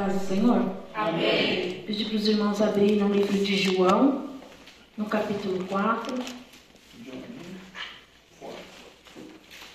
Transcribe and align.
Paz 0.00 0.14
do 0.14 0.26
Senhor? 0.28 0.76
Amém. 0.94 1.82
Pedir 1.86 2.06
para 2.06 2.16
os 2.16 2.26
irmãos 2.26 2.62
abrirem 2.62 3.00
no 3.00 3.12
livro 3.12 3.36
de 3.36 3.54
João, 3.54 4.30
no 4.96 5.04
capítulo 5.04 5.62
4. 5.66 6.14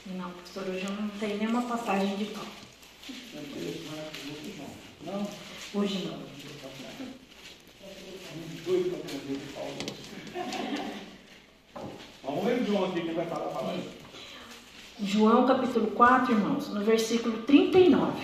Não, 0.07 0.31
pastor, 0.31 0.63
hoje 0.67 0.83
eu 0.83 0.91
não 0.99 1.09
tenho 1.19 1.37
nenhuma 1.37 1.61
passagem 1.61 2.15
de 2.15 2.25
pão. 2.25 2.43
Não? 5.05 5.27
Hoje 5.75 6.07
não. 6.07 6.17
Vamos 12.23 12.45
ler 12.45 12.61
o 12.63 12.65
João 12.65 12.85
aqui 12.85 13.01
que 13.01 13.11
vai 13.11 13.27
falar 13.27 13.45
a 13.45 13.49
palavra. 13.49 13.83
João 15.03 15.45
capítulo 15.45 15.85
4, 15.91 16.33
irmãos, 16.33 16.69
no 16.69 16.83
versículo 16.83 17.43
39. 17.43 18.23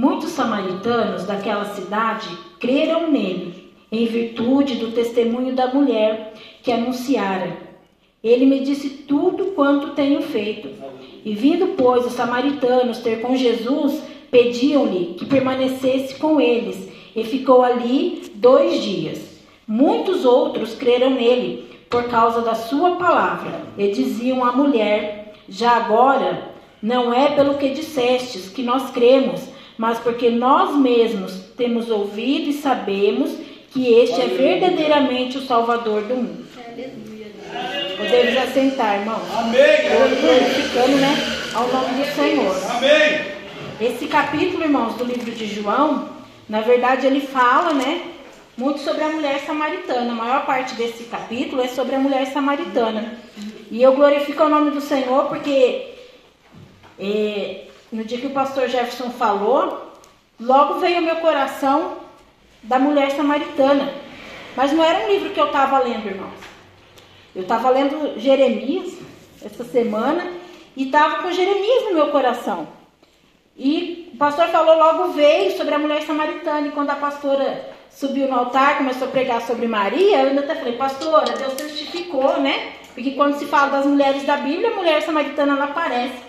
Muitos 0.00 0.30
samaritanos 0.30 1.24
daquela 1.24 1.64
cidade 1.74 2.28
creram 2.60 3.10
nele, 3.10 3.72
em 3.90 4.06
virtude 4.06 4.76
do 4.76 4.92
testemunho 4.92 5.56
da 5.56 5.66
mulher 5.74 6.34
que 6.62 6.70
anunciara. 6.70 7.56
Ele 8.22 8.46
me 8.46 8.60
disse 8.60 8.90
tudo 8.90 9.46
quanto 9.56 9.96
tenho 9.96 10.22
feito. 10.22 10.68
E 11.24 11.34
vindo, 11.34 11.74
pois, 11.76 12.06
os 12.06 12.12
samaritanos 12.12 12.98
ter 12.98 13.20
com 13.20 13.34
Jesus, 13.34 14.00
pediam-lhe 14.30 15.16
que 15.18 15.26
permanecesse 15.26 16.14
com 16.14 16.40
eles, 16.40 16.88
e 17.16 17.24
ficou 17.24 17.64
ali 17.64 18.22
dois 18.36 18.80
dias. 18.80 19.40
Muitos 19.66 20.24
outros 20.24 20.76
creram 20.76 21.10
nele, 21.10 21.76
por 21.90 22.04
causa 22.04 22.40
da 22.40 22.54
sua 22.54 22.92
palavra, 22.92 23.62
e 23.76 23.90
diziam 23.90 24.44
à 24.44 24.52
mulher: 24.52 25.34
Já 25.48 25.72
agora, 25.72 26.52
não 26.80 27.12
é 27.12 27.30
pelo 27.30 27.54
que 27.54 27.70
dissestes 27.70 28.48
que 28.48 28.62
nós 28.62 28.90
cremos, 28.90 29.47
mas 29.78 29.98
porque 29.98 30.28
nós 30.28 30.74
mesmos 30.76 31.32
temos 31.56 31.88
ouvido 31.88 32.50
e 32.50 32.54
sabemos 32.54 33.30
que 33.70 33.94
este 33.94 34.20
é 34.20 34.26
verdadeiramente 34.26 35.38
o 35.38 35.46
Salvador 35.46 36.02
do 36.02 36.16
mundo. 36.16 36.48
Podemos 37.96 38.36
assentar, 38.36 39.00
irmãos. 39.00 39.22
Amém. 39.36 39.60
Glorificando, 40.20 40.96
né? 40.96 41.16
Ao 41.54 41.66
nome 41.68 42.02
do 42.02 42.14
Senhor. 42.14 42.56
Amém. 42.76 43.38
Esse 43.80 44.06
capítulo, 44.06 44.64
irmãos, 44.64 44.94
do 44.94 45.04
livro 45.04 45.30
de 45.30 45.46
João, 45.46 46.08
na 46.48 46.60
verdade 46.60 47.06
ele 47.06 47.20
fala, 47.20 47.72
né? 47.72 48.02
Muito 48.56 48.80
sobre 48.80 49.04
a 49.04 49.08
mulher 49.08 49.40
samaritana. 49.46 50.10
A 50.10 50.14
maior 50.14 50.44
parte 50.44 50.74
desse 50.74 51.04
capítulo 51.04 51.62
é 51.62 51.68
sobre 51.68 51.94
a 51.94 51.98
mulher 52.00 52.26
samaritana. 52.26 53.18
E 53.70 53.80
eu 53.80 53.92
glorifico 53.92 54.42
o 54.42 54.48
nome 54.48 54.72
do 54.72 54.80
Senhor 54.80 55.26
porque 55.26 55.94
é, 56.98 57.67
no 57.90 58.04
dia 58.04 58.18
que 58.18 58.26
o 58.26 58.30
pastor 58.30 58.68
Jefferson 58.68 59.10
falou, 59.10 59.92
logo 60.38 60.80
veio 60.80 60.96
ao 60.96 61.02
meu 61.02 61.16
coração 61.16 61.98
da 62.62 62.78
mulher 62.78 63.12
samaritana. 63.12 63.92
Mas 64.56 64.72
não 64.72 64.84
era 64.84 65.04
um 65.04 65.12
livro 65.12 65.30
que 65.30 65.40
eu 65.40 65.46
estava 65.46 65.78
lendo, 65.78 66.06
irmãos. 66.06 66.34
Eu 67.34 67.42
estava 67.42 67.70
lendo 67.70 68.18
Jeremias 68.18 68.94
essa 69.44 69.64
semana 69.64 70.26
e 70.76 70.86
estava 70.86 71.22
com 71.22 71.32
Jeremias 71.32 71.84
no 71.84 71.94
meu 71.94 72.08
coração. 72.08 72.66
E 73.56 74.10
o 74.12 74.16
pastor 74.16 74.48
falou, 74.48 74.76
logo 74.76 75.12
veio 75.12 75.56
sobre 75.56 75.74
a 75.74 75.78
mulher 75.78 76.02
samaritana. 76.02 76.68
E 76.68 76.72
quando 76.72 76.90
a 76.90 76.96
pastora 76.96 77.70
subiu 77.90 78.28
no 78.28 78.38
altar, 78.38 78.78
começou 78.78 79.08
a 79.08 79.10
pregar 79.10 79.42
sobre 79.42 79.66
Maria, 79.66 80.22
eu 80.22 80.28
ainda 80.28 80.42
até 80.42 80.54
falei, 80.54 80.76
pastora, 80.76 81.36
Deus 81.36 81.54
testificou, 81.54 82.40
né? 82.40 82.72
Porque 82.94 83.12
quando 83.12 83.38
se 83.38 83.46
fala 83.46 83.70
das 83.70 83.86
mulheres 83.86 84.24
da 84.24 84.36
Bíblia, 84.36 84.70
a 84.70 84.74
mulher 84.74 85.02
samaritana 85.02 85.54
ela 85.54 85.64
aparece. 85.64 86.27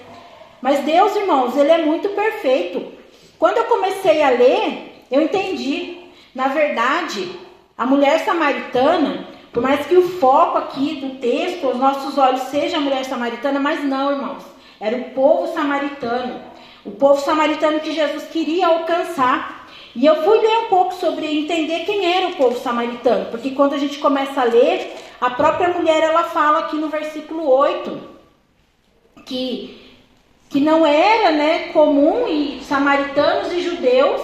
Mas 0.61 0.79
Deus, 0.83 1.15
irmãos, 1.15 1.55
ele 1.55 1.71
é 1.71 1.85
muito 1.85 2.09
perfeito. 2.09 2.91
Quando 3.37 3.57
eu 3.57 3.65
comecei 3.65 4.21
a 4.21 4.29
ler, 4.29 5.05
eu 5.09 5.21
entendi. 5.21 5.97
Na 6.35 6.49
verdade, 6.49 7.31
a 7.77 7.85
mulher 7.85 8.19
samaritana, 8.25 9.27
por 9.53 9.63
mais 9.63 9.85
que 9.85 9.95
o 9.95 10.09
foco 10.19 10.57
aqui 10.57 10.95
do 10.95 11.19
texto, 11.19 11.67
os 11.67 11.77
nossos 11.77 12.17
olhos 12.17 12.41
seja 12.43 12.77
a 12.77 12.81
mulher 12.81 13.05
samaritana, 13.05 13.59
mas 13.59 13.83
não, 13.83 14.11
irmãos. 14.11 14.43
Era 14.79 14.97
o 14.97 15.11
povo 15.11 15.53
samaritano. 15.53 16.41
O 16.85 16.91
povo 16.91 17.19
samaritano 17.21 17.79
que 17.79 17.93
Jesus 17.93 18.25
queria 18.25 18.67
alcançar. 18.67 19.67
E 19.95 20.05
eu 20.05 20.23
fui 20.23 20.39
ler 20.39 20.57
um 20.59 20.65
pouco 20.65 20.93
sobre 20.93 21.25
entender 21.25 21.85
quem 21.85 22.05
era 22.13 22.27
o 22.27 22.35
povo 22.35 22.59
samaritano, 22.59 23.25
porque 23.31 23.51
quando 23.51 23.73
a 23.73 23.77
gente 23.77 23.97
começa 23.97 24.41
a 24.41 24.43
ler, 24.43 24.95
a 25.19 25.31
própria 25.31 25.69
mulher 25.69 26.03
ela 26.03 26.23
fala 26.23 26.59
aqui 26.59 26.77
no 26.77 26.89
versículo 26.89 27.49
8 27.49 28.19
que 29.25 29.88
que 30.49 30.59
não 30.59 30.85
era, 30.85 31.31
né, 31.31 31.69
comum 31.71 32.27
e 32.27 32.61
samaritanos 32.63 33.53
e 33.53 33.61
judeus 33.61 34.21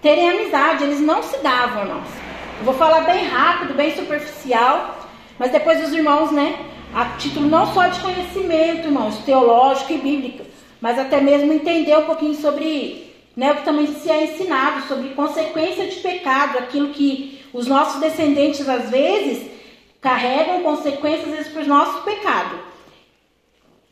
terem 0.00 0.30
amizade, 0.30 0.82
eles 0.82 1.00
não 1.00 1.22
se 1.22 1.36
davam, 1.38 1.82
irmãos. 1.82 2.08
Eu 2.58 2.64
vou 2.64 2.74
falar 2.74 3.02
bem 3.02 3.26
rápido, 3.26 3.74
bem 3.74 3.94
superficial, 3.94 4.96
mas 5.38 5.52
depois 5.52 5.86
os 5.86 5.92
irmãos, 5.92 6.32
né, 6.32 6.58
a 6.94 7.04
título 7.18 7.48
não 7.48 7.66
só 7.74 7.86
de 7.88 8.00
conhecimento, 8.00 8.86
irmãos, 8.86 9.18
teológico 9.18 9.92
e 9.92 9.98
bíblico, 9.98 10.44
mas 10.80 10.98
até 10.98 11.20
mesmo 11.20 11.52
entender 11.52 11.98
um 11.98 12.06
pouquinho 12.06 12.34
sobre, 12.34 13.12
né, 13.36 13.52
o 13.52 13.56
que 13.56 13.64
também 13.64 13.86
se 13.88 14.10
é 14.10 14.24
ensinado 14.24 14.86
sobre 14.88 15.10
consequência 15.10 15.86
de 15.86 15.96
pecado, 15.96 16.58
aquilo 16.58 16.88
que 16.88 17.44
os 17.52 17.66
nossos 17.66 18.00
descendentes 18.00 18.66
às 18.66 18.88
vezes 18.88 19.50
carregam 20.00 20.62
consequências 20.62 21.28
vezes 21.28 21.52
por 21.52 21.66
nosso 21.66 22.02
pecado. 22.04 22.58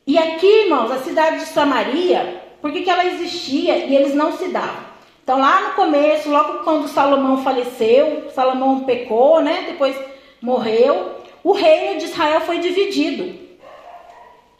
E 0.06 0.18
aqui, 0.18 0.46
irmãos, 0.64 0.90
a 0.90 0.98
cidade 0.98 1.38
de 1.38 1.46
Samaria, 1.46 2.42
por 2.60 2.70
que, 2.70 2.82
que 2.82 2.90
ela 2.90 3.06
existia 3.06 3.78
e 3.78 3.96
eles 3.96 4.14
não 4.14 4.36
se 4.36 4.48
davam? 4.48 4.84
Então, 5.22 5.38
lá 5.40 5.68
no 5.68 5.74
começo, 5.74 6.28
logo 6.28 6.58
quando 6.64 6.88
Salomão 6.88 7.42
faleceu, 7.42 8.30
Salomão 8.34 8.84
pecou, 8.84 9.40
né? 9.40 9.64
Depois 9.66 9.96
morreu, 10.42 11.12
o 11.42 11.52
reino 11.52 11.98
de 11.98 12.04
Israel 12.04 12.42
foi 12.42 12.58
dividido. 12.58 13.44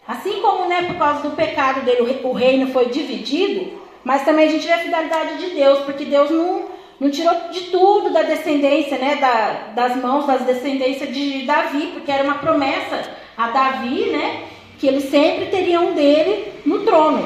Assim 0.09 0.41
como, 0.41 0.66
né, 0.66 0.84
por 0.84 0.97
causa 0.97 1.28
do 1.28 1.37
pecado 1.37 1.82
dele, 1.82 2.21
o 2.22 2.32
reino 2.32 2.69
foi 2.72 2.87
dividido, 2.87 3.82
mas 4.03 4.25
também 4.25 4.47
a 4.47 4.50
gente 4.50 4.66
vê 4.66 4.72
a 4.72 4.78
fidelidade 4.78 5.38
de 5.38 5.50
Deus, 5.55 5.81
porque 5.81 6.06
Deus 6.06 6.31
não, 6.31 6.66
não 7.00 7.11
tirou 7.11 7.34
de 7.50 7.65
tudo 7.71 8.11
da 8.11 8.22
descendência, 8.22 8.97
né, 8.97 9.16
da, 9.16 9.72
das 9.75 9.97
mãos 9.97 10.26
das 10.26 10.43
descendências 10.43 11.12
de 11.12 11.43
Davi, 11.44 11.91
porque 11.93 12.11
era 12.11 12.25
uma 12.25 12.37
promessa 12.37 13.03
a 13.37 13.49
Davi, 13.49 14.11
né, 14.11 14.44
que 14.84 14.88
eles 14.88 15.04
sempre 15.04 15.46
teriam 15.46 15.94
dele 15.94 16.52
no 16.66 16.80
trono. 16.80 17.24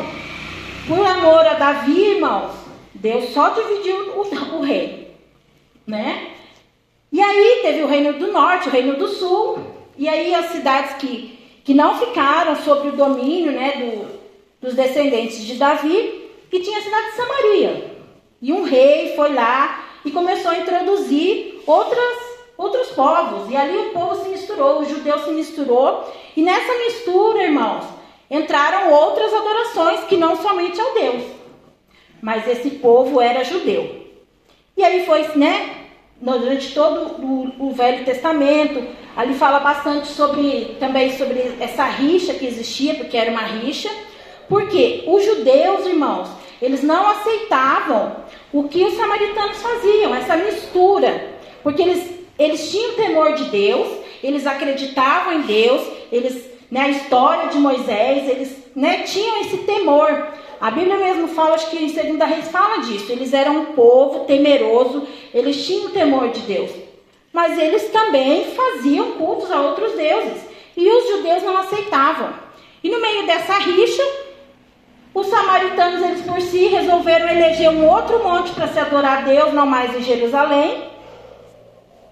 Por 0.86 1.04
amor 1.04 1.44
a 1.44 1.54
Davi, 1.54 2.14
irmãos, 2.14 2.52
Deus 2.94 3.30
só 3.30 3.48
dividiu 3.48 4.12
o, 4.12 4.20
o 4.58 4.60
reino, 4.60 5.06
né? 5.84 6.34
E 7.10 7.20
aí 7.20 7.58
teve 7.62 7.82
o 7.82 7.88
reino 7.88 8.12
do 8.12 8.30
norte, 8.30 8.68
o 8.68 8.70
reino 8.70 8.94
do 8.94 9.08
sul, 9.08 9.58
e 9.96 10.08
aí 10.08 10.32
as 10.36 10.52
cidades 10.52 10.98
que, 10.98 11.36
que 11.64 11.74
não 11.74 11.98
ficaram 11.98 12.54
sob 12.62 12.90
o 12.90 12.92
domínio, 12.92 13.50
né, 13.50 13.72
do, 13.72 14.06
dos 14.60 14.76
descendentes 14.76 15.44
de 15.44 15.54
Davi, 15.54 16.30
e 16.52 16.60
tinha 16.60 16.78
a 16.78 16.82
cidade 16.82 17.06
de 17.08 17.16
Samaria. 17.16 17.96
E 18.40 18.52
um 18.52 18.62
rei 18.62 19.16
foi 19.16 19.34
lá 19.34 19.84
e 20.04 20.12
começou 20.12 20.52
a 20.52 20.58
introduzir 20.58 21.60
outras 21.66 22.27
outros 22.58 22.88
povos. 22.88 23.48
E 23.48 23.56
ali 23.56 23.78
o 23.78 23.90
povo 23.90 24.16
se 24.16 24.28
misturou, 24.28 24.80
o 24.80 24.84
judeu 24.84 25.20
se 25.20 25.30
misturou. 25.30 26.12
E 26.36 26.42
nessa 26.42 26.76
mistura, 26.78 27.44
irmãos, 27.44 27.84
entraram 28.28 28.92
outras 28.92 29.32
adorações 29.32 30.00
que 30.04 30.16
não 30.16 30.36
somente 30.36 30.78
ao 30.80 30.92
Deus. 30.92 31.22
Mas 32.20 32.46
esse 32.48 32.70
povo 32.70 33.20
era 33.20 33.44
judeu. 33.44 34.06
E 34.76 34.84
aí 34.84 35.06
foi, 35.06 35.22
né? 35.36 35.76
Durante 36.20 36.74
todo 36.74 37.22
o, 37.22 37.68
o 37.68 37.70
Velho 37.70 38.04
Testamento, 38.04 38.84
ali 39.16 39.34
fala 39.34 39.60
bastante 39.60 40.08
sobre 40.08 40.76
também 40.80 41.16
sobre 41.16 41.56
essa 41.60 41.84
rixa 41.84 42.34
que 42.34 42.44
existia, 42.44 42.96
porque 42.96 43.16
era 43.16 43.30
uma 43.30 43.42
rixa. 43.42 43.88
Porque 44.48 45.04
os 45.06 45.24
judeus, 45.24 45.86
irmãos, 45.86 46.28
eles 46.60 46.82
não 46.82 47.06
aceitavam 47.08 48.16
o 48.52 48.64
que 48.64 48.82
os 48.82 48.94
samaritanos 48.94 49.62
faziam, 49.62 50.14
essa 50.14 50.36
mistura. 50.36 51.38
Porque 51.62 51.82
eles 51.82 52.17
eles 52.38 52.70
tinham 52.70 52.94
temor 52.94 53.34
de 53.34 53.44
Deus, 53.44 53.88
eles 54.22 54.46
acreditavam 54.46 55.32
em 55.34 55.42
Deus, 55.42 55.82
eles, 56.12 56.44
né, 56.70 56.82
a 56.82 56.88
história 56.88 57.48
de 57.48 57.58
Moisés, 57.58 58.28
eles 58.28 58.56
né, 58.74 59.02
tinham 59.02 59.40
esse 59.40 59.58
temor. 59.58 60.28
A 60.60 60.70
Bíblia 60.70 60.96
mesmo 60.96 61.28
fala, 61.28 61.54
acho 61.54 61.70
que 61.70 61.84
em 61.84 61.88
Segunda 61.88 62.24
Reis 62.24 62.48
fala 62.48 62.78
disso. 62.78 63.10
Eles 63.10 63.32
eram 63.32 63.58
um 63.58 63.64
povo 63.66 64.24
temeroso, 64.24 65.06
eles 65.32 65.64
tinham 65.66 65.90
temor 65.90 66.30
de 66.30 66.40
Deus. 66.40 66.70
Mas 67.32 67.58
eles 67.58 67.90
também 67.90 68.44
faziam 68.46 69.12
cultos 69.12 69.50
a 69.50 69.60
outros 69.60 69.92
deuses. 69.92 70.42
E 70.76 70.88
os 70.88 71.08
judeus 71.08 71.42
não 71.42 71.56
aceitavam. 71.58 72.32
E 72.82 72.88
no 72.88 73.00
meio 73.00 73.26
dessa 73.26 73.58
rixa, 73.58 74.02
os 75.12 75.26
samaritanos, 75.26 76.02
eles 76.02 76.22
por 76.22 76.40
si, 76.40 76.68
resolveram 76.68 77.28
eleger 77.28 77.70
um 77.70 77.88
outro 77.88 78.22
monte 78.22 78.52
para 78.52 78.68
se 78.68 78.78
adorar 78.78 79.18
a 79.18 79.20
Deus, 79.22 79.52
não 79.52 79.66
mais 79.66 79.94
em 79.96 80.02
Jerusalém. 80.02 80.84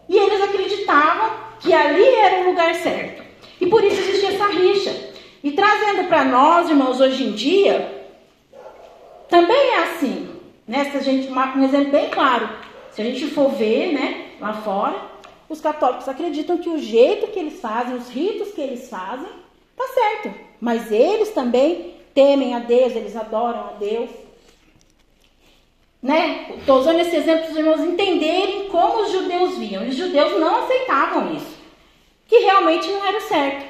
E 0.08 0.16
eles 0.16 0.40
acreditavam 0.42 1.30
que 1.60 1.72
ali 1.72 2.04
era 2.04 2.42
o 2.42 2.50
lugar 2.50 2.74
certo. 2.76 3.22
E 3.60 3.66
por 3.66 3.82
isso 3.82 4.00
existia 4.00 4.30
essa 4.30 4.46
rixa. 4.48 4.94
E 5.42 5.52
trazendo 5.52 6.08
para 6.08 6.24
nós, 6.24 6.68
irmãos, 6.68 7.00
hoje 7.00 7.24
em 7.24 7.32
dia, 7.32 8.06
também 9.28 9.56
é 9.56 9.82
assim. 9.84 10.28
Né? 10.66 10.90
Se 10.90 10.96
a 10.96 11.00
gente 11.00 11.28
um 11.30 11.64
exemplo 11.64 11.92
bem 11.92 12.08
claro. 12.10 12.48
Se 12.92 13.02
a 13.02 13.04
gente 13.04 13.26
for 13.28 13.50
ver 13.50 13.92
né, 13.92 14.26
lá 14.40 14.54
fora, 14.54 14.96
os 15.48 15.60
católicos 15.60 16.08
acreditam 16.08 16.58
que 16.58 16.68
o 16.68 16.78
jeito 16.78 17.28
que 17.28 17.38
eles 17.38 17.60
fazem, 17.60 17.96
os 17.96 18.08
ritos 18.08 18.52
que 18.52 18.60
eles 18.60 18.88
fazem, 18.88 19.28
tá 19.76 19.84
certo. 19.88 20.34
Mas 20.60 20.90
eles 20.90 21.30
também 21.30 21.94
temem 22.14 22.54
a 22.54 22.58
Deus, 22.58 22.96
eles 22.96 23.14
adoram 23.14 23.60
a 23.60 23.72
Deus. 23.78 24.10
Né? 26.06 26.46
Estou 26.56 26.78
usando 26.78 27.00
esse 27.00 27.16
exemplo 27.16 27.46
para 27.46 27.50
os 27.50 27.56
irmãos 27.56 27.80
entenderem 27.80 28.68
como 28.68 29.02
os 29.02 29.10
judeus 29.10 29.58
viam. 29.58 29.88
Os 29.88 29.96
judeus 29.96 30.38
não 30.38 30.62
aceitavam 30.62 31.34
isso, 31.34 31.58
que 32.28 32.38
realmente 32.38 32.86
não 32.86 33.04
era 33.04 33.20
certo. 33.22 33.66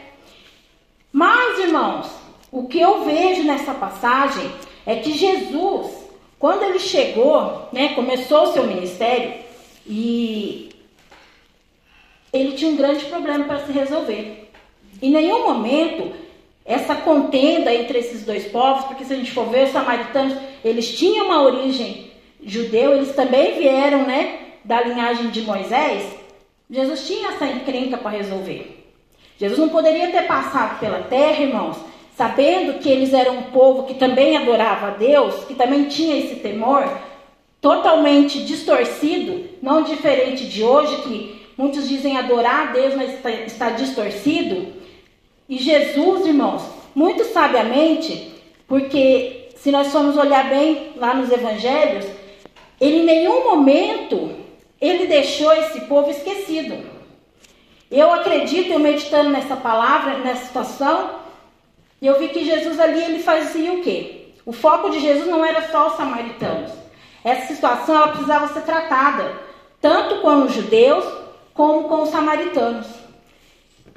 Mas, 1.11 1.59
irmãos, 1.61 2.11
o 2.53 2.69
que 2.69 2.79
eu 2.79 3.05
vejo 3.05 3.43
nessa 3.43 3.73
passagem 3.73 4.53
é 4.85 4.97
que 4.97 5.13
Jesus, 5.13 5.91
quando 6.39 6.63
ele 6.65 6.79
chegou, 6.79 7.71
né, 7.73 7.95
começou 7.95 8.43
o 8.43 8.53
seu 8.53 8.67
ministério 8.67 9.37
e 9.87 10.69
ele 12.31 12.53
tinha 12.53 12.71
um 12.71 12.77
grande 12.77 13.07
problema 13.07 13.47
para 13.47 13.65
se 13.65 13.73
resolver. 13.73 14.51
Em 15.01 15.11
nenhum 15.11 15.43
momento 15.43 16.13
essa 16.67 16.97
contenda 16.97 17.73
entre 17.73 17.99
esses 17.99 18.27
dois 18.27 18.45
povos, 18.49 18.85
porque 18.85 19.07
se 19.07 19.15
a 19.15 19.17
gente 19.17 19.33
for 19.33 19.47
ver 19.47 19.65
os 19.65 19.71
samaritanos, 19.73 20.37
eles 20.63 20.99
tinham 20.99 21.25
uma 21.25 21.41
origem 21.41 22.06
judeu, 22.47 22.95
eles 22.95 23.15
também 23.15 23.59
vieram, 23.59 24.07
né, 24.07 24.39
da 24.65 24.81
linhagem 24.81 25.31
de 25.31 25.43
Moisés. 25.43 26.05
Jesus 26.71 27.07
tinha 27.07 27.31
essa 27.31 27.47
encrenca 27.47 27.99
para 27.99 28.17
resolver. 28.17 28.85
Jesus 29.39 29.59
não 29.59 29.69
poderia 29.69 30.11
ter 30.11 30.27
passado 30.27 30.79
pela 30.81 31.03
terra, 31.03 31.43
irmãos, 31.43 31.77
sabendo 32.17 32.79
que 32.79 32.89
eles 32.89 33.13
eram 33.13 33.37
um 33.37 33.43
povo 33.45 33.83
que 33.83 33.95
também 33.95 34.37
adorava 34.37 34.87
a 34.89 34.91
Deus, 34.91 35.45
que 35.45 35.55
também 35.55 35.85
tinha 35.85 36.17
esse 36.17 36.37
temor, 36.37 36.89
totalmente 37.61 38.45
distorcido, 38.45 39.45
não 39.61 39.83
diferente 39.83 40.47
de 40.47 40.63
hoje, 40.63 41.03
que 41.03 41.47
muitos 41.59 41.89
dizem 41.89 42.17
adorar 42.17 42.69
a 42.69 42.73
Deus, 42.73 42.95
mas 42.95 43.13
está, 43.15 43.31
está 43.31 43.71
distorcido. 43.71 44.73
E 45.49 45.59
Jesus, 45.59 46.27
irmãos, 46.27 46.63
muito 46.95 47.25
sabiamente, 47.25 48.33
porque 48.67 49.49
se 49.57 49.71
nós 49.71 49.89
formos 49.89 50.17
olhar 50.17 50.49
bem 50.49 50.93
lá 50.97 51.13
nos 51.13 51.31
evangelhos, 51.31 52.07
ele 52.81 52.99
em 52.99 53.05
nenhum 53.05 53.45
momento 53.45 54.35
ele 54.81 55.07
deixou 55.07 55.53
esse 55.53 55.83
povo 55.83 56.11
esquecido. 56.11 56.77
Eu 57.91 58.13
acredito, 58.13 58.73
eu 58.73 58.79
meditando 58.79 59.31
nessa 59.31 59.57
palavra, 59.57 60.19
nessa 60.19 60.47
situação, 60.47 61.11
eu 62.03 62.19
vi 62.19 62.29
que 62.29 62.45
Jesus 62.45 62.79
ali 62.79 63.03
ele 63.03 63.23
fazia 63.23 63.73
o 63.73 63.83
quê? 63.83 64.29
O 64.45 64.53
foco 64.53 64.91
de 64.91 65.01
Jesus 65.01 65.27
não 65.27 65.45
era 65.45 65.69
só 65.71 65.89
os 65.89 65.97
samaritanos. 65.97 66.73
Essa 67.25 67.55
situação 67.55 67.97
ela 67.97 68.09
precisava 68.09 68.49
ser 68.49 68.63
tratada 68.63 69.47
tanto 69.81 70.21
com 70.21 70.43
os 70.43 70.53
judeus 70.53 71.05
como 71.55 71.89
com 71.89 72.03
os 72.03 72.11
samaritanos. 72.11 72.87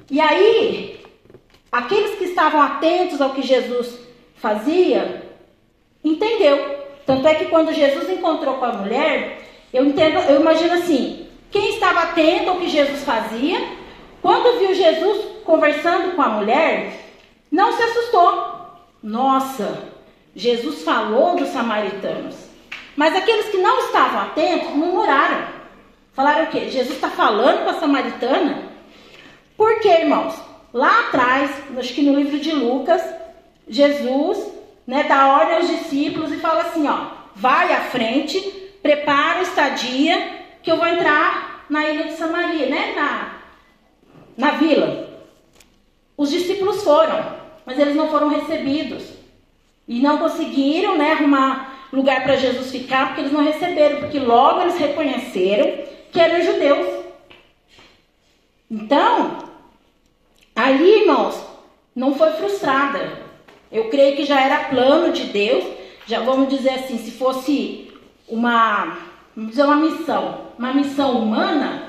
E 0.09 0.19
aí, 0.19 0.99
Aqueles 1.71 2.17
que 2.17 2.25
estavam 2.25 2.61
atentos 2.61 3.21
ao 3.21 3.31
que 3.31 3.43
Jesus 3.43 3.99
fazia, 4.35 5.23
entendeu. 6.03 6.78
Tanto 7.09 7.27
é 7.27 7.33
que 7.33 7.45
quando 7.45 7.73
Jesus 7.73 8.07
encontrou 8.07 8.57
com 8.57 8.65
a 8.65 8.73
mulher, 8.73 9.41
eu 9.73 9.83
entendo, 9.83 10.19
eu 10.29 10.41
imagino 10.41 10.75
assim, 10.75 11.25
quem 11.49 11.73
estava 11.73 12.01
atento 12.01 12.51
ao 12.51 12.57
que 12.57 12.69
Jesus 12.69 13.03
fazia, 13.03 13.59
quando 14.21 14.59
viu 14.59 14.75
Jesus 14.75 15.25
conversando 15.43 16.15
com 16.15 16.21
a 16.21 16.29
mulher, 16.29 16.93
não 17.51 17.75
se 17.75 17.81
assustou. 17.81 18.59
Nossa, 19.01 19.85
Jesus 20.35 20.83
falou 20.83 21.35
dos 21.35 21.49
samaritanos. 21.49 22.35
Mas 22.95 23.15
aqueles 23.15 23.47
que 23.47 23.57
não 23.57 23.79
estavam 23.85 24.21
atentos 24.21 24.69
murmuraram. 24.69 25.47
Falaram 26.13 26.43
o 26.43 26.47
quê? 26.51 26.69
Jesus 26.69 26.91
está 26.91 27.09
falando 27.09 27.63
com 27.63 27.71
a 27.71 27.79
samaritana? 27.79 28.65
Por 29.57 29.79
quê, 29.79 30.01
irmãos? 30.01 30.35
Lá 30.71 31.07
atrás, 31.07 31.49
acho 31.75 31.91
que 31.91 32.03
no 32.03 32.13
livro 32.13 32.37
de 32.37 32.51
Lucas, 32.51 33.01
Jesus 33.67 34.58
né, 34.89 35.03
dá 35.03 35.37
ordem 35.37 35.57
aos 35.57 35.67
discípulos 35.67 36.31
e 36.31 36.37
fala 36.37 36.63
assim: 36.63 36.87
ó, 36.87 37.11
vai 37.35 37.71
à 37.73 37.81
frente, 37.81 38.39
prepara 38.81 39.39
a 39.39 39.43
estadia, 39.43 40.39
que 40.63 40.71
eu 40.71 40.77
vou 40.77 40.87
entrar 40.87 41.65
na 41.69 41.87
ilha 41.87 42.05
de 42.05 42.13
Samaria, 42.13 42.65
né, 42.65 42.93
na, 42.95 43.35
na 44.35 44.51
vila. 44.57 45.07
Os 46.17 46.29
discípulos 46.29 46.83
foram, 46.83 47.23
mas 47.65 47.77
eles 47.77 47.95
não 47.95 48.09
foram 48.09 48.29
recebidos. 48.29 49.03
E 49.87 49.99
não 49.99 50.17
conseguiram 50.17 50.97
né, 50.97 51.13
arrumar 51.13 51.87
lugar 51.93 52.23
para 52.23 52.35
Jesus 52.35 52.71
ficar, 52.71 53.07
porque 53.07 53.21
eles 53.21 53.31
não 53.31 53.43
receberam, 53.43 53.99
porque 53.99 54.19
logo 54.19 54.61
eles 54.61 54.77
reconheceram 54.77 55.83
que 56.11 56.19
eram 56.19 56.43
judeus. 56.43 57.05
Então, 58.69 59.49
Ali, 60.59 61.03
irmãos, 61.03 61.41
não 61.95 62.15
foi 62.15 62.31
frustrada. 62.33 63.28
Eu 63.71 63.89
creio 63.89 64.15
que 64.15 64.25
já 64.25 64.41
era 64.41 64.65
plano 64.65 65.11
de 65.13 65.25
Deus. 65.25 65.63
Já 66.05 66.21
vamos 66.21 66.49
dizer 66.49 66.71
assim, 66.71 66.97
se 66.97 67.11
fosse 67.11 67.91
uma, 68.27 68.97
vamos 69.35 69.51
dizer 69.51 69.63
uma 69.63 69.75
missão, 69.75 70.41
uma 70.57 70.73
missão 70.73 71.11
humana, 71.19 71.83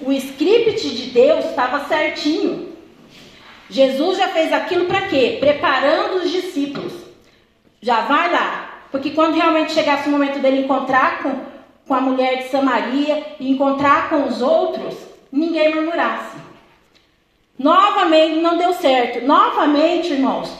o 0.00 0.12
script 0.12 0.88
de 0.88 1.10
Deus 1.10 1.44
estava 1.44 1.84
certinho. 1.86 2.68
Jesus 3.68 4.16
já 4.16 4.28
fez 4.28 4.52
aquilo 4.52 4.86
para 4.86 5.08
quê? 5.08 5.36
Preparando 5.38 6.22
os 6.22 6.30
discípulos. 6.30 6.92
Já 7.82 8.02
vai 8.02 8.32
lá. 8.32 8.68
Porque 8.90 9.10
quando 9.10 9.34
realmente 9.34 9.72
chegasse 9.72 10.08
o 10.08 10.12
momento 10.12 10.38
dele 10.38 10.60
encontrar 10.60 11.22
com, 11.22 11.40
com 11.86 11.94
a 11.94 12.00
mulher 12.00 12.38
de 12.38 12.48
Samaria 12.48 13.36
e 13.38 13.50
encontrar 13.50 14.08
com 14.08 14.26
os 14.26 14.40
outros, 14.40 14.94
ninguém 15.30 15.74
murmurasse. 15.74 16.38
Novamente 17.58 18.40
não 18.40 18.56
deu 18.56 18.72
certo. 18.72 19.26
Novamente, 19.26 20.12
irmãos, 20.12 20.50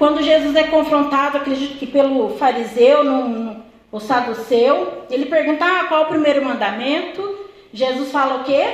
quando 0.00 0.22
Jesus 0.22 0.56
é 0.56 0.62
confrontado, 0.62 1.36
acredito 1.36 1.76
que 1.76 1.86
pelo 1.86 2.30
fariseu, 2.38 3.04
no, 3.04 3.62
o 3.92 4.00
saduceu, 4.00 5.04
ele 5.10 5.26
pergunta 5.26 5.62
ah, 5.62 5.84
qual 5.88 6.04
o 6.04 6.08
primeiro 6.08 6.42
mandamento. 6.42 7.38
Jesus 7.70 8.10
fala 8.10 8.36
o 8.36 8.44
quê? 8.44 8.64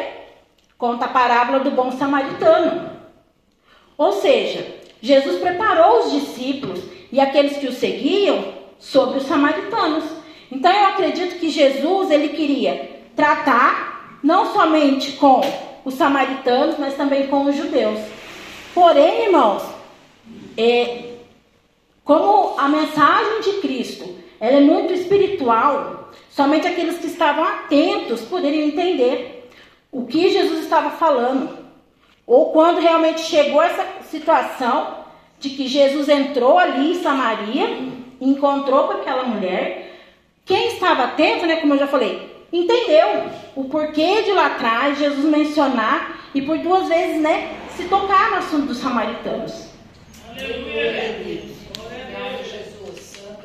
Conta 0.78 1.06
a 1.06 1.08
parábola 1.08 1.58
do 1.58 1.72
bom 1.72 1.90
samaritano. 1.90 2.92
Ou 3.98 4.12
seja, 4.12 4.72
Jesus 5.02 5.40
preparou 5.40 6.04
os 6.04 6.12
discípulos 6.12 6.84
e 7.10 7.18
aqueles 7.18 7.56
que 7.56 7.66
o 7.66 7.72
seguiam 7.72 8.44
sobre 8.78 9.18
os 9.18 9.26
samaritanos. 9.26 10.04
Então 10.48 10.70
eu 10.70 10.86
acredito 10.90 11.40
que 11.40 11.50
Jesus 11.50 12.08
ele 12.08 12.28
queria 12.28 13.00
tratar 13.16 14.20
não 14.22 14.52
somente 14.52 15.10
com 15.14 15.40
os 15.84 15.94
samaritanos, 15.94 16.78
mas 16.78 16.94
também 16.94 17.26
com 17.26 17.46
os 17.46 17.56
judeus. 17.56 17.98
Porém, 18.72 19.24
irmãos, 19.24 19.64
é, 20.56 21.05
como 22.06 22.54
a 22.56 22.68
mensagem 22.68 23.40
de 23.40 23.52
Cristo 23.58 24.16
ela 24.38 24.58
é 24.58 24.60
muito 24.60 24.92
espiritual, 24.92 26.12
somente 26.30 26.64
aqueles 26.64 26.98
que 26.98 27.08
estavam 27.08 27.42
atentos 27.42 28.20
poderiam 28.22 28.68
entender 28.68 29.50
o 29.90 30.06
que 30.06 30.30
Jesus 30.30 30.60
estava 30.60 30.90
falando. 30.90 31.66
Ou 32.24 32.52
quando 32.52 32.78
realmente 32.78 33.22
chegou 33.22 33.60
essa 33.60 33.84
situação 34.08 34.98
de 35.40 35.50
que 35.50 35.66
Jesus 35.66 36.08
entrou 36.08 36.56
ali 36.56 36.92
em 36.92 37.02
Samaria, 37.02 37.76
encontrou 38.20 38.84
com 38.84 38.92
aquela 38.92 39.24
mulher, 39.24 39.92
quem 40.44 40.68
estava 40.74 41.04
atento, 41.04 41.44
né, 41.44 41.56
como 41.56 41.74
eu 41.74 41.78
já 41.78 41.88
falei, 41.88 42.46
entendeu 42.52 43.24
o 43.56 43.64
porquê 43.64 44.22
de 44.22 44.30
lá 44.30 44.46
atrás 44.46 44.96
Jesus 44.96 45.24
mencionar 45.24 46.20
e 46.32 46.40
por 46.40 46.56
duas 46.58 46.86
vezes, 46.86 47.20
né, 47.20 47.56
se 47.76 47.88
tocar 47.88 48.30
no 48.30 48.36
assunto 48.36 48.66
dos 48.66 48.78
samaritanos. 48.78 49.70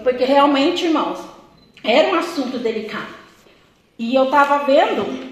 Porque 0.04 0.26
realmente, 0.26 0.86
irmãos, 0.86 1.20
era 1.84 2.10
um 2.10 2.16
assunto 2.16 2.58
delicado. 2.58 3.14
E 3.98 4.16
eu 4.16 4.26
estava 4.26 4.66
vendo, 4.66 5.32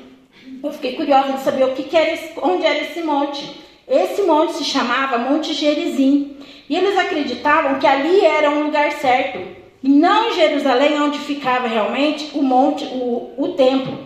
eu 0.64 0.72
fiquei 0.72 0.96
curiosa 0.96 1.34
de 1.34 1.42
saber 1.42 1.64
o 1.64 1.74
que, 1.74 1.84
que 1.84 1.98
era, 1.98 2.18
onde 2.42 2.66
era 2.66 2.80
esse 2.80 3.02
monte. 3.02 3.62
Esse 3.88 4.22
monte 4.22 4.54
se 4.54 4.64
chamava 4.64 5.18
Monte 5.18 5.54
Gerizim. 5.54 6.38
E 6.70 6.76
eles 6.76 6.98
acreditavam 6.98 7.80
que 7.80 7.88
ali 7.88 8.24
era 8.24 8.52
um 8.52 8.66
lugar 8.66 8.92
certo, 8.92 9.40
não 9.82 10.30
em 10.30 10.34
Jerusalém, 10.36 11.02
onde 11.02 11.18
ficava 11.18 11.68
realmente 11.68 12.30
o 12.34 12.44
monte, 12.44 12.86
o, 12.86 13.34
o 13.38 13.54
templo. 13.54 13.98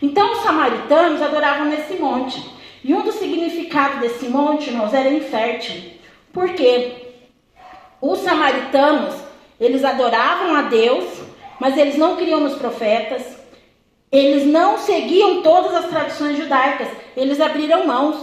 Então 0.00 0.32
os 0.32 0.42
samaritanos 0.42 1.20
adoravam 1.20 1.66
nesse 1.66 1.94
monte. 1.94 2.42
E 2.82 2.94
um 2.94 3.02
dos 3.02 3.16
significados 3.16 4.00
desse 4.00 4.28
monte, 4.28 4.70
irmãos, 4.70 4.94
era 4.94 5.10
infértil. 5.10 5.82
Por 6.32 6.50
quê? 6.54 7.05
Os 8.00 8.20
samaritanos, 8.20 9.14
eles 9.58 9.84
adoravam 9.84 10.54
a 10.54 10.62
Deus, 10.62 11.04
mas 11.58 11.76
eles 11.76 11.96
não 11.96 12.16
criam 12.16 12.40
nos 12.40 12.54
profetas. 12.54 13.22
Eles 14.12 14.46
não 14.46 14.78
seguiam 14.78 15.42
todas 15.42 15.74
as 15.74 15.86
tradições 15.86 16.36
judaicas. 16.36 16.88
Eles 17.16 17.40
abriram 17.40 17.86
mãos. 17.86 18.16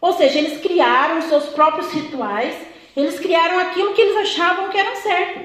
Ou 0.00 0.12
seja, 0.12 0.38
eles 0.38 0.60
criaram 0.60 1.22
seus 1.22 1.46
próprios 1.46 1.90
rituais 1.90 2.54
Eles 2.96 3.18
criaram 3.18 3.58
aquilo 3.58 3.92
que 3.92 4.00
eles 4.00 4.16
achavam 4.16 4.70
que 4.70 4.78
era 4.78 4.96
certo. 4.96 5.40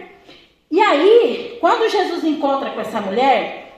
E 0.70 0.80
aí, 0.80 1.58
quando 1.60 1.90
Jesus 1.90 2.24
encontra 2.24 2.70
com 2.70 2.80
essa 2.80 3.02
mulher, 3.02 3.78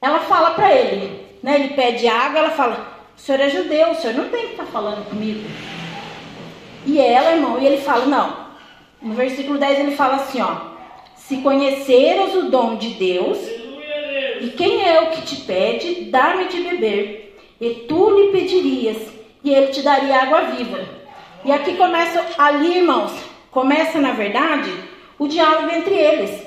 ela 0.00 0.20
fala 0.20 0.50
para 0.50 0.72
ele, 0.72 1.26
né? 1.42 1.56
Ele 1.56 1.74
pede 1.74 2.06
água, 2.06 2.38
ela 2.38 2.50
fala: 2.50 2.86
"O 3.16 3.20
senhor 3.20 3.40
é 3.40 3.50
judeu, 3.50 3.90
o 3.90 3.94
senhor 3.96 4.14
não 4.14 4.28
tem 4.28 4.46
que 4.46 4.52
estar 4.52 4.64
tá 4.64 4.70
falando 4.70 5.08
comigo". 5.08 5.48
E 6.86 7.00
ela, 7.00 7.32
irmão, 7.32 7.58
e 7.60 7.66
ele 7.66 7.78
fala: 7.78 8.06
"Não". 8.06 8.45
No 9.00 9.14
versículo 9.14 9.58
10 9.58 9.80
ele 9.80 9.96
fala 9.96 10.16
assim, 10.16 10.40
ó: 10.40 10.56
"Se 11.14 11.38
conheceras 11.38 12.34
o 12.34 12.50
dom 12.50 12.76
de 12.76 12.90
Deus, 12.90 13.38
e 14.40 14.50
quem 14.56 14.88
é 14.88 15.00
o 15.00 15.10
que 15.10 15.22
te 15.22 15.36
pede, 15.42 16.06
dá-me 16.10 16.46
de 16.46 16.60
beber, 16.62 17.38
e 17.60 17.70
tu 17.88 18.10
lhe 18.10 18.32
pedirias, 18.32 18.96
e 19.44 19.52
ele 19.54 19.68
te 19.68 19.82
daria 19.82 20.22
água 20.22 20.42
viva". 20.42 20.80
E 21.44 21.52
aqui 21.52 21.76
começa 21.76 22.24
ali, 22.38 22.78
irmãos, 22.78 23.12
começa 23.50 24.00
na 24.00 24.12
verdade 24.12 24.72
o 25.18 25.28
diálogo 25.28 25.70
entre 25.74 25.94
eles. 25.94 26.42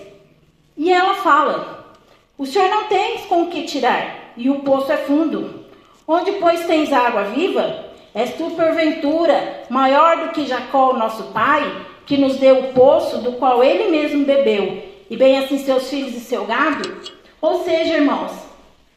E 0.75 0.91
ela 0.91 1.15
fala: 1.15 1.93
O 2.37 2.45
senhor 2.45 2.69
não 2.69 2.85
tens 2.85 3.25
com 3.25 3.43
o 3.43 3.47
que 3.47 3.63
tirar, 3.63 4.33
e 4.35 4.49
o 4.49 4.59
poço 4.59 4.91
é 4.91 4.97
fundo. 4.97 5.65
Onde, 6.07 6.33
pois, 6.33 6.65
tens 6.65 6.91
água 6.91 7.23
viva? 7.23 7.85
És 8.13 8.33
tu, 8.33 8.49
porventura, 8.51 9.65
maior 9.69 10.17
do 10.25 10.31
que 10.31 10.45
Jacó, 10.45 10.93
nosso 10.93 11.25
pai, 11.31 11.63
que 12.09 12.17
nos 12.17 12.37
deu 12.37 12.57
o 12.57 12.73
poço 12.73 13.19
do 13.19 13.33
qual 13.33 13.63
ele 13.63 13.91
mesmo 13.91 14.25
bebeu, 14.25 14.81
e 15.11 15.15
bem 15.15 15.37
assim 15.37 15.59
seus 15.59 15.91
filhos 15.91 16.15
e 16.15 16.19
seu 16.19 16.43
gado? 16.43 16.91
Ou 17.39 17.63
seja, 17.63 17.97
irmãos, 17.97 18.31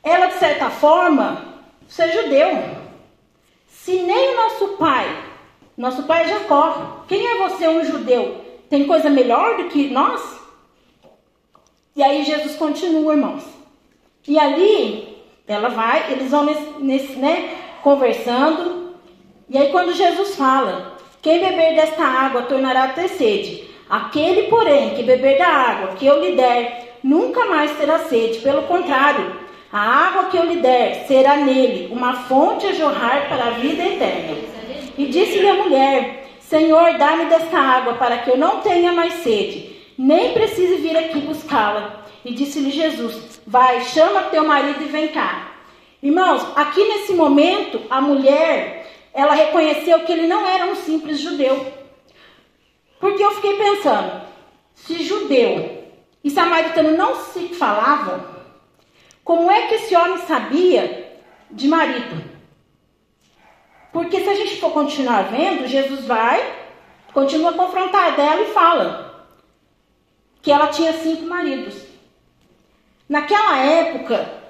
ela 0.03 0.29
de 0.29 0.39
certa 0.39 0.71
forma, 0.71 1.45
você 1.87 2.05
é 2.05 2.23
judeu. 2.23 2.59
Se 3.67 4.01
nem 4.01 4.33
o 4.33 4.37
nosso 4.37 4.69
pai, 4.79 5.25
nosso 5.77 6.05
pai 6.05 6.23
é 6.23 6.29
Jacó, 6.29 7.05
quem 7.07 7.27
é 7.27 7.37
você, 7.37 7.69
um 7.69 7.85
judeu, 7.85 8.43
tem 8.71 8.87
coisa 8.87 9.11
melhor 9.11 9.59
do 9.59 9.69
que 9.69 9.91
nós? 9.91 10.41
E 11.95 12.03
aí 12.03 12.25
Jesus 12.25 12.57
continua, 12.57 13.13
irmãos. 13.13 13.45
E 14.27 14.39
ali 14.39 15.19
ela 15.47 15.69
vai, 15.69 16.13
eles 16.13 16.31
vão 16.31 16.45
nesse, 16.45 16.71
nesse, 16.79 17.13
né, 17.17 17.59
conversando. 17.83 18.95
E 19.51 19.59
aí 19.59 19.71
quando 19.71 19.93
Jesus 19.93 20.35
fala, 20.35 20.92
quem 21.23 21.39
beber 21.39 21.77
desta 21.77 22.03
água 22.03 22.43
tornará 22.43 22.85
a 22.85 22.89
ter 22.89 23.09
sede. 23.09 23.65
Aquele, 23.89 24.49
porém, 24.49 24.91
que 24.91 25.05
beber 25.05 25.39
da 25.39 25.47
água 25.47 25.95
que 25.95 26.05
eu 26.05 26.21
lhe 26.21 26.35
der, 26.35 26.99
nunca 27.03 27.45
mais 27.45 27.71
terá 27.79 28.01
sede. 28.01 28.41
Pelo 28.41 28.63
contrário, 28.63 29.33
a 29.73 29.81
água 29.81 30.25
que 30.25 30.37
eu 30.37 30.45
lhe 30.45 30.57
der 30.57 31.07
será 31.07 31.37
nele 31.37 31.93
uma 31.93 32.25
fonte 32.25 32.67
a 32.67 32.73
jorrar 32.73 33.29
para 33.29 33.47
a 33.47 33.51
vida 33.51 33.85
eterna. 33.85 34.37
E 34.99 35.07
disse-lhe 35.07 35.49
a 35.49 35.55
mulher: 35.55 36.29
Senhor, 36.41 36.99
dá-me 36.99 37.27
desta 37.27 37.57
água 37.57 37.95
para 37.95 38.19
que 38.19 38.31
eu 38.31 38.37
não 38.37 38.61
tenha 38.61 38.93
mais 38.93 39.15
sede, 39.23 39.77
nem 39.97 40.33
precise 40.33 40.77
vir 40.77 40.97
aqui 40.97 41.21
buscá-la. 41.21 42.05
E 42.25 42.35
disse-lhe 42.35 42.71
Jesus: 42.71 43.41
Vai, 43.47 43.81
chama 43.83 44.23
teu 44.23 44.45
marido 44.45 44.83
e 44.83 44.89
vem 44.89 45.09
cá. 45.09 45.53
Irmãos, 46.03 46.45
aqui 46.57 46.83
nesse 46.85 47.13
momento, 47.13 47.81
a 47.89 48.01
mulher, 48.01 48.82
ela 49.15 49.35
reconheceu 49.35 50.01
que 50.01 50.13
ele 50.13 50.27
não 50.27 50.47
era 50.47 50.67
um 50.67 50.75
simples 50.75 51.21
judeu. 51.21 51.73
Porque 52.99 53.23
eu 53.23 53.33
fiquei 53.33 53.57
pensando, 53.57 54.23
se 54.75 55.03
judeu 55.03 55.85
e 56.23 56.31
samaritano 56.31 56.97
não 56.97 57.17
se 57.17 57.49
falavam, 57.49 58.25
como 59.25 59.51
é 59.51 59.67
que 59.67 59.75
esse 59.75 59.95
homem 59.95 60.19
sabia 60.19 61.21
de 61.51 61.69
marido? 61.69 62.33
Porque 63.93 64.21
se 64.21 64.29
a 64.29 64.35
gente 64.35 64.59
for 64.59 64.73
continuar 64.73 65.25
vendo, 65.25 65.67
Jesus 65.67 66.07
vai, 66.07 66.41
continua 67.13 67.51
a 67.51 67.55
confrontar 67.55 68.17
dela 68.17 68.41
e 68.43 68.53
fala 68.53 69.29
que 70.41 70.51
ela 70.51 70.69
tinha 70.69 70.93
cinco 70.95 71.27
maridos. 71.27 71.75
Naquela 73.09 73.59
época, 73.59 74.43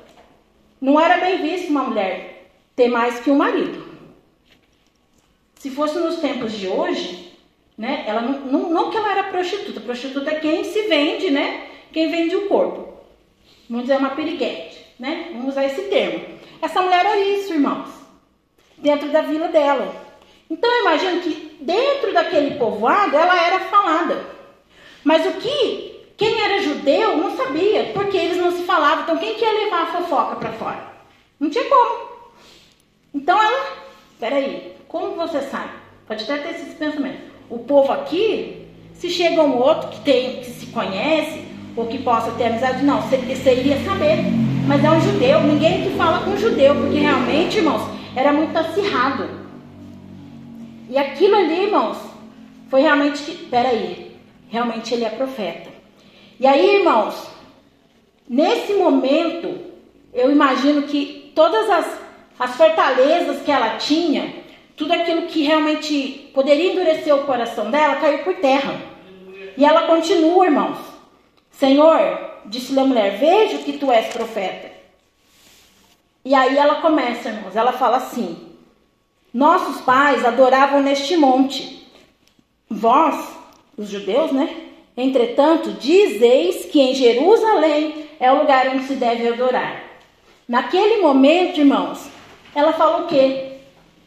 não 0.80 0.98
era 0.98 1.18
bem 1.18 1.42
visto 1.42 1.70
uma 1.70 1.82
mulher 1.82 2.50
ter 2.76 2.88
mais 2.88 3.20
que 3.20 3.30
um 3.30 3.36
marido. 3.36 3.91
Se 5.62 5.70
fosse 5.70 5.96
nos 5.98 6.16
tempos 6.16 6.52
de 6.52 6.66
hoje, 6.66 7.32
né, 7.78 8.04
ela 8.06 8.20
não, 8.20 8.40
não, 8.40 8.70
não 8.70 8.90
que 8.90 8.96
ela 8.96 9.12
era 9.12 9.24
prostituta, 9.24 9.80
prostituta 9.80 10.30
é 10.30 10.40
quem 10.40 10.64
se 10.64 10.82
vende, 10.82 11.30
né? 11.30 11.68
Quem 11.92 12.10
vende 12.10 12.34
o 12.34 12.48
corpo. 12.48 12.92
Vamos 13.70 13.84
dizer 13.84 13.98
uma 13.98 14.10
piriguete, 14.10 14.84
né? 14.98 15.28
Vamos 15.32 15.52
usar 15.52 15.64
esse 15.64 15.82
termo. 15.82 16.24
Essa 16.60 16.82
mulher 16.82 17.06
era 17.06 17.20
isso, 17.20 17.54
irmãos 17.54 18.02
dentro 18.82 19.08
da 19.10 19.22
vila 19.22 19.48
dela. 19.48 19.94
Então 20.50 20.70
eu 20.70 20.80
imagino 20.80 21.22
que 21.22 21.56
dentro 21.60 22.12
daquele 22.12 22.58
povoado 22.58 23.16
ela 23.16 23.40
era 23.40 23.60
falada. 23.60 24.26
Mas 25.04 25.24
o 25.24 25.32
que 25.38 26.12
quem 26.16 26.40
era 26.42 26.62
judeu 26.62 27.16
não 27.16 27.36
sabia, 27.36 27.92
porque 27.94 28.16
eles 28.16 28.36
não 28.36 28.50
se 28.52 28.64
falavam. 28.64 29.04
Então 29.04 29.16
quem 29.16 29.34
que 29.34 29.44
ia 29.44 29.64
levar 29.64 29.82
a 29.82 29.92
fofoca 29.92 30.36
para 30.36 30.52
fora? 30.52 30.92
Não 31.40 31.48
tinha 31.48 31.64
como. 31.64 32.10
Então 33.14 33.40
ela, 33.40 33.76
peraí, 34.22 34.76
como 34.86 35.16
você 35.16 35.40
sabe? 35.40 35.70
Pode 36.06 36.22
até 36.22 36.38
ter 36.38 36.50
esse 36.50 36.76
pensamento. 36.76 37.18
O 37.50 37.58
povo 37.58 37.90
aqui, 37.90 38.68
se 38.94 39.10
chega 39.10 39.42
um 39.42 39.58
outro 39.58 39.88
que 39.88 40.00
tem, 40.02 40.36
que 40.36 40.46
se 40.46 40.66
conhece, 40.66 41.44
ou 41.74 41.88
que 41.88 41.98
possa 41.98 42.30
ter 42.32 42.44
amizade, 42.44 42.84
não, 42.84 43.02
você, 43.02 43.16
você 43.16 43.52
iria 43.52 43.82
saber. 43.84 44.18
Mas 44.68 44.84
é 44.84 44.90
um 44.92 45.00
judeu, 45.00 45.40
ninguém 45.40 45.82
que 45.82 45.96
fala 45.96 46.20
com 46.20 46.36
judeu, 46.36 46.72
porque 46.76 47.00
realmente, 47.00 47.58
irmãos, 47.58 47.82
era 48.14 48.32
muito 48.32 48.56
acirrado. 48.56 49.28
E 50.88 50.96
aquilo 50.96 51.34
ali, 51.34 51.64
irmãos, 51.64 51.98
foi 52.70 52.82
realmente 52.82 53.24
que, 53.24 53.46
peraí, 53.46 54.16
realmente 54.48 54.94
ele 54.94 55.04
é 55.04 55.10
profeta. 55.10 55.68
E 56.38 56.46
aí, 56.46 56.76
irmãos, 56.76 57.26
nesse 58.28 58.74
momento, 58.74 59.58
eu 60.14 60.30
imagino 60.30 60.82
que 60.82 61.32
todas 61.34 61.68
as, 61.68 62.01
as 62.42 62.56
fortalezas 62.56 63.40
que 63.42 63.52
ela 63.52 63.76
tinha, 63.76 64.34
tudo 64.76 64.92
aquilo 64.92 65.28
que 65.28 65.44
realmente 65.44 66.28
poderia 66.34 66.72
endurecer 66.72 67.14
o 67.14 67.24
coração 67.24 67.70
dela, 67.70 68.00
caiu 68.00 68.24
por 68.24 68.34
terra. 68.34 68.80
E 69.56 69.64
ela 69.64 69.86
continua, 69.86 70.46
irmãos. 70.46 70.78
Senhor, 71.52 72.18
disse-lhe 72.46 72.80
a 72.80 72.84
mulher, 72.84 73.16
vejo 73.16 73.58
que 73.58 73.74
tu 73.74 73.92
és 73.92 74.08
profeta. 74.08 74.72
E 76.24 76.34
aí 76.34 76.58
ela 76.58 76.80
começa, 76.80 77.28
irmãos, 77.28 77.54
ela 77.54 77.72
fala 77.74 77.98
assim: 77.98 78.36
Nossos 79.32 79.80
pais 79.82 80.24
adoravam 80.24 80.82
neste 80.82 81.16
monte. 81.16 81.86
Vós, 82.68 83.24
os 83.76 83.88
judeus, 83.88 84.32
né? 84.32 84.52
Entretanto, 84.96 85.70
dizeis 85.74 86.64
que 86.64 86.80
em 86.80 86.92
Jerusalém 86.92 88.08
é 88.18 88.32
o 88.32 88.40
lugar 88.40 88.66
onde 88.66 88.84
se 88.84 88.96
deve 88.96 89.28
adorar. 89.28 89.80
Naquele 90.48 91.00
momento, 91.00 91.60
irmãos, 91.60 92.10
ela 92.54 92.72
falou 92.72 93.02
o 93.02 93.06
quê? 93.06 93.52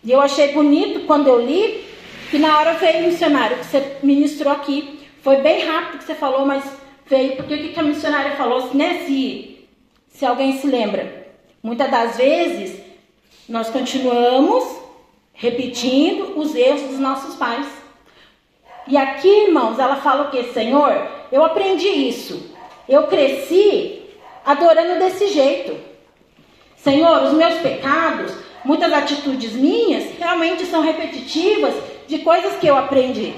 E 0.04 0.12
eu 0.12 0.22
achei 0.22 0.54
bonito 0.54 1.06
quando 1.08 1.28
eu 1.28 1.44
li 1.44 1.84
que 2.30 2.38
na 2.38 2.60
hora 2.60 2.74
veio 2.74 3.04
o 3.06 3.08
missionário 3.08 3.58
que 3.58 3.66
você 3.66 3.98
ministrou 4.04 4.54
aqui. 4.54 5.00
Foi 5.22 5.38
bem 5.38 5.66
rápido 5.66 6.00
que 6.00 6.06
você 6.06 6.16
falou, 6.16 6.46
mas 6.46 6.64
veio 7.08 7.36
porque 7.38 7.56
o 7.56 7.74
que 7.74 7.80
a 7.80 7.84
missionária 7.84 8.36
falou, 8.36 8.74
né? 8.74 9.04
Se, 9.06 9.68
se 10.10 10.25
alguém 10.25 10.58
se 10.58 10.68
lembra. 10.68 11.28
Muitas 11.64 11.90
das 11.90 12.18
vezes, 12.18 12.80
nós 13.50 13.70
continuamos 13.70 14.64
repetindo 15.34 16.38
os 16.40 16.56
erros 16.56 16.84
dos 16.84 17.00
nossos 17.00 17.36
pais. 17.36 17.66
E 18.88 18.96
aqui, 18.96 19.28
irmãos, 19.48 19.80
ela 19.80 19.96
fala 19.98 20.28
o 20.28 20.32
que? 20.32 20.54
Senhor, 20.54 21.08
eu 21.32 21.44
aprendi 21.44 21.88
isso. 21.88 22.54
Eu 22.88 23.08
cresci 23.08 24.04
adorando 24.46 25.00
desse 25.00 25.28
jeito. 25.30 25.95
Senhor, 26.86 27.24
os 27.24 27.34
meus 27.34 27.56
pecados, 27.56 28.32
muitas 28.63 28.94
atitudes 28.94 29.54
minhas, 29.54 30.04
realmente 30.20 30.68
são 30.68 30.82
repetitivas 30.82 31.74
de 32.08 32.20
coisas 32.20 32.58
que 32.58 32.68
eu 32.68 32.77
aprendi. 32.77 33.34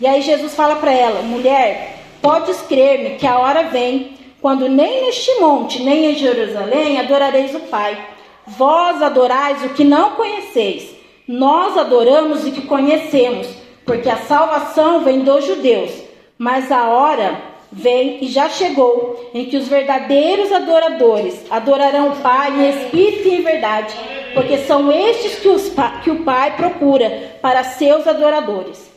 E 0.00 0.06
aí 0.08 0.20
Jesus 0.22 0.56
fala 0.56 0.74
para 0.74 0.90
ela: 0.90 1.22
mulher, 1.22 2.00
podes 2.20 2.60
crer-me 2.62 3.10
que 3.10 3.28
a 3.28 3.38
hora 3.38 3.68
vem 3.68 4.18
quando 4.42 4.68
nem 4.68 5.04
neste 5.04 5.38
monte, 5.38 5.84
nem 5.84 6.06
em 6.06 6.16
Jerusalém 6.16 6.98
adorareis 6.98 7.54
o 7.54 7.60
Pai. 7.60 7.96
Vós 8.44 9.00
adorais 9.02 9.62
o 9.64 9.68
que 9.68 9.84
não 9.84 10.16
conheceis, 10.16 10.96
nós 11.28 11.78
adoramos 11.78 12.44
o 12.44 12.50
que 12.50 12.62
conhecemos, 12.62 13.46
porque 13.86 14.10
a 14.10 14.16
salvação 14.16 15.04
vem 15.04 15.20
dos 15.20 15.46
judeus. 15.46 15.92
Mas 16.36 16.72
a 16.72 16.88
hora 16.88 17.40
vem 17.70 18.24
e 18.24 18.28
já 18.28 18.48
chegou 18.48 19.30
em 19.34 19.44
que 19.44 19.56
os 19.56 19.68
verdadeiros 19.68 20.50
adoradores 20.52 21.44
adorarão 21.50 22.10
o 22.10 22.16
Pai 22.16 22.50
em 22.50 22.70
espírito 22.70 23.28
e 23.28 23.34
em 23.36 23.42
verdade, 23.42 23.94
porque 24.34 24.58
são 24.58 24.90
estes 24.90 25.38
que, 25.38 25.48
os, 25.48 25.72
que 26.02 26.10
o 26.10 26.24
Pai 26.24 26.56
procura 26.56 27.38
para 27.42 27.64
seus 27.64 28.06
adoradores. 28.06 28.88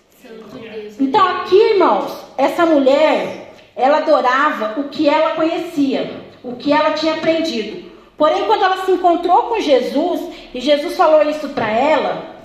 Então, 0.99 1.27
aqui, 1.27 1.55
irmãos, 1.55 2.15
essa 2.37 2.65
mulher 2.65 3.53
ela 3.75 3.97
adorava 3.97 4.79
o 4.79 4.89
que 4.89 5.09
ela 5.09 5.31
conhecia, 5.31 6.21
o 6.43 6.55
que 6.55 6.71
ela 6.71 6.91
tinha 6.91 7.13
aprendido. 7.15 7.91
Porém, 8.17 8.45
quando 8.45 8.63
ela 8.63 8.85
se 8.85 8.91
encontrou 8.91 9.43
com 9.43 9.59
Jesus 9.59 10.21
e 10.53 10.59
Jesus 10.59 10.95
falou 10.95 11.27
isso 11.27 11.49
para 11.49 11.69
ela, 11.71 12.35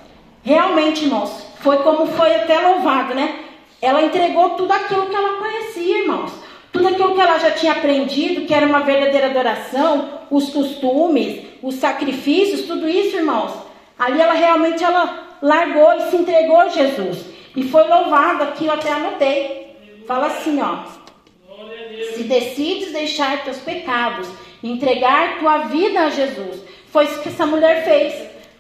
realmente, 0.43 1.05
irmãos, 1.05 1.31
foi 1.61 1.79
como 1.79 2.07
foi 2.07 2.35
até 2.35 2.59
louvado, 2.59 3.15
né? 3.15 3.41
Ela 3.81 4.03
entregou 4.03 4.51
tudo 4.51 4.73
aquilo 4.73 5.07
que 5.07 5.15
ela 5.15 5.39
conhecia, 5.39 5.99
irmãos. 5.99 6.33
Tudo 6.73 6.89
aquilo 6.89 7.15
que 7.15 7.21
ela 7.21 7.39
já 7.39 7.51
tinha 7.53 7.73
aprendido, 7.73 8.47
que 8.47 8.53
era 8.53 8.67
uma 8.67 8.81
verdadeira 8.81 9.27
adoração, 9.27 10.21
os 10.31 10.51
costumes, 10.51 11.43
os 11.63 11.77
sacrifícios, 11.77 12.67
tudo 12.67 12.89
isso, 12.89 13.17
irmãos. 13.17 13.53
Ali 13.99 14.21
ela 14.21 14.35
realmente 14.35 14.85
ela 14.85 15.39
largou 15.41 15.95
e 15.95 16.11
se 16.11 16.17
entregou 16.17 16.59
a 16.59 16.69
Jesus. 16.69 17.25
E 17.55 17.63
foi 17.65 17.89
louvado, 17.89 18.43
aqui 18.45 18.67
eu 18.67 18.73
até 18.73 18.93
anotei. 18.93 19.75
Fala 20.07 20.27
assim, 20.27 20.61
ó. 20.61 20.85
Se 22.15 22.25
decides 22.25 22.93
deixar 22.93 23.43
teus 23.45 23.59
pecados, 23.59 24.29
entregar 24.63 25.39
tua 25.39 25.59
vida 25.59 26.01
a 26.01 26.11
Jesus. 26.11 26.63
Foi 26.89 27.05
isso 27.05 27.23
que 27.23 27.29
essa 27.29 27.47
mulher 27.47 27.85
fez. 27.85 28.15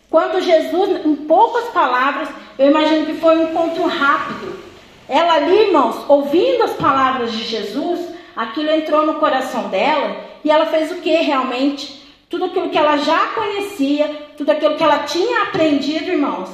Quando 0.08 0.40
Jesus, 0.40 1.04
em 1.04 1.16
poucas 1.16 1.64
palavras, 1.70 2.28
eu 2.58 2.70
imagino 2.70 3.06
que 3.06 3.14
foi 3.14 3.36
um 3.36 3.50
encontro 3.50 3.86
rápido. 3.86 4.65
Ela 5.08 5.34
ali, 5.34 5.68
irmãos, 5.68 6.04
ouvindo 6.08 6.64
as 6.64 6.72
palavras 6.72 7.32
de 7.32 7.44
Jesus, 7.44 8.00
aquilo 8.34 8.70
entrou 8.70 9.06
no 9.06 9.14
coração 9.14 9.68
dela 9.68 10.16
e 10.44 10.50
ela 10.50 10.66
fez 10.66 10.90
o 10.90 10.96
que 10.96 11.10
realmente? 11.10 12.04
Tudo 12.28 12.46
aquilo 12.46 12.70
que 12.70 12.78
ela 12.78 12.96
já 12.96 13.28
conhecia, 13.28 14.08
tudo 14.36 14.50
aquilo 14.50 14.76
que 14.76 14.82
ela 14.82 15.00
tinha 15.00 15.42
aprendido, 15.42 16.10
irmãos. 16.10 16.50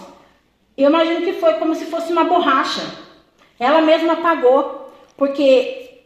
Eu 0.76 0.90
imagino 0.90 1.22
que 1.22 1.32
foi 1.34 1.54
como 1.54 1.74
se 1.74 1.86
fosse 1.86 2.12
uma 2.12 2.24
borracha. 2.24 2.82
Ela 3.58 3.80
mesma 3.80 4.14
apagou, 4.14 4.92
porque 5.16 6.00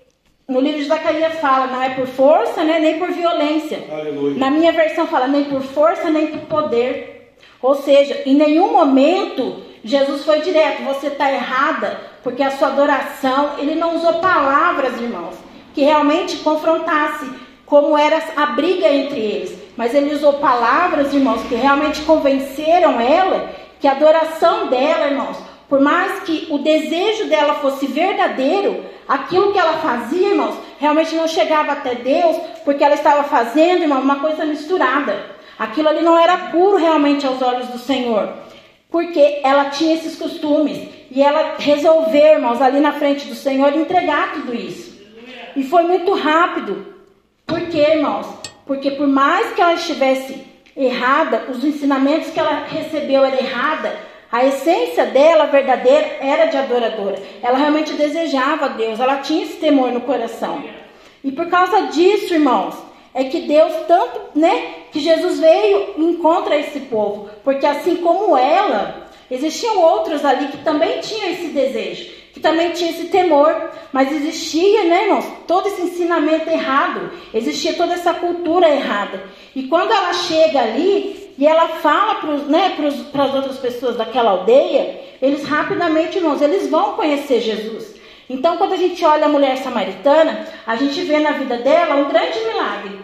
no 0.49 0.61
livro 0.61 0.79
de 0.79 0.87
Zacarias 0.87 1.41
fala, 1.41 1.67
não 1.67 1.83
é 1.83 1.91
por 1.91 2.07
força, 2.07 2.63
né, 2.63 2.79
nem 2.79 2.99
por 2.99 3.11
violência. 3.11 3.85
Aleluia. 3.91 4.39
Na 4.39 4.51
minha 4.51 4.71
versão 4.73 5.07
fala, 5.09 5.27
nem 5.27 5.45
por 5.45 5.63
força, 5.63 6.11
nem 6.11 6.29
por 6.29 6.41
poder. 6.43 7.35
Ou 7.61 7.75
seja, 7.75 8.23
em 8.25 8.35
nenhum 8.35 8.73
momento 8.73 9.63
Jesus 9.83 10.25
foi 10.25 10.41
direto, 10.41 10.83
você 10.83 11.09
está 11.09 11.33
errada, 11.33 12.01
porque 12.27 12.43
a 12.43 12.51
sua 12.51 12.67
adoração, 12.67 13.53
ele 13.57 13.77
não 13.77 13.95
usou 13.95 14.15
palavras, 14.15 15.01
irmãos, 15.01 15.37
que 15.73 15.83
realmente 15.83 16.39
confrontasse 16.39 17.25
como 17.65 17.97
era 17.97 18.21
a 18.37 18.47
briga 18.47 18.89
entre 18.89 19.21
eles. 19.21 19.57
Mas 19.77 19.95
ele 19.95 20.13
usou 20.13 20.33
palavras, 20.33 21.15
irmãos, 21.15 21.43
que 21.43 21.55
realmente 21.55 22.03
convenceram 22.03 23.01
ela 23.01 23.51
que 23.79 23.87
a 23.87 23.93
adoração 23.93 24.67
dela, 24.67 25.07
irmãos, 25.07 25.37
por 25.69 25.79
mais 25.81 26.19
que 26.25 26.49
o 26.51 26.59
desejo 26.59 27.27
dela 27.27 27.55
fosse 27.55 27.87
verdadeiro, 27.87 28.85
aquilo 29.07 29.53
que 29.53 29.59
ela 29.61 29.75
fazia, 29.75 30.31
irmãos, 30.31 30.57
realmente 30.81 31.15
não 31.15 31.29
chegava 31.29 31.71
até 31.71 31.95
Deus, 31.95 32.37
porque 32.65 32.83
ela 32.83 32.97
estava 32.97 33.23
fazendo, 33.23 33.83
irmão, 33.83 34.01
uma 34.01 34.17
coisa 34.17 34.45
misturada. 34.45 35.27
Aquilo 35.57 35.89
ali 35.89 36.03
não 36.03 36.19
era 36.19 36.37
puro 36.51 36.77
realmente 36.77 37.25
aos 37.25 37.41
olhos 37.41 37.69
do 37.69 37.79
Senhor. 37.79 38.46
Porque 38.91 39.41
ela 39.43 39.71
tinha 39.71 39.95
esses 39.95 40.17
costumes. 40.17 40.89
E 41.11 41.23
ela 41.23 41.57
resolveu, 41.59 42.35
irmãos, 42.35 42.61
ali 42.61 42.81
na 42.81 42.93
frente 42.93 43.27
do 43.27 43.35
Senhor, 43.35 43.75
entregar 43.75 44.33
tudo 44.35 44.55
isso. 44.55 44.97
E 45.55 45.65
foi 45.65 45.85
muito 45.85 46.13
rápido. 46.15 46.95
Por 47.47 47.61
quê, 47.69 47.93
irmãos? 47.93 48.27
Porque 48.67 48.91
por 48.91 49.07
mais 49.07 49.53
que 49.53 49.61
ela 49.61 49.75
estivesse 49.75 50.45
errada, 50.77 51.47
os 51.49 51.65
ensinamentos 51.65 52.31
que 52.31 52.39
ela 52.39 52.65
recebeu 52.67 53.25
era 53.25 53.41
errada, 53.41 53.97
a 54.31 54.45
essência 54.45 55.07
dela 55.07 55.47
verdadeira 55.47 56.19
era 56.21 56.47
de 56.47 56.57
adoradora. 56.57 57.23
Ela 57.43 57.57
realmente 57.57 57.95
desejava 57.95 58.69
Deus, 58.71 59.01
ela 59.01 59.19
tinha 59.19 59.45
esse 59.45 59.57
temor 59.57 59.93
no 59.93 60.01
coração. 60.01 60.65
E 61.23 61.33
por 61.33 61.47
causa 61.47 61.87
disso, 61.87 62.35
irmãos, 62.35 62.77
é 63.17 63.25
que 63.25 63.41
Deus 63.41 63.73
tanto, 63.89 64.39
né, 64.39 64.75
que 64.93 65.01
Jesus 65.01 65.41
veio 65.41 65.95
e 65.97 66.05
encontra 66.05 66.55
esse 66.55 66.81
povo, 66.81 67.31
porque 67.43 67.65
assim 67.65 67.97
como 67.97 68.37
ela, 68.37 69.09
existiam 69.31 69.81
outros 69.81 70.23
ali 70.23 70.49
que 70.49 70.59
também 70.59 71.01
tinham 71.01 71.31
esse 71.31 71.47
desejo, 71.47 72.11
que 72.35 72.41
também 72.41 72.73
tinham 72.73 72.91
esse 72.91 73.07
temor, 73.07 73.71
mas 73.91 74.13
existia, 74.13 74.85
né, 74.85 75.05
irmãos, 75.05 75.25
todo 75.47 75.67
esse 75.67 75.81
ensinamento 75.81 76.51
errado, 76.51 77.11
existia 77.33 77.73
toda 77.73 77.95
essa 77.95 78.13
cultura 78.13 78.69
errada. 78.69 79.25
E 79.55 79.63
quando 79.63 79.93
ela 79.93 80.13
chega 80.13 80.61
ali 80.61 81.33
e 81.39 81.47
ela 81.47 81.69
fala 81.69 82.17
para 82.17 82.37
né, 82.37 82.77
as 83.15 83.35
outras 83.35 83.57
pessoas 83.57 83.97
daquela 83.97 84.33
aldeia, 84.33 85.01
eles 85.23 85.43
rapidamente, 85.45 86.19
irmãos, 86.19 86.43
eles 86.43 86.69
vão 86.69 86.93
conhecer 86.93 87.41
Jesus. 87.41 87.96
Então, 88.29 88.57
quando 88.57 88.73
a 88.73 88.77
gente 88.77 89.05
olha 89.05 89.27
a 89.27 89.29
mulher 89.29 89.57
samaritana, 89.59 90.47
a 90.67 90.77
gente 90.77 91.01
vê 91.03 91.21
na 91.21 91.33
vida 91.33 91.59
dela 91.59 91.97
um 91.97 92.09
grande 92.09 92.39
milagre. 92.41 93.01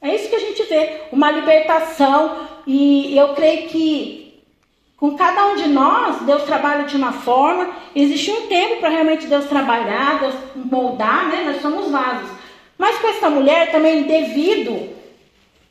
É 0.00 0.14
isso 0.14 0.28
que 0.28 0.36
a 0.36 0.40
gente 0.40 0.62
vê, 0.64 1.02
uma 1.12 1.30
libertação. 1.30 2.48
E 2.66 3.16
eu 3.16 3.34
creio 3.34 3.68
que 3.68 4.22
com 5.02 5.16
cada 5.16 5.46
um 5.46 5.56
de 5.56 5.68
nós, 5.68 6.22
Deus 6.22 6.44
trabalha 6.44 6.84
de 6.84 6.96
uma 6.96 7.12
forma. 7.12 7.70
Existe 7.92 8.30
um 8.30 8.46
tempo 8.46 8.76
para 8.78 8.88
realmente 8.88 9.26
Deus 9.26 9.46
trabalhar, 9.46 10.20
Deus 10.20 10.34
moldar, 10.54 11.26
né? 11.26 11.42
Nós 11.44 11.60
somos 11.60 11.90
vasos. 11.90 12.30
Mas 12.78 12.98
com 12.98 13.08
essa 13.08 13.28
mulher 13.28 13.72
também, 13.72 14.04
devido 14.04 14.90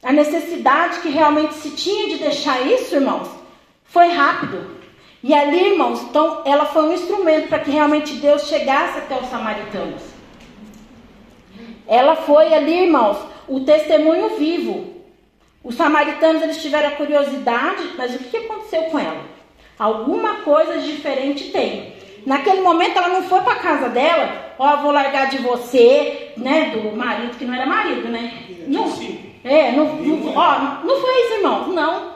à 0.04 0.12
necessidade 0.12 1.00
que 1.00 1.08
realmente 1.08 1.54
se 1.54 1.72
tinha 1.72 2.10
de 2.10 2.18
deixar 2.18 2.62
isso, 2.68 2.94
irmãos, 2.94 3.30
foi 3.86 4.10
rápido. 4.10 4.81
E 5.24 5.34
ali, 5.34 5.74
irmãos, 5.74 6.02
então 6.02 6.42
ela 6.46 6.66
foi 6.66 6.84
um 6.84 6.94
instrumento 6.94 7.48
para 7.48 7.60
que 7.60 7.70
realmente 7.70 8.14
Deus 8.16 8.48
chegasse 8.48 8.98
até 8.98 9.16
os 9.16 9.30
samaritanos. 9.30 10.02
Ela 11.88 12.16
foi 12.16 12.54
ali, 12.54 12.86
irmãos, 12.86 13.18
o 13.48 13.60
testemunho 13.60 14.38
vivo. 14.38 14.96
Os 15.64 15.76
samaritanos 15.76 16.42
eles 16.42 16.62
tiveram 16.62 16.90
a 16.90 16.92
curiosidade, 16.92 17.92
mas 17.98 18.16
o 18.16 18.20
que 18.20 18.38
aconteceu 18.38 18.84
com 18.84 18.98
ela? 18.98 19.22
Alguma 19.78 20.36
coisa 20.38 20.80
diferente 20.80 21.52
tem. 21.52 21.94
Naquele 22.26 22.62
momento 22.62 22.98
ela 22.98 23.10
não 23.10 23.24
foi 23.24 23.42
para 23.42 23.56
casa 23.56 23.90
dela, 23.90 24.54
ó, 24.58 24.74
oh, 24.74 24.78
vou 24.78 24.92
largar 24.92 25.30
de 25.30 25.38
você, 25.40 26.34
né, 26.38 26.72
do 26.72 26.96
marido 26.96 27.38
que 27.38 27.46
não 27.46 27.54
era 27.54 27.66
marido, 27.66 28.08
né? 28.08 28.32
Não, 28.68 28.86
é, 29.44 29.72
não, 29.72 29.96
não, 29.96 30.36
ó, 30.36 30.84
não 30.84 31.02
foi 31.02 31.22
isso, 31.24 31.34
irmão. 31.34 31.68
Não. 31.70 32.11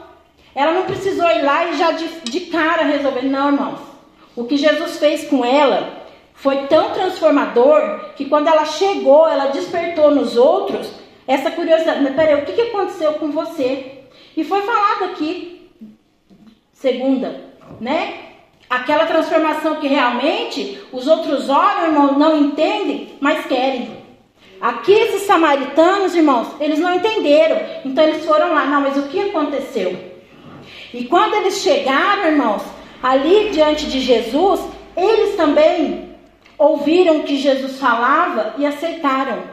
Ela 0.56 0.72
não 0.72 0.84
precisou 0.84 1.30
ir 1.30 1.42
lá 1.42 1.66
e 1.66 1.78
já 1.78 1.92
de, 1.92 2.08
de 2.22 2.40
cara 2.42 2.84
resolver. 2.84 3.24
Não, 3.24 3.50
irmãos. 3.50 3.80
O 4.36 4.46
que 4.46 4.56
Jesus 4.58 4.98
fez 4.98 5.28
com 5.28 5.44
ela 5.44 6.06
foi 6.34 6.68
tão 6.68 6.92
transformador 6.92 8.12
que 8.16 8.26
quando 8.26 8.48
ela 8.48 8.66
chegou, 8.66 9.28
ela 9.28 9.48
despertou 9.48 10.12
nos 10.12 10.38
outros 10.38 10.90
essa 11.28 11.52
curiosidade. 11.52 12.06
Peraí, 12.14 12.42
o 12.42 12.46
que, 12.46 12.62
aconteceu 12.62 13.14
com 13.14 13.32
você? 13.32 14.04
E 14.36 14.44
foi 14.44 14.62
falado 14.62 15.06
aqui, 15.06 15.70
segunda, 16.74 17.42
né? 17.80 18.20
Aquela 18.70 19.06
transformação 19.06 19.76
que 19.76 19.88
realmente 19.88 20.82
os 20.92 21.08
outros 21.08 21.50
olham, 21.50 21.86
irmão, 21.86 22.20
não 22.20 22.38
entendem, 22.38 23.14
mas 23.20 23.46
querem. 23.46 24.04
Aqui 24.60 24.92
esses 24.92 25.24
samaritanos, 25.24 26.16
irmãos, 26.16 26.48
eles 26.60 26.80
não 26.80 26.96
entenderam. 26.96 27.62
Então 27.86 28.04
eles 28.04 28.26
foram 28.26 28.54
lá, 28.54 28.66
não, 28.66 28.82
mas 28.82 28.98
o 28.98 29.04
que 29.04 29.20
aconteceu? 29.20 30.15
E 30.96 31.04
quando 31.06 31.34
eles 31.34 31.58
chegaram, 31.58 32.28
irmãos, 32.28 32.62
ali 33.04 33.50
diante 33.50 33.86
de 33.86 34.00
Jesus, 34.00 34.62
eles 34.96 35.36
também 35.36 36.16
ouviram 36.58 37.18
o 37.18 37.24
que 37.24 37.36
Jesus 37.36 37.78
falava 37.78 38.56
e 38.58 38.66
aceitaram. 38.66 39.44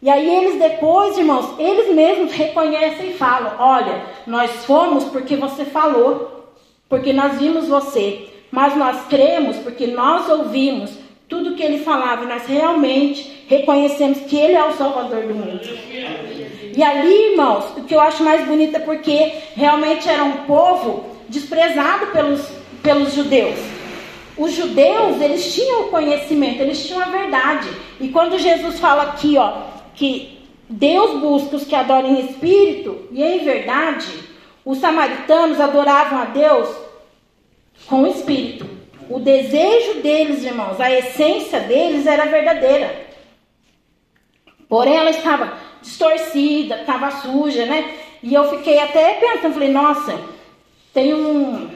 E 0.00 0.08
aí 0.08 0.32
eles 0.32 0.60
depois, 0.60 1.18
irmãos, 1.18 1.58
eles 1.58 1.92
mesmos 1.92 2.32
reconhecem 2.32 3.10
e 3.10 3.14
falam: 3.14 3.54
Olha, 3.58 4.00
nós 4.26 4.64
fomos 4.64 5.04
porque 5.06 5.34
você 5.34 5.64
falou, 5.64 6.54
porque 6.88 7.12
nós 7.12 7.36
vimos 7.38 7.66
você, 7.66 8.28
mas 8.50 8.76
nós 8.76 9.06
cremos 9.08 9.56
porque 9.56 9.88
nós 9.88 10.28
ouvimos 10.28 10.92
tudo 11.28 11.56
que 11.56 11.62
ele 11.64 11.82
falava 11.82 12.24
e 12.24 12.28
nós 12.28 12.46
realmente 12.46 13.39
reconhecemos 13.50 14.20
que 14.20 14.38
ele 14.38 14.54
é 14.54 14.64
o 14.64 14.74
Salvador 14.74 15.26
do 15.26 15.34
mundo. 15.34 15.60
E 16.76 16.82
ali, 16.84 17.32
irmãos, 17.32 17.64
o 17.76 17.82
que 17.82 17.92
eu 17.92 18.00
acho 18.00 18.22
mais 18.22 18.46
bonito 18.46 18.76
é 18.76 18.78
porque 18.78 19.32
realmente 19.56 20.08
era 20.08 20.22
um 20.22 20.44
povo 20.44 21.04
desprezado 21.28 22.06
pelos, 22.06 22.48
pelos 22.80 23.12
judeus. 23.12 23.58
Os 24.38 24.52
judeus, 24.52 25.20
eles 25.20 25.52
tinham 25.52 25.82
o 25.82 25.88
conhecimento, 25.88 26.62
eles 26.62 26.86
tinham 26.86 27.02
a 27.02 27.06
verdade. 27.06 27.68
E 28.00 28.08
quando 28.08 28.38
Jesus 28.38 28.78
fala 28.78 29.02
aqui, 29.02 29.36
ó, 29.36 29.62
que 29.96 30.38
Deus 30.68 31.20
busca 31.20 31.56
os 31.56 31.64
que 31.64 31.74
adoram 31.74 32.08
em 32.08 32.26
espírito 32.26 33.08
e 33.10 33.20
em 33.20 33.40
verdade, 33.40 34.06
os 34.64 34.78
samaritanos 34.78 35.58
adoravam 35.58 36.20
a 36.20 36.26
Deus 36.26 36.68
com 37.88 38.04
o 38.04 38.06
espírito. 38.06 38.64
O 39.08 39.18
desejo 39.18 39.94
deles, 40.02 40.44
irmãos, 40.44 40.80
a 40.80 40.88
essência 40.88 41.58
deles 41.58 42.06
era 42.06 42.26
verdadeira. 42.26 43.09
Porém, 44.70 44.96
ela 44.96 45.10
estava 45.10 45.52
distorcida, 45.82 46.76
estava 46.76 47.10
suja, 47.10 47.66
né? 47.66 47.92
E 48.22 48.32
eu 48.32 48.48
fiquei 48.50 48.78
até 48.78 49.14
pensando, 49.14 49.54
falei, 49.54 49.72
nossa, 49.72 50.16
tem 50.94 51.12
um. 51.12 51.68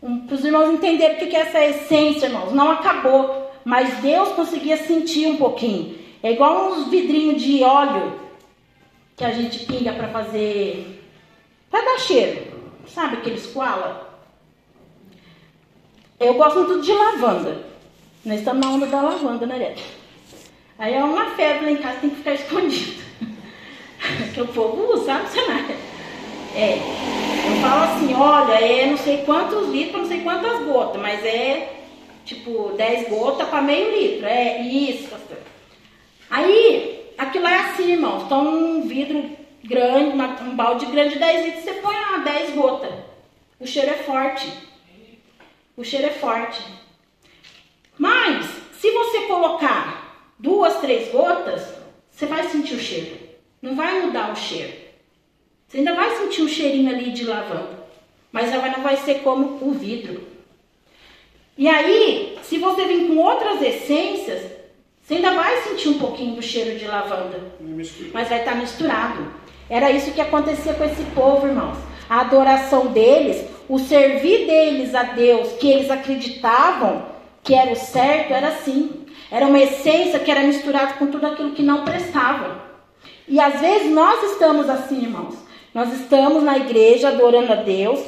um 0.00 0.26
Para 0.26 0.36
os 0.36 0.44
irmãos 0.44 0.72
entenderem 0.72 1.16
o 1.16 1.18
que 1.18 1.34
é 1.34 1.40
essa 1.40 1.64
essência, 1.64 2.26
irmãos. 2.26 2.52
Não 2.52 2.70
acabou, 2.70 3.50
mas 3.64 3.98
Deus 3.98 4.28
conseguia 4.28 4.76
sentir 4.76 5.26
um 5.26 5.36
pouquinho. 5.36 5.98
É 6.22 6.30
igual 6.30 6.70
uns 6.70 6.86
vidrinhos 6.88 7.42
de 7.42 7.64
óleo 7.64 8.20
que 9.16 9.24
a 9.24 9.32
gente 9.32 9.66
pinga 9.66 9.92
para 9.92 10.08
fazer. 10.08 11.02
para 11.68 11.84
dar 11.84 11.98
cheiro. 11.98 12.46
Sabe 12.86 13.16
aqueles 13.16 13.44
koala? 13.48 14.06
Eu 16.20 16.34
gosto 16.34 16.60
muito 16.60 16.80
de 16.82 16.92
lavanda. 16.92 17.60
Nós 18.24 18.38
estamos 18.38 18.64
na 18.64 18.72
onda 18.72 18.86
da 18.86 19.02
lavanda, 19.02 19.46
né, 19.46 19.56
Leta? 19.56 20.05
Aí 20.78 20.94
é 20.94 21.02
uma 21.02 21.30
febre 21.30 21.64
lá 21.64 21.70
em 21.70 21.76
casa, 21.76 22.00
tem 22.00 22.10
que 22.10 22.16
ficar 22.16 22.34
escondido. 22.34 23.02
que 24.34 24.40
o 24.40 24.48
povo 24.48 24.92
usa, 24.92 25.06
sabe, 25.06 25.30
cenário? 25.30 25.76
É. 26.54 26.78
Eu 27.48 27.60
falo 27.60 27.84
assim, 27.84 28.14
olha, 28.14 28.52
é 28.54 28.86
não 28.86 28.96
sei 28.96 29.22
quantos 29.24 29.68
litros, 29.68 30.02
não 30.02 30.08
sei 30.08 30.20
quantas 30.20 30.64
gotas, 30.64 31.00
mas 31.00 31.24
é 31.24 31.76
tipo 32.24 32.72
10 32.76 33.08
gotas 33.08 33.48
para 33.48 33.62
meio 33.62 33.96
litro. 33.96 34.26
É 34.26 34.60
isso, 34.60 35.08
pastor. 35.08 35.38
Aí, 36.28 37.12
aquilo 37.16 37.44
lá 37.44 37.52
é 37.52 37.60
assim, 37.70 37.92
irmãos. 37.92 38.24
Então, 38.24 38.46
um 38.46 38.88
vidro 38.88 39.30
grande, 39.64 40.16
um 40.42 40.56
balde 40.56 40.86
grande 40.86 41.14
de 41.14 41.18
10 41.20 41.44
litros, 41.44 41.64
você 41.64 41.72
põe 41.74 41.94
lá 41.94 42.18
10 42.18 42.54
gotas. 42.54 42.92
O 43.58 43.66
cheiro 43.66 43.90
é 43.90 43.94
forte. 43.94 44.52
O 45.76 45.84
cheiro 45.84 46.06
é 46.06 46.10
forte. 46.10 46.62
Mas, 47.98 48.46
se 48.78 48.90
você 48.90 49.20
colocar 49.22 50.05
duas, 50.38 50.80
três 50.80 51.10
gotas, 51.12 51.62
você 52.10 52.26
vai 52.26 52.48
sentir 52.48 52.74
o 52.74 52.80
cheiro. 52.80 53.18
Não 53.60 53.74
vai 53.74 54.00
mudar 54.02 54.32
o 54.32 54.36
cheiro. 54.36 54.72
Você 55.66 55.78
ainda 55.78 55.94
vai 55.94 56.16
sentir 56.16 56.42
um 56.42 56.48
cheirinho 56.48 56.90
ali 56.90 57.10
de 57.10 57.24
lavanda. 57.24 57.86
Mas 58.30 58.52
ela 58.52 58.68
não 58.68 58.82
vai 58.82 58.96
ser 58.96 59.20
como 59.20 59.58
o 59.66 59.72
vidro. 59.72 60.22
E 61.58 61.68
aí, 61.68 62.38
se 62.42 62.58
você 62.58 62.84
vir 62.84 63.08
com 63.08 63.16
outras 63.16 63.62
essências, 63.62 64.42
você 65.02 65.14
ainda 65.14 65.34
vai 65.34 65.62
sentir 65.62 65.88
um 65.88 65.98
pouquinho 65.98 66.36
do 66.36 66.42
cheiro 66.42 66.78
de 66.78 66.86
lavanda. 66.86 67.40
Mas 68.12 68.28
vai 68.28 68.40
estar 68.40 68.54
misturado. 68.56 69.32
Era 69.68 69.90
isso 69.90 70.12
que 70.12 70.20
acontecia 70.20 70.74
com 70.74 70.84
esse 70.84 71.02
povo, 71.14 71.46
irmãos. 71.46 71.78
A 72.08 72.20
adoração 72.20 72.88
deles, 72.88 73.44
o 73.68 73.78
servir 73.78 74.46
deles 74.46 74.94
a 74.94 75.02
Deus, 75.02 75.52
que 75.54 75.70
eles 75.70 75.90
acreditavam 75.90 77.16
que 77.42 77.54
era 77.54 77.72
o 77.72 77.76
certo, 77.76 78.32
era 78.32 78.48
assim. 78.48 79.05
Era 79.30 79.46
uma 79.46 79.58
essência 79.58 80.18
que 80.18 80.30
era 80.30 80.42
misturada 80.42 80.94
com 80.94 81.06
tudo 81.06 81.26
aquilo 81.26 81.52
que 81.52 81.62
não 81.62 81.84
prestava. 81.84 82.64
E 83.28 83.40
às 83.40 83.60
vezes 83.60 83.90
nós 83.90 84.22
estamos 84.32 84.68
assim, 84.68 85.02
irmãos. 85.02 85.34
Nós 85.74 85.92
estamos 85.92 86.42
na 86.42 86.56
igreja 86.56 87.08
adorando 87.08 87.52
a 87.52 87.56
Deus, 87.56 88.00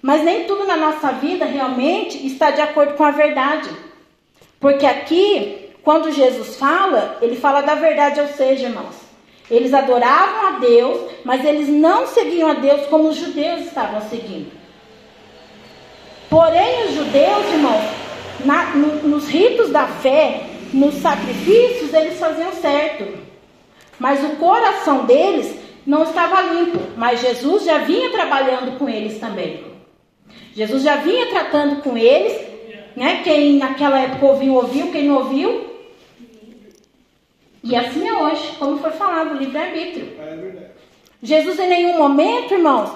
mas 0.00 0.22
nem 0.22 0.44
tudo 0.44 0.64
na 0.64 0.76
nossa 0.76 1.12
vida 1.12 1.44
realmente 1.44 2.24
está 2.26 2.50
de 2.50 2.60
acordo 2.60 2.94
com 2.94 3.04
a 3.04 3.10
verdade. 3.10 3.68
Porque 4.58 4.86
aqui, 4.86 5.70
quando 5.82 6.12
Jesus 6.12 6.56
fala, 6.56 7.18
ele 7.20 7.36
fala 7.36 7.60
da 7.60 7.74
verdade, 7.74 8.20
ou 8.20 8.28
seja, 8.28 8.68
irmãos, 8.68 8.94
eles 9.50 9.74
adoravam 9.74 10.46
a 10.46 10.50
Deus, 10.60 11.10
mas 11.24 11.44
eles 11.44 11.68
não 11.68 12.06
seguiam 12.06 12.48
a 12.48 12.54
Deus 12.54 12.86
como 12.86 13.08
os 13.08 13.16
judeus 13.16 13.62
estavam 13.62 14.00
seguindo. 14.08 14.52
Porém, 16.30 16.86
os 16.86 16.94
judeus, 16.94 17.44
irmãos, 17.52 17.84
na, 18.44 18.66
no, 18.76 19.08
nos 19.08 19.28
ritos 19.28 19.70
da 19.70 19.86
fé, 19.86 20.49
nos 20.72 20.94
sacrifícios, 20.96 21.92
eles 21.92 22.18
faziam 22.18 22.52
certo. 22.52 23.18
Mas 23.98 24.24
o 24.24 24.36
coração 24.36 25.04
deles 25.04 25.54
não 25.86 26.04
estava 26.04 26.40
limpo. 26.42 26.78
Mas 26.96 27.20
Jesus 27.20 27.64
já 27.64 27.78
vinha 27.78 28.10
trabalhando 28.10 28.78
com 28.78 28.88
eles 28.88 29.18
também. 29.18 29.64
Jesus 30.54 30.82
já 30.82 30.96
vinha 30.96 31.26
tratando 31.26 31.82
com 31.82 31.96
eles. 31.96 32.32
Né? 32.96 33.22
Quem 33.22 33.58
naquela 33.58 34.00
época 34.00 34.26
ouviu, 34.26 34.54
ouviu. 34.54 34.90
Quem 34.90 35.04
não 35.04 35.18
ouviu, 35.18 35.70
e 37.62 37.76
assim 37.76 38.08
é 38.08 38.12
hoje, 38.14 38.56
como 38.58 38.78
foi 38.78 38.90
falado, 38.92 39.36
livre-arbítrio. 39.36 40.08
É 40.18 40.70
Jesus 41.22 41.58
em 41.58 41.68
nenhum 41.68 41.98
momento, 41.98 42.54
irmãos, 42.54 42.90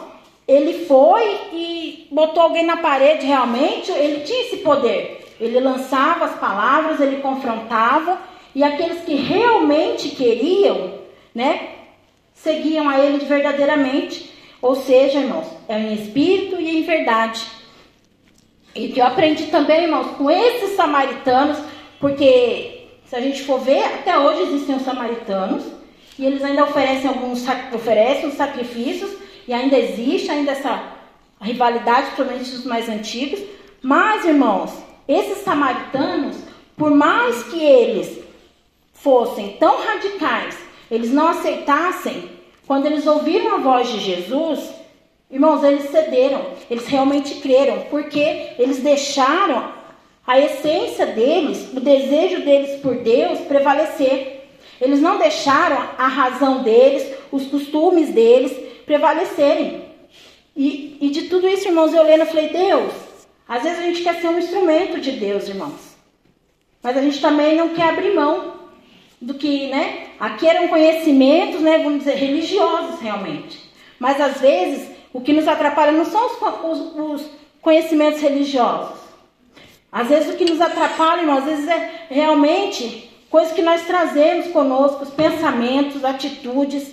ele 0.49 0.87
foi 0.87 1.23
e 1.53 2.09
botou 2.11 2.43
alguém 2.43 2.65
na 2.65 2.79
parede 2.79 3.27
realmente, 3.27 3.91
ele 3.93 4.25
tinha 4.25 4.41
esse 4.43 4.57
poder. 4.59 5.24
Ele 5.45 5.61
lançava 5.61 6.25
as 6.25 6.39
palavras, 6.39 7.01
ele 7.01 7.21
confrontava, 7.21 8.19
e 8.55 8.63
aqueles 8.63 9.03
que 9.05 9.15
realmente 9.15 10.11
queriam, 10.11 10.95
né, 11.35 11.71
seguiam 12.33 12.89
a 12.89 12.99
ele 12.99 13.25
verdadeiramente. 13.25 14.33
Ou 14.63 14.75
seja, 14.75 15.21
irmãos, 15.21 15.47
é 15.69 15.79
em 15.79 15.95
espírito 15.95 16.59
e 16.61 16.79
em 16.79 16.83
verdade. 16.85 17.45
E 18.75 18.89
que 18.89 19.01
eu 19.01 19.07
aprendi 19.07 19.49
também, 19.49 19.85
irmãos, 19.85 20.17
com 20.17 20.31
esses 20.31 20.75
samaritanos, 20.75 21.59
porque 22.01 22.89
se 23.07 23.15
a 23.15 23.21
gente 23.21 23.43
for 23.43 23.61
ver, 23.61 23.85
até 23.85 24.19
hoje 24.19 24.43
existem 24.43 24.77
os 24.77 24.83
samaritanos 24.83 25.65
e 26.19 26.25
eles 26.25 26.43
ainda 26.43 26.65
oferecem 26.65 27.09
alguns 27.09 27.45
oferecem 27.73 28.29
os 28.29 28.35
sacrifícios 28.35 29.11
e 29.47 29.53
ainda 29.53 29.77
existe 29.77 30.31
ainda 30.31 30.53
essa 30.53 30.83
rivalidade, 31.41 32.07
principalmente 32.07 32.51
dos 32.51 32.65
mais 32.65 32.89
antigos. 32.89 33.41
Mas, 33.83 34.25
irmãos, 34.25 34.73
esses 35.07 35.45
samaritanos, 35.45 36.37
por 36.77 36.91
mais 36.91 37.43
que 37.45 37.63
eles 37.63 38.25
fossem 38.93 39.57
tão 39.59 39.79
radicais, 39.79 40.57
eles 40.91 41.11
não 41.11 41.29
aceitassem, 41.29 42.31
quando 42.67 42.87
eles 42.87 43.07
ouviram 43.07 43.57
a 43.57 43.59
voz 43.59 43.89
de 43.89 44.01
Jesus, 44.01 44.71
irmãos, 45.31 45.63
eles 45.63 45.91
cederam, 45.91 46.47
eles 46.71 46.87
realmente 46.87 47.35
creram, 47.37 47.81
porque 47.91 48.55
eles 48.59 48.79
deixaram 48.79 49.73
a 50.27 50.41
essência 50.41 51.07
deles, 51.07 51.71
o 51.75 51.81
desejo 51.81 52.43
deles 52.43 52.81
por 52.81 52.95
Deus 52.97 53.41
prevalecer. 53.41 54.49
Eles 54.81 55.01
não 55.01 55.19
deixaram 55.19 55.91
a 55.99 56.07
razão 56.07 56.63
deles, 56.63 57.07
os 57.31 57.47
costumes 57.47 58.09
deles 58.11 58.53
prevalecerem. 58.87 59.85
E, 60.57 60.97
e 61.01 61.11
de 61.11 61.23
tudo 61.23 61.47
isso, 61.49 61.69
irmãos, 61.69 61.93
eu 61.93 62.03
lendo, 62.03 62.21
eu 62.21 62.27
falei, 62.27 62.49
Deus, 62.49 62.93
às 63.49 63.63
vezes 63.63 63.79
a 63.79 63.83
gente 63.83 64.03
quer 64.03 64.21
ser 64.21 64.29
um 64.29 64.39
instrumento 64.39 65.01
de 65.01 65.13
Deus, 65.13 65.49
irmãos. 65.49 65.95
Mas 66.83 66.97
a 66.97 67.01
gente 67.01 67.21
também 67.21 67.57
não 67.57 67.71
quer 67.71 67.91
abrir 67.91 68.15
mão 68.15 68.55
do 69.21 69.35
que, 69.35 69.69
né? 69.69 70.09
Aqui 70.19 70.47
eram 70.47 70.69
conhecimentos, 70.69 71.61
né? 71.61 71.79
Vamos 71.79 72.01
dizer, 72.01 72.17
religiosos 72.17 73.01
realmente. 73.01 73.61
Mas 73.99 74.21
às 74.21 74.41
vezes 74.41 74.89
o 75.13 75.21
que 75.21 75.33
nos 75.33 75.47
atrapalha 75.47 75.93
não 75.93 76.05
são 76.05 76.27
os, 76.27 76.33
os, 76.65 76.97
os 76.97 77.31
conhecimentos 77.61 78.21
religiosos. 78.21 78.99
Às 79.91 80.09
vezes 80.09 80.35
o 80.35 80.37
que 80.37 80.45
nos 80.45 80.61
atrapalha, 80.61 81.21
irmão, 81.21 81.39
às 81.39 81.45
vezes 81.45 81.69
é 81.69 82.07
realmente 82.11 83.11
coisas 83.31 83.53
que 83.53 83.63
nós 83.63 83.87
trazemos 83.87 84.49
conosco, 84.49 85.05
os 85.05 85.11
pensamentos, 85.11 86.05
atitudes, 86.05 86.93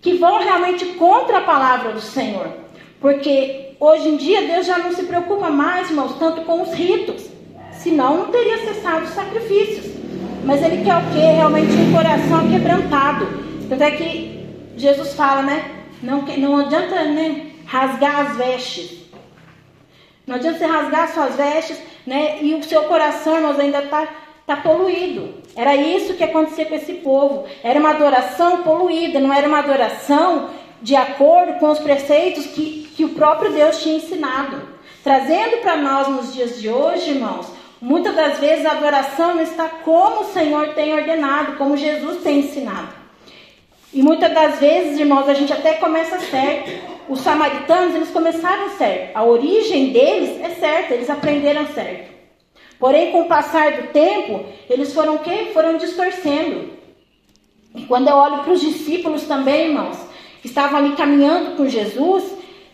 que 0.00 0.14
vão 0.14 0.38
realmente 0.38 0.84
contra 0.94 1.38
a 1.38 1.42
palavra 1.42 1.92
do 1.92 2.00
Senhor. 2.00 2.63
Porque 3.04 3.76
hoje 3.78 4.08
em 4.08 4.16
dia 4.16 4.46
Deus 4.46 4.66
já 4.66 4.78
não 4.78 4.90
se 4.90 5.02
preocupa 5.02 5.50
mais, 5.50 5.90
irmãos, 5.90 6.16
tanto 6.18 6.40
com 6.40 6.62
os 6.62 6.72
ritos. 6.72 7.28
Senão 7.72 8.16
não 8.16 8.26
teria 8.32 8.56
cessado 8.64 9.04
os 9.04 9.10
sacrifícios. 9.10 9.94
Mas 10.42 10.62
ele 10.62 10.82
quer 10.82 10.96
o 10.96 11.10
que? 11.12 11.18
Realmente 11.18 11.70
um 11.70 11.92
coração 11.92 12.50
quebrantado. 12.50 13.28
Tanto 13.68 13.82
é 13.82 13.90
que 13.90 14.46
Jesus 14.78 15.12
fala, 15.12 15.42
né? 15.42 15.84
Não, 16.02 16.22
não 16.22 16.60
adianta 16.60 17.04
né, 17.04 17.50
rasgar 17.66 18.20
as 18.20 18.38
vestes. 18.38 19.00
Não 20.26 20.36
adianta 20.36 20.60
você 20.60 20.64
rasgar 20.64 21.12
suas 21.12 21.34
vestes, 21.36 21.78
né? 22.06 22.38
E 22.40 22.54
o 22.54 22.64
seu 22.64 22.84
coração, 22.84 23.36
irmãos, 23.36 23.60
ainda 23.60 23.80
está 23.80 24.08
tá 24.46 24.56
poluído. 24.56 25.34
Era 25.54 25.76
isso 25.76 26.14
que 26.14 26.24
acontecia 26.24 26.64
com 26.64 26.74
esse 26.74 26.94
povo. 26.94 27.44
Era 27.62 27.78
uma 27.78 27.90
adoração 27.90 28.62
poluída, 28.62 29.20
não 29.20 29.30
era 29.30 29.46
uma 29.46 29.58
adoração 29.58 30.48
de 30.84 30.94
acordo 30.94 31.54
com 31.58 31.70
os 31.70 31.78
preceitos 31.78 32.46
que, 32.46 32.83
que 32.94 33.04
o 33.04 33.10
próprio 33.10 33.52
Deus 33.52 33.82
tinha 33.82 33.96
ensinado. 33.96 34.62
Trazendo 35.02 35.58
para 35.58 35.76
nós 35.76 36.08
nos 36.08 36.32
dias 36.32 36.60
de 36.60 36.68
hoje, 36.68 37.10
irmãos, 37.10 37.46
muitas 37.80 38.14
das 38.14 38.38
vezes 38.38 38.64
a 38.64 38.72
adoração 38.72 39.34
não 39.34 39.42
está 39.42 39.68
como 39.68 40.22
o 40.22 40.32
Senhor 40.32 40.68
tem 40.74 40.94
ordenado, 40.94 41.56
como 41.56 41.76
Jesus 41.76 42.22
tem 42.22 42.40
ensinado. 42.40 42.88
E 43.92 44.02
muitas 44.02 44.32
das 44.32 44.58
vezes, 44.58 44.98
irmãos, 44.98 45.28
a 45.28 45.34
gente 45.34 45.52
até 45.52 45.74
começa 45.74 46.18
certo. 46.18 46.70
Os 47.08 47.20
samaritanos, 47.20 47.94
eles 47.94 48.10
começaram 48.10 48.70
certo. 48.76 49.16
A 49.16 49.22
origem 49.22 49.92
deles 49.92 50.40
é 50.40 50.50
certa, 50.50 50.94
eles 50.94 51.10
aprenderam 51.10 51.66
certo. 51.68 52.12
Porém, 52.78 53.12
com 53.12 53.22
o 53.22 53.28
passar 53.28 53.72
do 53.72 53.88
tempo, 53.88 54.46
eles 54.68 54.92
foram 54.92 55.16
o 55.16 55.18
quê? 55.20 55.50
Foram 55.52 55.76
distorcendo. 55.76 56.70
E 57.74 57.82
quando 57.82 58.08
eu 58.08 58.16
olho 58.16 58.38
para 58.38 58.52
os 58.52 58.60
discípulos 58.60 59.24
também, 59.24 59.68
irmãos, 59.68 59.96
que 60.40 60.48
estavam 60.48 60.78
ali 60.78 60.96
caminhando 60.96 61.56
com 61.56 61.68
Jesus, 61.68 62.24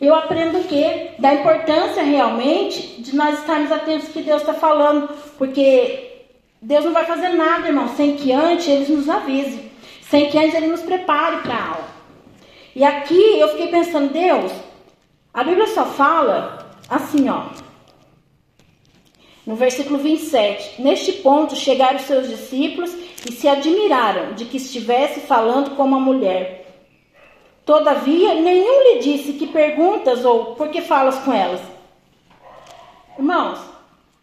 eu 0.07 0.15
aprendo 0.15 0.59
o 0.59 0.65
quê? 0.65 1.11
Da 1.19 1.35
importância 1.35 2.03
realmente 2.03 3.03
de 3.03 3.15
nós 3.15 3.39
estarmos 3.39 3.71
atentos 3.71 4.07
ao 4.07 4.13
que 4.13 4.23
Deus 4.23 4.41
está 4.41 4.55
falando. 4.55 5.09
Porque 5.37 6.25
Deus 6.63 6.85
não 6.85 6.93
vai 6.93 7.05
fazer 7.05 7.31
nada, 7.31 7.69
irmão, 7.69 7.89
sem 7.97 8.17
que 8.17 8.33
antes 8.33 8.69
eles 8.69 8.89
nos 8.89 9.09
avise 9.09 9.71
sem 10.11 10.29
que 10.29 10.37
antes 10.37 10.55
ele 10.55 10.67
nos 10.67 10.83
prepare 10.83 11.37
para 11.37 11.55
a 11.55 11.69
aula. 11.69 11.89
E 12.75 12.83
aqui 12.83 13.39
eu 13.39 13.49
fiquei 13.51 13.69
pensando, 13.69 14.13
Deus, 14.13 14.51
a 15.33 15.45
Bíblia 15.45 15.69
só 15.69 15.87
fala 15.87 16.77
assim, 16.89 17.29
ó. 17.29 17.45
No 19.47 19.55
versículo 19.55 19.99
27, 19.99 20.83
neste 20.83 21.13
ponto 21.13 21.55
chegaram 21.55 21.97
os 21.97 22.03
seus 22.03 22.29
discípulos 22.29 22.93
e 23.29 23.33
se 23.33 23.49
admiraram 23.49 24.35
de 24.35 24.45
que 24.45 24.57
estivesse 24.57 25.21
falando 25.21 25.77
como 25.77 25.97
uma 25.97 26.05
mulher. 26.05 26.60
Todavia, 27.71 28.35
nenhum 28.35 28.83
lhe 28.83 28.99
disse 28.99 29.35
que 29.35 29.47
perguntas 29.47 30.25
ou 30.25 30.57
por 30.57 30.71
que 30.71 30.81
falas 30.81 31.19
com 31.19 31.33
elas. 31.33 31.61
Irmãos, 33.17 33.61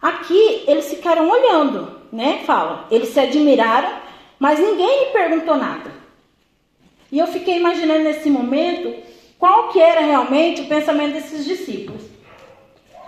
Aqui 0.02 0.64
eles 0.68 0.90
ficaram 0.90 1.30
olhando, 1.30 1.92
né? 2.12 2.44
Fala, 2.46 2.86
eles 2.92 3.10
se 3.10 3.20
admiraram, 3.20 3.90
mas 4.38 4.60
ninguém 4.60 5.06
lhe 5.06 5.12
perguntou 5.12 5.56
nada. 5.56 5.92
E 7.12 7.18
eu 7.18 7.28
fiquei 7.28 7.58
imaginando 7.58 8.04
nesse 8.04 8.30
momento 8.30 8.94
qual 9.40 9.70
que 9.70 9.80
era 9.80 10.02
realmente 10.02 10.62
o 10.62 10.68
pensamento 10.68 11.14
desses 11.14 11.46
discípulos. 11.46 12.04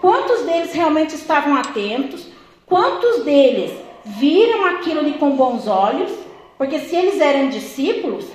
Quantos 0.01 0.43
deles 0.43 0.73
realmente 0.73 1.15
estavam 1.15 1.55
atentos? 1.55 2.27
Quantos 2.65 3.23
deles 3.23 3.71
viram 4.05 4.65
aquilo 4.65 5.01
ali 5.01 5.13
com 5.13 5.35
bons 5.35 5.67
olhos? 5.67 6.11
Porque 6.57 6.79
se 6.79 6.95
eles 6.95 7.19
eram 7.21 7.49
discípulos, 7.49 8.25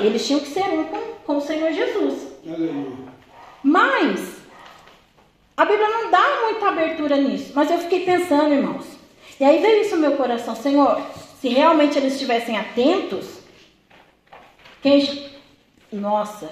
eles 0.00 0.26
tinham 0.26 0.40
que 0.40 0.48
ser 0.48 0.64
um 0.70 0.84
com, 0.84 1.01
Senhor 1.42 1.72
Jesus. 1.72 2.28
Mas 3.62 4.42
a 5.56 5.64
Bíblia 5.64 5.88
não 5.88 6.10
dá 6.10 6.40
muita 6.42 6.68
abertura 6.68 7.16
nisso. 7.16 7.52
Mas 7.54 7.70
eu 7.70 7.78
fiquei 7.78 8.04
pensando, 8.04 8.54
irmãos. 8.54 8.86
E 9.38 9.44
aí 9.44 9.60
veio 9.60 9.82
isso 9.82 9.94
no 9.96 10.02
meu 10.02 10.16
coração, 10.16 10.54
Senhor, 10.54 11.00
se 11.40 11.48
realmente 11.48 11.98
eles 11.98 12.14
estivessem 12.14 12.56
atentos, 12.56 13.38
quem. 14.80 15.30
Nossa, 15.92 16.50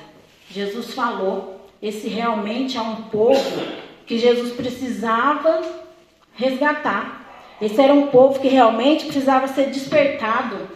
Jesus 0.50 0.92
falou. 0.92 1.61
Esse 1.83 2.09
realmente 2.09 2.76
é 2.76 2.81
um 2.83 2.96
povo 3.05 3.40
que 4.07 4.18
Jesus 4.18 4.53
precisava 4.53 5.62
resgatar. 6.35 7.26
Esse 7.61 7.81
era 7.81 7.92
um 7.92 8.09
povo 8.09 8.38
que 8.38 8.48
realmente 8.48 9.07
precisava 9.07 9.48
ser 9.48 9.70
despertado. 9.70 10.68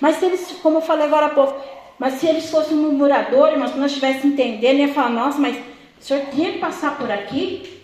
Mas 0.00 0.16
se 0.16 0.26
eles, 0.26 0.52
como 0.62 0.78
eu 0.78 0.82
falei 0.82 1.06
agora 1.06 1.26
há 1.26 1.30
pouco, 1.30 1.60
mas 1.98 2.14
se 2.14 2.26
eles 2.26 2.50
fossem 2.50 2.76
murmuradores, 2.76 3.58
mas 3.58 3.74
nós 3.76 3.92
estivéssemos 3.92 4.26
entendendo, 4.26 4.80
ia 4.80 4.92
falar, 4.92 5.10
nossa, 5.10 5.38
mas 5.38 5.56
o 5.56 6.04
senhor 6.04 6.26
tinha 6.32 6.52
que 6.52 6.58
passar 6.58 6.98
por 6.98 7.10
aqui? 7.10 7.82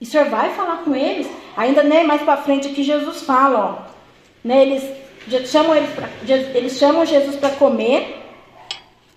E 0.00 0.04
o 0.04 0.06
senhor 0.06 0.28
vai 0.28 0.50
falar 0.50 0.78
com 0.78 0.94
eles? 0.94 1.28
Ainda 1.56 1.82
né, 1.82 2.02
mais 2.02 2.22
para 2.22 2.38
frente 2.38 2.68
aqui 2.68 2.82
Jesus 2.82 3.22
fala, 3.22 3.86
ó. 3.86 3.90
Né, 4.42 4.62
eles, 4.62 5.50
chamam 5.50 5.76
eles, 5.76 5.90
pra, 5.90 6.08
eles 6.54 6.78
chamam 6.78 7.04
Jesus 7.04 7.36
para 7.36 7.50
comer. 7.50 8.16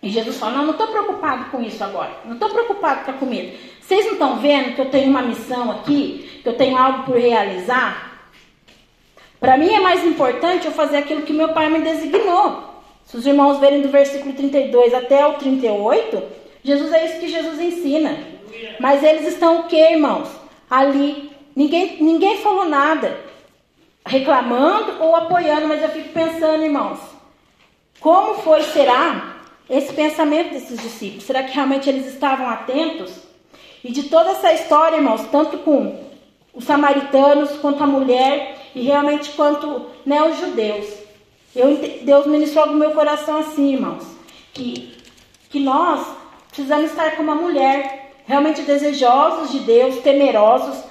E 0.02 0.10
Jesus 0.10 0.38
fala, 0.38 0.58
não, 0.58 0.66
não 0.66 0.72
estou 0.72 0.88
preocupado 0.88 1.46
com 1.46 1.62
isso 1.62 1.82
agora. 1.82 2.12
Não 2.26 2.34
estou 2.34 2.50
preocupado 2.50 3.06
com 3.06 3.12
a 3.12 3.14
comida. 3.14 3.56
Vocês 3.82 4.06
não 4.06 4.14
estão 4.14 4.40
vendo 4.40 4.76
que 4.76 4.82
eu 4.82 4.90
tenho 4.90 5.10
uma 5.10 5.22
missão 5.22 5.72
aqui? 5.72 6.42
Que 6.44 6.50
eu 6.50 6.58
tenho 6.58 6.78
algo 6.78 7.04
por 7.04 7.18
realizar? 7.18 8.28
Para 9.40 9.58
mim 9.58 9.74
é 9.74 9.80
mais 9.80 10.06
importante 10.06 10.66
eu 10.66 10.72
fazer 10.74 10.98
aquilo 10.98 11.22
que 11.22 11.34
meu 11.34 11.50
pai 11.50 11.70
me 11.70 11.80
designou. 11.80 12.73
Se 13.06 13.18
os 13.18 13.26
irmãos 13.26 13.60
verem 13.60 13.82
do 13.82 13.90
versículo 13.90 14.34
32 14.34 14.94
até 14.94 15.26
o 15.26 15.34
38, 15.34 16.24
Jesus 16.64 16.94
é 16.94 17.06
isso 17.06 17.20
que 17.20 17.28
Jesus 17.28 17.60
ensina. 17.60 18.18
Mas 18.80 19.04
eles 19.04 19.28
estão 19.28 19.62
o 19.62 19.64
que, 19.64 19.76
irmãos? 19.76 20.30
Ali. 20.70 21.32
Ninguém, 21.56 22.02
ninguém 22.02 22.38
falou 22.38 22.66
nada. 22.66 23.20
Reclamando 24.06 25.04
ou 25.04 25.16
apoiando, 25.16 25.68
mas 25.68 25.82
eu 25.82 25.90
fico 25.90 26.10
pensando, 26.10 26.64
irmãos. 26.64 27.00
Como 28.00 28.36
foi, 28.36 28.64
será, 28.64 29.38
esse 29.70 29.94
pensamento 29.94 30.54
desses 30.54 30.80
discípulos? 30.82 31.24
Será 31.24 31.44
que 31.44 31.54
realmente 31.54 31.88
eles 31.88 32.08
estavam 32.08 32.50
atentos? 32.50 33.14
E 33.84 33.92
de 33.92 34.04
toda 34.04 34.32
essa 34.32 34.52
história, 34.54 34.98
irmãos, 34.98 35.22
tanto 35.32 35.60
com 35.60 36.04
os 36.54 36.64
samaritanos, 36.64 37.58
quanto 37.58 37.84
a 37.84 37.88
mulher, 37.88 38.58
e 38.76 38.82
realmente 38.82 39.32
quanto 39.32 39.88
né, 40.06 40.22
os 40.24 40.40
judeus. 40.40 41.03
Eu, 41.56 41.78
Deus 42.02 42.26
ministrou 42.26 42.68
no 42.68 42.74
meu 42.74 42.92
coração 42.92 43.38
assim, 43.38 43.74
irmãos, 43.74 44.04
que, 44.54 44.92
que 45.50 45.60
nós 45.60 46.06
precisamos 46.48 46.90
estar 46.90 47.16
como 47.16 47.32
uma 47.32 47.42
mulher, 47.42 48.14
realmente 48.26 48.62
desejosos 48.62 49.52
de 49.52 49.60
Deus, 49.60 49.98
temerosos 49.98 50.84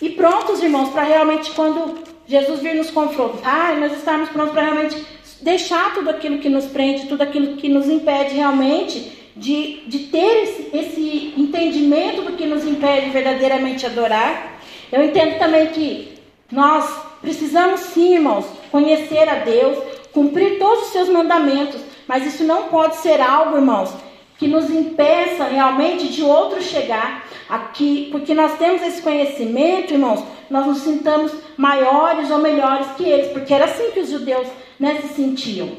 e 0.00 0.08
prontos, 0.10 0.62
irmãos, 0.62 0.88
para 0.90 1.02
realmente 1.02 1.50
quando 1.50 1.98
Jesus 2.26 2.60
vir 2.60 2.74
nos 2.74 2.90
confrontar, 2.90 3.78
nós 3.78 3.92
estarmos 3.92 4.30
prontos 4.30 4.52
para 4.52 4.62
realmente 4.62 5.04
deixar 5.42 5.94
tudo 5.94 6.08
aquilo 6.08 6.38
que 6.38 6.48
nos 6.48 6.66
prende, 6.66 7.06
tudo 7.06 7.22
aquilo 7.22 7.56
que 7.56 7.68
nos 7.68 7.86
impede 7.88 8.36
realmente 8.36 9.12
de, 9.36 9.82
de 9.86 9.98
ter 10.06 10.42
esse, 10.42 10.70
esse 10.72 11.34
entendimento 11.36 12.22
do 12.22 12.32
que 12.32 12.46
nos 12.46 12.64
impede 12.64 13.10
verdadeiramente 13.10 13.84
adorar. 13.84 14.58
Eu 14.90 15.02
entendo 15.02 15.38
também 15.38 15.66
que 15.68 16.18
nós 16.50 16.90
precisamos 17.20 17.80
sim, 17.80 18.14
irmãos, 18.14 18.46
conhecer 18.70 19.28
a 19.28 19.36
Deus, 19.36 19.78
cumprir 20.12 20.58
todos 20.58 20.86
os 20.86 20.92
seus 20.92 21.08
mandamentos, 21.08 21.80
mas 22.06 22.26
isso 22.26 22.44
não 22.44 22.64
pode 22.64 22.96
ser 22.96 23.20
algo, 23.20 23.56
irmãos, 23.56 23.92
que 24.38 24.48
nos 24.48 24.70
impeça 24.70 25.44
realmente 25.44 26.08
de 26.08 26.22
outro 26.22 26.62
chegar 26.62 27.26
aqui, 27.48 28.08
porque 28.10 28.34
nós 28.34 28.56
temos 28.58 28.82
esse 28.82 29.02
conhecimento, 29.02 29.92
irmãos, 29.92 30.24
nós 30.48 30.66
nos 30.66 30.78
sintamos 30.78 31.32
maiores 31.56 32.30
ou 32.30 32.38
melhores 32.38 32.86
que 32.96 33.04
eles, 33.04 33.32
porque 33.32 33.52
era 33.52 33.66
assim 33.66 33.90
que 33.90 34.00
os 34.00 34.10
judeus 34.10 34.48
né, 34.78 35.00
se 35.02 35.14
sentiam. 35.14 35.70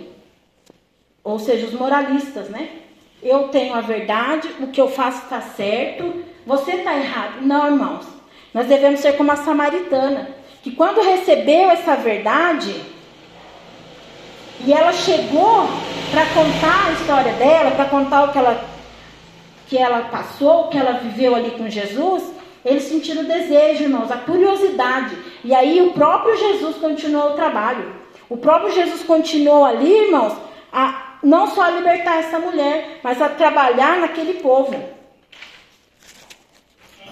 Ou 1.24 1.40
seja, 1.40 1.68
os 1.68 1.74
moralistas, 1.74 2.50
né? 2.50 2.70
Eu 3.22 3.50
tenho 3.50 3.76
a 3.76 3.82
verdade, 3.82 4.50
o 4.60 4.68
que 4.68 4.82
eu 4.82 4.90
faço 4.90 5.24
está 5.24 5.42
certo, 5.42 6.24
você 6.46 6.74
está 6.74 6.98
errado. 6.98 7.42
Não, 7.42 7.68
irmãos. 7.68 8.06
Nós 8.54 8.68
devemos 8.68 9.00
ser 9.00 9.16
como 9.16 9.32
a 9.32 9.38
samaritana, 9.38 10.30
que 10.62 10.72
quando 10.72 11.02
recebeu 11.02 11.70
essa 11.70 11.96
verdade, 11.96 12.76
e 14.66 14.72
ela 14.72 14.94
chegou 14.94 15.68
para 16.12 16.26
contar 16.28 16.88
a 16.88 16.92
história 16.92 17.34
dela, 17.34 17.72
para 17.72 17.86
contar 17.86 18.24
o 18.26 18.32
que 18.32 18.38
ela, 18.38 18.64
que 19.68 19.78
ela 19.78 20.02
passou, 20.12 20.66
o 20.66 20.68
que 20.68 20.78
ela 20.78 20.94
viveu 20.94 21.34
ali 21.36 21.52
com 21.52 21.68
Jesus. 21.68 22.24
Eles 22.64 22.84
sentiram 22.84 23.24
o 23.24 23.28
desejo, 23.28 23.84
irmãos, 23.84 24.12
a 24.12 24.18
curiosidade. 24.18 25.18
E 25.44 25.56
aí 25.56 25.82
o 25.82 25.94
próprio 25.94 26.38
Jesus 26.38 26.76
continuou 26.76 27.32
o 27.32 27.36
trabalho. 27.36 27.96
O 28.30 28.38
próprio 28.38 28.72
Jesus 28.72 29.02
continuou 29.02 29.66
ali, 29.66 30.06
irmãos, 30.06 30.34
a 30.72 31.18
não 31.24 31.48
só 31.48 31.64
a 31.64 31.72
libertar 31.72 32.20
essa 32.20 32.40
mulher, 32.40 33.00
mas 33.04 33.22
a 33.22 33.30
trabalhar 33.30 33.98
naquele 33.98 34.36
povo. 34.36 34.76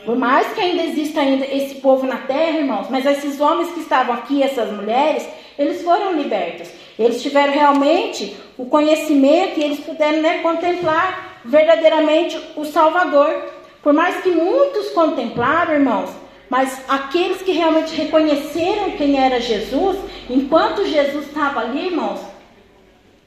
Por 0.06 0.18
mais 0.18 0.48
que 0.54 0.62
ainda 0.62 0.84
exista 0.84 1.22
ainda 1.22 1.46
esse 1.46 1.76
povo 1.76 2.06
na 2.06 2.18
terra, 2.18 2.60
irmãos, 2.60 2.88
mas 2.90 3.06
esses 3.06 3.40
homens 3.40 3.72
que 3.72 3.82
estavam 3.82 4.16
aqui, 4.16 4.42
essas 4.42 4.72
mulheres, 4.72 5.28
eles 5.58 5.82
foram 5.82 6.14
libertos. 6.14 6.70
Eles 6.98 7.22
tiveram 7.22 7.54
realmente 7.54 8.36
o 8.58 8.66
conhecimento 8.66 9.60
e 9.60 9.64
eles 9.64 9.80
puderam 9.80 10.22
né, 10.22 10.40
contemplar 10.40 11.42
verdadeiramente 11.46 12.40
o 12.56 12.66
Salvador. 12.66 13.46
Por 13.82 13.94
mais 13.94 14.22
que 14.22 14.30
muitos 14.30 14.90
contemplaram, 14.90 15.74
irmãos, 15.74 16.10
mas 16.50 16.82
aqueles 16.88 17.42
que 17.42 17.52
realmente 17.52 17.96
reconheceram 17.96 18.92
quem 18.92 19.18
era 19.18 19.40
Jesus, 19.40 19.98
enquanto 20.30 20.86
Jesus 20.86 21.28
estava 21.28 21.62
ali, 21.62 21.88
irmãos, 21.88 22.20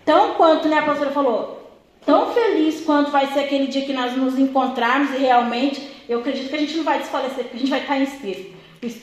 tão 0.05 0.35
quanto, 0.35 0.69
né, 0.69 0.79
a 0.79 0.83
pastora 0.83 1.11
falou, 1.11 1.71
tão 2.05 2.33
feliz 2.33 2.85
quanto 2.85 3.11
vai 3.11 3.29
ser 3.29 3.41
aquele 3.41 3.69
dia 3.69 3.87
que 3.87 3.93
nós 3.93 4.17
nos 4.17 4.39
encontrarmos 4.39 5.15
e 5.15 5.19
realmente, 5.19 5.81
eu 6.09 6.21
acredito 6.21 6.49
que 6.49 6.57
a 6.57 6.59
gente 6.59 6.77
não 6.77 6.85
vai 6.85 6.99
desfalecer, 6.99 7.45
porque 7.45 7.57
a 7.57 7.61
gente 7.61 7.71
vai 7.71 7.81
estar 7.81 7.99
em 7.99 8.05
espírito. 8.05 8.57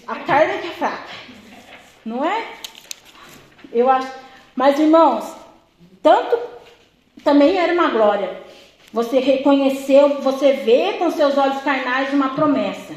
A 0.08 0.16
carne 0.18 0.54
é 0.54 0.58
que 0.58 0.68
é 0.68 0.72
fraca, 0.72 1.08
não 2.06 2.24
é? 2.26 2.44
Eu 3.72 3.90
acho. 3.90 4.12
Mas, 4.56 4.80
irmãos, 4.80 5.26
tanto 6.04 6.38
também 7.24 7.58
era 7.58 7.74
uma 7.74 7.90
glória. 7.90 8.42
Você 8.92 9.20
reconheceu, 9.20 10.22
você 10.22 10.54
vê 10.54 10.94
com 10.94 11.12
seus 11.12 11.38
olhos 11.38 11.62
carnais 11.62 12.14
uma 12.14 12.30
promessa. 12.30 12.94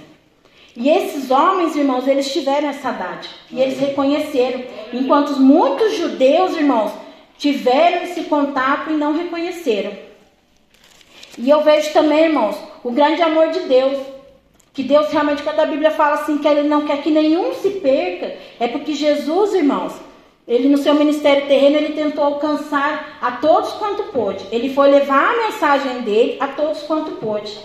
E 0.74 0.88
esses 0.88 1.30
homens, 1.30 1.76
irmãos, 1.76 2.08
eles 2.08 2.32
tiveram 2.32 2.68
essa 2.68 2.90
dádiva. 2.90 3.34
E 3.50 3.60
eles 3.60 3.78
reconheceram. 3.78 4.64
Enquanto 4.92 5.38
muitos 5.38 5.96
judeus, 5.96 6.56
irmãos, 6.56 6.92
tiveram 7.36 8.04
esse 8.04 8.24
contato 8.24 8.90
e 8.90 8.96
não 8.96 9.14
reconheceram. 9.14 9.92
E 11.36 11.48
eu 11.48 11.62
vejo 11.62 11.92
também, 11.92 12.24
irmãos, 12.24 12.56
o 12.82 12.90
grande 12.90 13.22
amor 13.22 13.48
de 13.50 13.60
Deus. 13.60 13.98
Que 14.72 14.82
Deus 14.82 15.08
realmente, 15.10 15.42
quando 15.42 15.60
a 15.60 15.66
Bíblia 15.66 15.90
fala 15.90 16.14
assim, 16.14 16.38
que 16.38 16.48
Ele 16.48 16.66
não 16.66 16.86
quer 16.86 17.02
que 17.02 17.10
nenhum 17.10 17.52
se 17.54 17.70
perca, 17.70 18.34
é 18.58 18.66
porque 18.68 18.94
Jesus, 18.94 19.52
irmãos, 19.52 19.92
ele, 20.46 20.68
no 20.68 20.78
seu 20.78 20.94
ministério 20.94 21.46
terreno, 21.46 21.76
ele 21.76 21.94
tentou 21.94 22.24
alcançar 22.24 23.18
a 23.20 23.32
todos 23.32 23.72
quanto 23.74 24.04
pôde. 24.04 24.44
Ele 24.50 24.74
foi 24.74 24.90
levar 24.90 25.30
a 25.32 25.46
mensagem 25.46 26.02
dele 26.02 26.36
a 26.40 26.48
todos 26.48 26.82
quanto 26.82 27.12
pôde. 27.12 27.56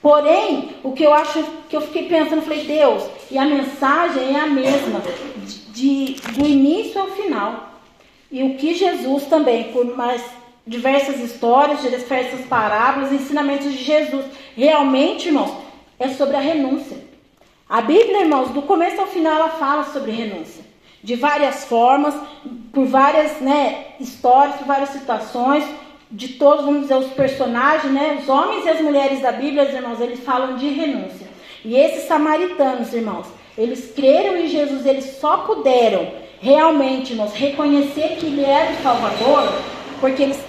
Porém, 0.00 0.70
o 0.82 0.92
que 0.92 1.04
eu 1.04 1.12
acho 1.12 1.44
que 1.68 1.76
eu 1.76 1.80
fiquei 1.80 2.08
pensando, 2.08 2.42
falei, 2.42 2.64
Deus, 2.64 3.04
e 3.30 3.38
a 3.38 3.44
mensagem 3.44 4.34
é 4.34 4.40
a 4.40 4.46
mesma, 4.46 5.00
de, 5.44 6.14
de, 6.14 6.32
do 6.32 6.46
início 6.46 7.00
ao 7.00 7.08
final. 7.08 7.70
E 8.30 8.42
o 8.42 8.56
que 8.56 8.74
Jesus 8.74 9.26
também, 9.26 9.64
por 9.64 9.96
mais 9.96 10.24
diversas 10.66 11.18
histórias, 11.20 11.82
diversas 11.82 12.46
parábolas, 12.46 13.12
ensinamentos 13.12 13.72
de 13.72 13.82
Jesus, 13.82 14.24
realmente, 14.56 15.28
irmãos, 15.28 15.52
é 15.98 16.08
sobre 16.08 16.36
a 16.36 16.40
renúncia. 16.40 16.96
A 17.68 17.80
Bíblia, 17.80 18.20
irmãos, 18.20 18.50
do 18.50 18.62
começo 18.62 19.00
ao 19.00 19.06
final, 19.06 19.34
ela 19.34 19.48
fala 19.50 19.84
sobre 19.84 20.10
renúncia 20.12 20.62
de 21.02 21.16
várias 21.16 21.64
formas, 21.64 22.14
por 22.72 22.86
várias 22.86 23.40
né, 23.40 23.86
histórias, 23.98 24.56
por 24.56 24.66
várias 24.66 24.90
situações, 24.90 25.64
de 26.10 26.28
todos, 26.28 26.64
vamos 26.64 26.82
dizer, 26.82 26.96
os 26.96 27.12
personagens, 27.12 27.92
né, 27.92 28.18
os 28.20 28.28
homens 28.28 28.64
e 28.64 28.68
as 28.68 28.80
mulheres 28.80 29.20
da 29.20 29.32
Bíblia, 29.32 29.64
irmãos, 29.64 30.00
eles 30.00 30.20
falam 30.20 30.56
de 30.56 30.68
renúncia. 30.68 31.26
E 31.64 31.74
esses 31.74 32.06
samaritanos, 32.06 32.92
irmãos, 32.92 33.26
eles 33.56 33.92
creram 33.94 34.36
em 34.36 34.46
Jesus, 34.46 34.86
eles 34.86 35.16
só 35.20 35.38
puderam 35.38 36.06
realmente, 36.40 37.12
irmãos, 37.12 37.32
reconhecer 37.32 38.16
que 38.18 38.26
ele 38.26 38.44
era 38.44 38.72
o 38.72 38.82
Salvador, 38.82 39.52
porque 40.00 40.22
eles 40.22 40.40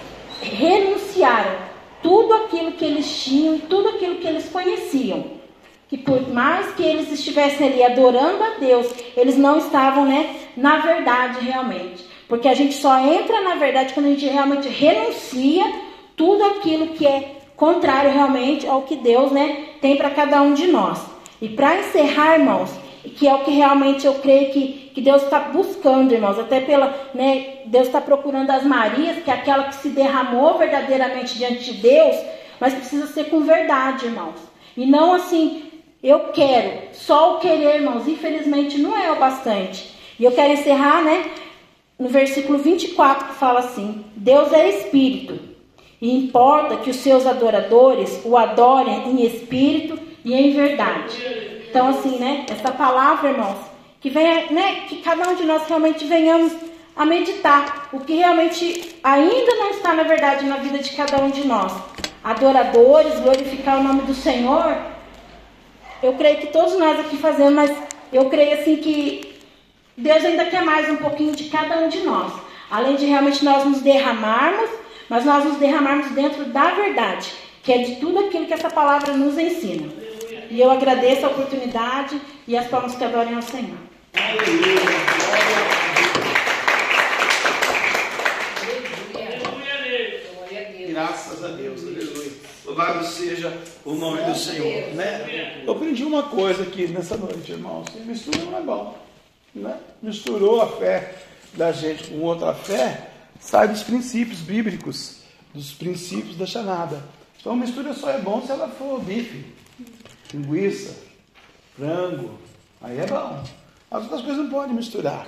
renunciaram 0.43 1.56
tudo 2.01 2.34
aquilo 2.34 2.73
que 2.73 2.86
eles 2.86 3.23
tinham, 3.23 3.60
tudo 3.60 3.89
aquilo 3.89 4.15
que 4.15 4.27
eles 4.27 4.49
conheciam 4.49 5.43
que 5.93 5.97
por 5.99 6.27
mais 6.34 6.73
que 6.73 6.82
eles 6.82 7.12
estivessem 7.12 7.67
ali 7.67 7.84
adorando 7.84 8.43
a 8.43 8.58
Deus, 8.60 8.88
eles 9.15 9.38
não 9.38 9.60
estavam, 9.60 10.08
né, 10.08 10.38
na 10.58 10.77
verdade 10.77 11.45
realmente. 11.45 12.03
Porque 12.27 12.47
a 12.47 12.56
gente 12.56 12.73
só 12.73 12.97
entra 12.97 13.41
na 13.41 13.53
verdade 13.56 13.93
quando 13.93 14.08
a 14.08 14.10
gente 14.10 14.25
realmente 14.25 14.67
renuncia 14.67 15.63
tudo 16.15 16.43
aquilo 16.45 16.88
que 16.88 17.06
é 17.06 17.36
contrário 17.56 18.12
realmente 18.12 18.65
ao 18.65 18.82
que 18.82 18.95
Deus, 18.95 19.32
né, 19.32 19.65
tem 19.82 19.95
para 19.95 20.10
cada 20.10 20.41
um 20.41 20.56
de 20.56 20.65
nós. 20.65 20.99
E 21.39 21.47
para 21.47 21.79
encerrar, 21.79 22.39
irmãos, 22.39 22.71
que 23.03 23.27
é 23.27 23.33
o 23.33 23.43
que 23.43 23.51
realmente 23.51 24.05
eu 24.05 24.15
creio 24.15 24.51
que, 24.51 24.91
que 24.93 25.01
Deus 25.01 25.23
está 25.23 25.39
buscando, 25.39 26.13
irmãos, 26.13 26.39
até 26.39 26.61
pela, 26.61 26.93
né, 27.13 27.57
Deus 27.65 27.87
está 27.87 27.99
procurando 27.99 28.49
as 28.49 28.63
Marias, 28.63 29.23
que 29.23 29.29
é 29.29 29.33
aquela 29.33 29.65
que 29.65 29.75
se 29.75 29.89
derramou 29.89 30.57
verdadeiramente 30.57 31.37
diante 31.37 31.73
de 31.73 31.81
Deus, 31.81 32.15
mas 32.59 32.73
precisa 32.73 33.07
ser 33.07 33.25
com 33.25 33.41
verdade, 33.41 34.05
irmãos. 34.05 34.35
E 34.75 34.85
não 34.85 35.13
assim, 35.13 35.63
eu 36.01 36.31
quero. 36.33 36.93
Só 36.93 37.35
o 37.35 37.39
querer, 37.39 37.75
irmãos, 37.75 38.07
infelizmente 38.07 38.79
não 38.79 38.97
é 38.97 39.11
o 39.11 39.19
bastante. 39.19 39.93
E 40.19 40.23
eu 40.23 40.31
quero 40.31 40.53
encerrar, 40.53 41.03
né? 41.03 41.29
No 41.99 42.07
versículo 42.07 42.57
24 42.57 43.27
que 43.27 43.35
fala 43.35 43.59
assim: 43.59 44.03
Deus 44.15 44.51
é 44.53 44.69
espírito, 44.69 45.39
e 46.01 46.17
importa 46.25 46.77
que 46.77 46.89
os 46.89 46.97
seus 46.97 47.25
adoradores 47.25 48.21
o 48.25 48.37
adorem 48.37 49.09
em 49.09 49.25
espírito 49.25 49.99
e 50.25 50.33
em 50.33 50.51
verdade. 50.51 51.52
Então, 51.73 51.88
assim, 51.88 52.19
né? 52.19 52.45
Essa 52.49 52.71
palavra, 52.71 53.31
irmãos, 53.31 53.57
que 53.99 54.07
venha, 54.07 54.51
né? 54.51 54.81
Que 54.88 55.01
cada 55.01 55.27
um 55.27 55.33
de 55.33 55.43
nós 55.43 55.67
realmente 55.67 56.05
venhamos 56.05 56.53
a 56.95 57.03
meditar 57.03 57.89
o 57.91 57.99
que 57.99 58.13
realmente 58.13 58.95
ainda 59.03 59.55
não 59.55 59.71
está 59.71 59.91
na 59.91 60.03
verdade 60.03 60.45
na 60.45 60.57
vida 60.57 60.77
de 60.77 60.91
cada 60.91 61.17
um 61.17 61.31
de 61.31 61.47
nós. 61.47 61.73
Adoradores, 62.23 63.19
glorificar 63.19 63.79
o 63.79 63.83
nome 63.83 64.03
do 64.03 64.13
Senhor 64.13 64.93
eu 66.03 66.13
creio 66.15 66.38
que 66.39 66.47
todos 66.47 66.77
nós 66.77 66.99
aqui 66.99 67.15
fazemos, 67.15 67.53
mas 67.53 67.71
eu 68.12 68.29
creio 68.29 68.59
assim 68.59 68.75
que 68.75 69.36
Deus 69.95 70.25
ainda 70.25 70.43
quer 70.45 70.62
mais 70.62 70.89
um 70.89 70.97
pouquinho 70.97 71.33
de 71.33 71.45
cada 71.45 71.77
um 71.77 71.88
de 71.88 72.01
nós. 72.01 72.33
Além 72.69 72.97
de 72.97 73.05
realmente 73.05 73.45
nós 73.45 73.63
nos 73.63 73.79
derramarmos, 73.79 74.69
mas 75.07 75.23
nós 75.23 75.45
nos 75.45 75.57
derramarmos 75.59 76.12
dentro 76.12 76.43
da 76.43 76.71
verdade, 76.71 77.31
que 77.63 77.71
é 77.71 77.77
de 77.77 77.95
tudo 78.01 78.19
aquilo 78.19 78.45
que 78.45 78.53
essa 78.53 78.69
palavra 78.69 79.13
nos 79.13 79.38
ensina. 79.38 79.88
E 80.53 80.61
eu 80.61 80.69
agradeço 80.69 81.25
a 81.25 81.29
oportunidade 81.29 82.21
e 82.47 82.55
as 82.55 82.67
palmas 82.67 82.93
que 82.93 83.03
adorem 83.03 83.33
ao 83.33 83.41
Senhor. 83.41 83.75
Graças 90.89 91.43
a 91.43 91.47
Deus, 91.47 91.81
aleluia. 91.81 92.31
Louvado 92.65 93.03
seja 93.03 93.51
o 93.83 93.95
nome 93.95 94.21
do 94.21 94.35
Senhor. 94.35 94.93
Né? 94.93 95.63
Eu 95.65 95.73
aprendi 95.73 96.03
uma 96.03 96.21
coisa 96.21 96.61
aqui 96.61 96.87
nessa 96.87 97.17
noite, 97.17 97.51
irmãos. 97.51 97.87
Mistura 98.05 98.45
não 98.45 98.55
é 98.59 98.61
bom. 98.61 98.97
Né? 99.55 99.75
Misturou 100.03 100.61
a 100.61 100.67
fé 100.67 101.15
da 101.53 101.71
gente 101.71 102.11
com 102.11 102.19
outra 102.19 102.53
fé, 102.53 103.09
sai 103.39 103.69
dos 103.69 103.81
princípios 103.81 104.37
bíblicos, 104.41 105.23
dos 105.51 105.71
princípios 105.71 106.37
da 106.37 106.45
chanada. 106.45 107.03
Então 107.41 107.55
mistura 107.55 107.91
só 107.95 108.11
é 108.11 108.19
bom 108.19 108.39
se 108.45 108.51
ela 108.51 108.69
for 108.69 109.01
bife, 109.01 109.62
linguiça, 110.34 110.96
frango. 111.76 112.38
Aí 112.82 113.00
é 113.00 113.06
bom. 113.06 113.43
As 113.89 114.04
outras 114.04 114.22
coisas 114.22 114.43
não 114.43 114.50
podem 114.50 114.76
misturar. 114.76 115.28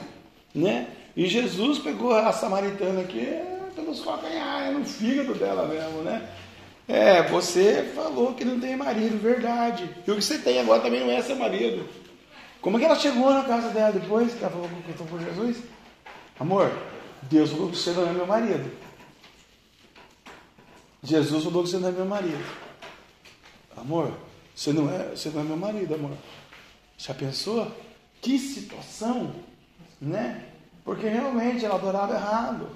Né? 0.54 0.88
E 1.16 1.28
Jesus 1.28 1.80
pegou 1.80 2.14
a 2.14 2.32
samaritana 2.32 3.02
aqui 3.02 3.28
pelos 3.76 4.02
calcanhares, 4.02 4.78
no 4.78 4.86
fígado 4.86 5.34
dela 5.36 5.68
mesmo, 5.68 6.02
né? 6.02 6.28
É, 6.88 7.24
você 7.24 7.92
falou 7.96 8.34
que 8.34 8.46
não 8.46 8.60
tem 8.60 8.76
marido, 8.76 9.22
verdade. 9.22 9.90
E 10.06 10.12
o 10.12 10.16
que 10.16 10.22
você 10.22 10.38
tem 10.38 10.60
agora 10.60 10.82
também 10.82 11.02
não 11.02 11.12
é 11.12 11.22
seu 11.22 11.36
marido. 11.36 11.88
Como 12.62 12.78
é 12.78 12.80
que 12.80 12.86
ela 12.86 12.96
chegou 12.96 13.34
na 13.34 13.44
casa 13.44 13.70
dela 13.70 13.92
depois 13.92 14.34
que 14.34 14.44
ela 14.44 14.52
falou 14.52 14.70
que 14.70 14.94
foi 14.94 15.08
por 15.08 15.20
Jesus? 15.20 15.58
Amor, 16.40 16.72
Deus 17.24 17.52
falou 17.52 17.70
que 17.70 17.78
você 17.78 17.92
não 17.92 18.08
é 18.08 18.14
meu 18.14 18.28
marido. 18.28 18.72
Jesus 21.04 21.44
falou 21.44 21.64
que 21.64 21.70
você 21.70 21.78
não 21.78 21.90
é 21.90 21.92
meu 21.92 22.06
marido. 22.06 22.44
Amor, 23.78 24.12
você 24.56 24.72
não 24.72 24.90
é, 24.90 25.10
você 25.10 25.30
não 25.30 25.42
é 25.42 25.44
meu 25.44 25.58
marido, 25.58 25.96
amor. 25.96 26.18
Já 26.98 27.14
pensou? 27.14 27.70
Que 28.22 28.40
situação, 28.40 29.36
né? 30.00 30.46
Porque 30.84 31.08
realmente 31.08 31.66
ela 31.66 31.76
adorava 31.76 32.14
errado. 32.14 32.70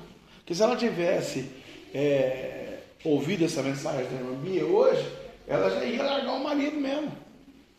Que 0.46 0.54
se 0.54 0.62
ela 0.62 0.76
tivesse 0.76 1.50
é, 1.94 2.80
ouvido 3.04 3.46
essa 3.46 3.64
mensagem 3.64 4.04
da 4.06 4.16
irmã 4.16 4.36
Bia 4.42 4.66
hoje, 4.66 5.08
ela 5.48 5.70
já 5.70 5.86
ia 5.86 6.04
largar 6.04 6.34
o 6.34 6.44
marido 6.44 6.80
mesmo. 6.80 7.12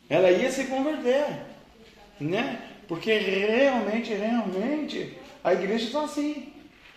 Ela 0.08 0.30
ia 0.30 0.50
se 0.50 0.64
converter. 0.64 1.42
Né? 2.18 2.62
Porque 2.88 3.18
realmente, 3.18 4.14
realmente, 4.14 5.16
a 5.44 5.52
igreja 5.52 5.86
está 5.86 6.04
assim. 6.04 6.52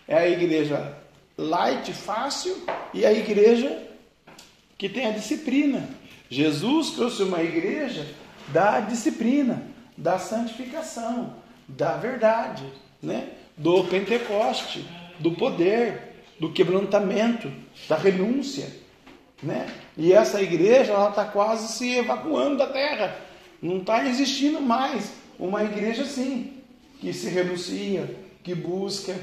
É 0.08 0.16
a 0.16 0.28
igreja 0.28 0.96
light, 1.36 1.92
fácil, 1.92 2.64
e 2.92 3.04
a 3.04 3.12
igreja 3.12 3.88
que 4.78 4.88
tem 4.88 5.06
a 5.06 5.12
disciplina. 5.12 5.88
Jesus 6.28 6.90
trouxe 6.90 7.22
uma 7.22 7.42
igreja 7.42 8.06
da 8.48 8.80
disciplina, 8.80 9.62
da 9.96 10.18
santificação, 10.18 11.34
da 11.68 11.96
verdade, 11.96 12.64
né? 13.02 13.28
do 13.56 13.84
Pentecoste, 13.84 14.84
do 15.18 15.32
poder, 15.32 16.24
do 16.40 16.52
quebrantamento, 16.52 17.50
da 17.88 17.96
renúncia. 17.96 18.68
Né? 19.42 19.66
E 19.96 20.12
essa 20.12 20.42
igreja 20.42 20.92
ela 20.92 21.10
está 21.10 21.24
quase 21.24 21.72
se 21.72 21.96
evacuando 21.96 22.58
da 22.58 22.66
terra. 22.66 23.16
Não 23.62 23.78
está 23.78 24.06
existindo 24.06 24.60
mais 24.60 25.12
uma 25.38 25.62
igreja 25.62 26.02
assim, 26.02 26.52
que 27.00 27.12
se 27.12 27.28
renuncia, 27.28 28.16
que 28.42 28.54
busca. 28.54 29.14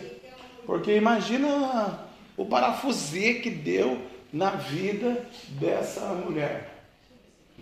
Porque 0.65 0.95
imagina 0.95 2.07
o 2.37 2.45
parafusê 2.45 3.35
que 3.35 3.49
deu 3.49 3.99
na 4.31 4.51
vida 4.51 5.25
dessa 5.49 6.01
mulher. 6.13 6.70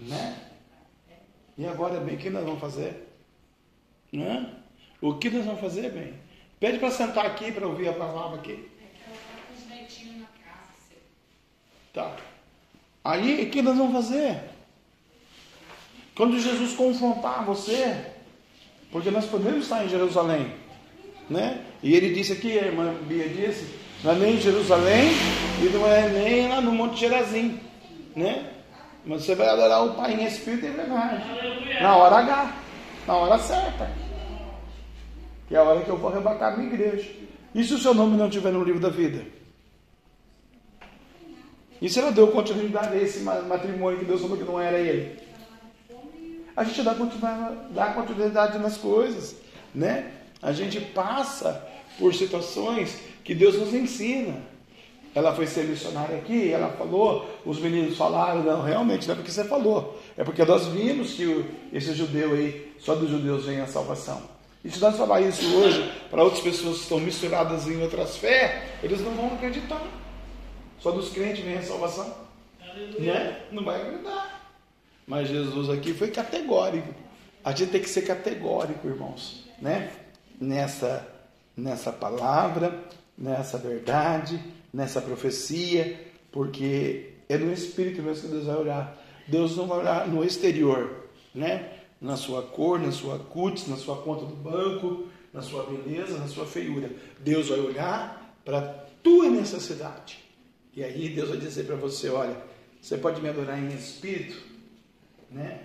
Né? 0.02 0.38
E 1.58 1.66
agora, 1.68 2.00
bem, 2.00 2.16
o 2.16 2.18
que 2.18 2.30
nós 2.30 2.46
vamos 2.46 2.60
fazer? 2.60 3.08
Né? 4.12 4.54
O 5.02 5.16
que 5.16 5.30
nós 5.30 5.46
vamos 5.46 5.62
fazer, 5.62 5.92
bem? 5.92 6.14
Pede 6.60 6.80
para 6.80 6.92
sentar 6.92 7.26
aqui 7.26 7.52
para 7.52 7.68
ouvir 7.68 7.90
a 7.90 7.94
palavra 7.94 8.40
aqui. 8.40 8.70
Tá. 11.94 12.16
Aí, 13.04 13.44
o 13.44 13.50
que 13.50 13.62
nós 13.62 13.78
vamos 13.78 13.94
fazer? 13.94 14.42
Quando 16.16 16.40
Jesus 16.40 16.74
confrontar 16.74 17.46
você, 17.46 18.06
porque 18.92 19.10
nós 19.10 19.26
podemos 19.26 19.64
estar 19.64 19.86
em 19.86 19.90
Jerusalém, 19.90 20.54
né? 21.30 21.64
E 21.82 21.94
ele 21.94 22.14
disse 22.14 22.34
aqui, 22.34 22.60
a 22.60 22.68
irmã 22.68 22.94
Bia 23.04 23.28
disse, 23.30 23.74
não 24.04 24.12
é 24.12 24.16
nem 24.16 24.36
em 24.36 24.42
Jerusalém 24.42 25.12
e 25.62 25.70
não 25.70 25.88
é 25.88 26.10
nem 26.10 26.48
lá 26.50 26.60
no 26.60 26.72
Monte 26.72 27.00
Gerazim, 27.00 27.60
né? 28.16 28.59
Mas 29.10 29.24
você 29.24 29.34
vai 29.34 29.50
adorar 29.50 29.88
o 29.88 29.96
Pai 29.96 30.14
em 30.14 30.24
Espírito 30.24 30.68
e 30.68 30.70
em 30.70 30.74
verdade. 30.74 31.24
Na 31.82 31.96
hora 31.96 32.18
H, 32.18 32.56
na 33.08 33.16
hora 33.16 33.40
certa. 33.40 33.90
Que 35.48 35.56
é 35.56 35.58
a 35.58 35.64
hora 35.64 35.82
que 35.82 35.90
eu 35.90 35.98
vou 35.98 36.12
arrebatar 36.12 36.54
a 36.54 36.58
minha 36.58 36.72
igreja. 36.72 37.10
E 37.56 37.64
se 37.64 37.74
o 37.74 37.80
seu 37.80 37.96
nome 37.96 38.16
não 38.16 38.28
estiver 38.28 38.54
no 38.54 38.64
livro 38.64 38.80
da 38.80 38.90
vida? 38.90 39.26
E 41.82 41.90
se 41.90 42.00
ela 42.00 42.12
deu 42.12 42.28
continuidade 42.28 42.96
a 42.96 43.02
esse 43.02 43.22
matrimônio 43.22 43.98
que 43.98 44.06
Deus 44.06 44.22
falou 44.22 44.38
que 44.38 44.44
não 44.44 44.62
era 44.62 44.78
ele? 44.78 45.20
A 46.56 46.64
gente 46.64 46.84
dá 46.84 46.94
continuidade, 46.94 47.58
dá 47.72 47.94
continuidade 47.94 48.60
nas 48.60 48.78
coisas, 48.78 49.36
né? 49.74 50.12
A 50.40 50.52
gente 50.52 50.80
passa 50.80 51.68
por 51.98 52.14
situações 52.14 53.00
que 53.24 53.34
Deus 53.34 53.58
nos 53.58 53.74
ensina. 53.74 54.36
Ela 55.16 55.34
foi 55.34 55.48
ser 55.48 55.66
missionária 55.66 56.18
aqui, 56.18 56.52
ela 56.52 56.70
falou, 56.70 57.28
os 57.44 57.60
meninos 57.60 57.98
falaram, 57.98 58.44
não, 58.44 58.62
realmente 58.62 59.08
não 59.08 59.14
é 59.14 59.18
porque 59.18 59.32
você 59.32 59.44
falou, 59.44 60.00
é 60.16 60.24
porque 60.24 60.46
nós 60.46 60.68
vimos 60.68 61.14
que 61.14 61.46
esse 61.74 61.94
judeu 61.94 62.34
aí, 62.34 62.74
só 62.80 62.94
dos 62.94 63.10
judeus 63.10 63.46
vem 63.46 63.60
a 63.60 63.66
salvação. 63.68 64.22
E 64.64 64.70
se 64.70 64.80
nós 64.80 64.98
falar 64.98 65.22
isso 65.22 65.46
hoje 65.56 65.92
para 66.12 66.24
outras 66.24 66.44
pessoas 66.44 66.78
que 66.78 66.84
estão 66.84 67.00
misturadas 67.00 67.68
em 67.68 67.82
outras 67.82 68.18
fé, 68.18 68.78
eles 68.84 69.02
não 69.02 69.14
vão 69.14 69.34
acreditar. 69.34 69.82
Só 70.80 70.92
dos 70.92 71.10
crentes 71.10 71.44
vem 71.44 71.58
a 71.58 71.64
salvação. 71.64 72.14
Né? 73.00 73.42
Não 73.52 73.64
vai 73.64 73.82
acreditar. 73.82 74.42
Mas 75.08 75.30
Jesus 75.30 75.70
aqui 75.70 75.94
foi 75.94 76.12
categórico. 76.12 76.94
A 77.44 77.52
gente 77.52 77.72
tem 77.72 77.82
que 77.82 77.90
ser 77.90 78.04
categórico, 78.04 78.88
irmãos, 78.88 79.46
né? 79.62 79.92
Nessa, 80.40 81.08
nessa 81.56 81.92
palavra, 81.92 82.84
nessa 83.18 83.58
verdade, 83.58 84.40
nessa 84.74 85.02
profecia, 85.02 86.00
porque 86.32 87.14
é 87.28 87.38
no 87.38 87.52
Espírito 87.52 88.02
mesmo 88.02 88.24
que 88.24 88.36
Deus 88.36 88.46
vai 88.46 88.56
orar. 88.56 88.98
Deus 89.28 89.56
não 89.56 89.68
vai 89.68 89.80
orar 89.80 90.08
no 90.10 90.24
exterior. 90.24 91.06
né? 91.34 91.74
Na 92.02 92.16
sua 92.16 92.42
cor, 92.44 92.80
na 92.80 92.92
sua 92.92 93.20
cutis, 93.20 93.68
na 93.68 93.76
sua 93.76 93.98
conta 93.98 94.26
do 94.26 94.36
banco, 94.36 95.08
na 95.34 95.42
sua 95.42 95.64
beleza, 95.64 96.18
na 96.18 96.28
sua 96.28 96.46
feiura. 96.46 96.90
Deus 97.20 97.50
vai 97.50 97.60
olhar 97.60 98.36
para 98.46 98.62
tua 99.04 99.30
necessidade. 99.30 100.20
E 100.76 100.84
aí 100.84 101.10
Deus 101.10 101.30
vai 101.30 101.38
dizer 101.38 101.66
para 101.66 101.76
você, 101.76 102.10
olha, 102.10 102.38
você 102.82 102.98
pode 102.98 103.22
me 103.22 103.28
adorar 103.30 103.60
em 103.60 103.68
espírito, 103.76 104.42
né? 105.30 105.62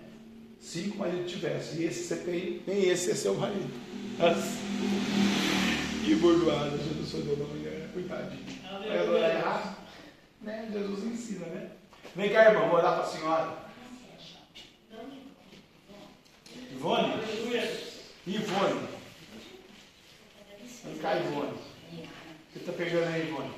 Cinco 0.60 0.98
maridos 0.98 1.30
tivesse, 1.30 1.80
e 1.80 1.84
esse 1.84 2.04
você 2.04 2.16
tem, 2.16 2.62
nem 2.66 2.88
esse 2.88 3.10
é 3.10 3.14
seu 3.14 3.34
marido. 3.34 3.70
E 6.06 6.14
bordoada, 6.16 6.76
Jesus 6.76 7.08
sonhou 7.08 7.34
da 7.34 7.44
mulher, 7.44 7.88
coitadinho. 7.94 8.43
Adorar? 8.90 9.78
Né? 10.40 10.68
Jesus 10.72 11.04
ensina, 11.04 11.46
né? 11.46 11.70
Vem 12.14 12.32
cá, 12.32 12.50
irmão, 12.50 12.68
vou 12.68 12.78
orar 12.78 12.94
para 12.94 13.04
a 13.04 13.06
senhora. 13.06 13.64
Ivone? 16.70 17.14
Ivone. 18.26 18.88
Vem 20.84 20.98
cá, 20.98 21.16
Ivone. 21.16 21.52
O 21.52 22.52
que 22.52 22.58
está 22.58 22.72
pegando 22.72 23.12
aí, 23.12 23.28
Ivone? 23.28 23.52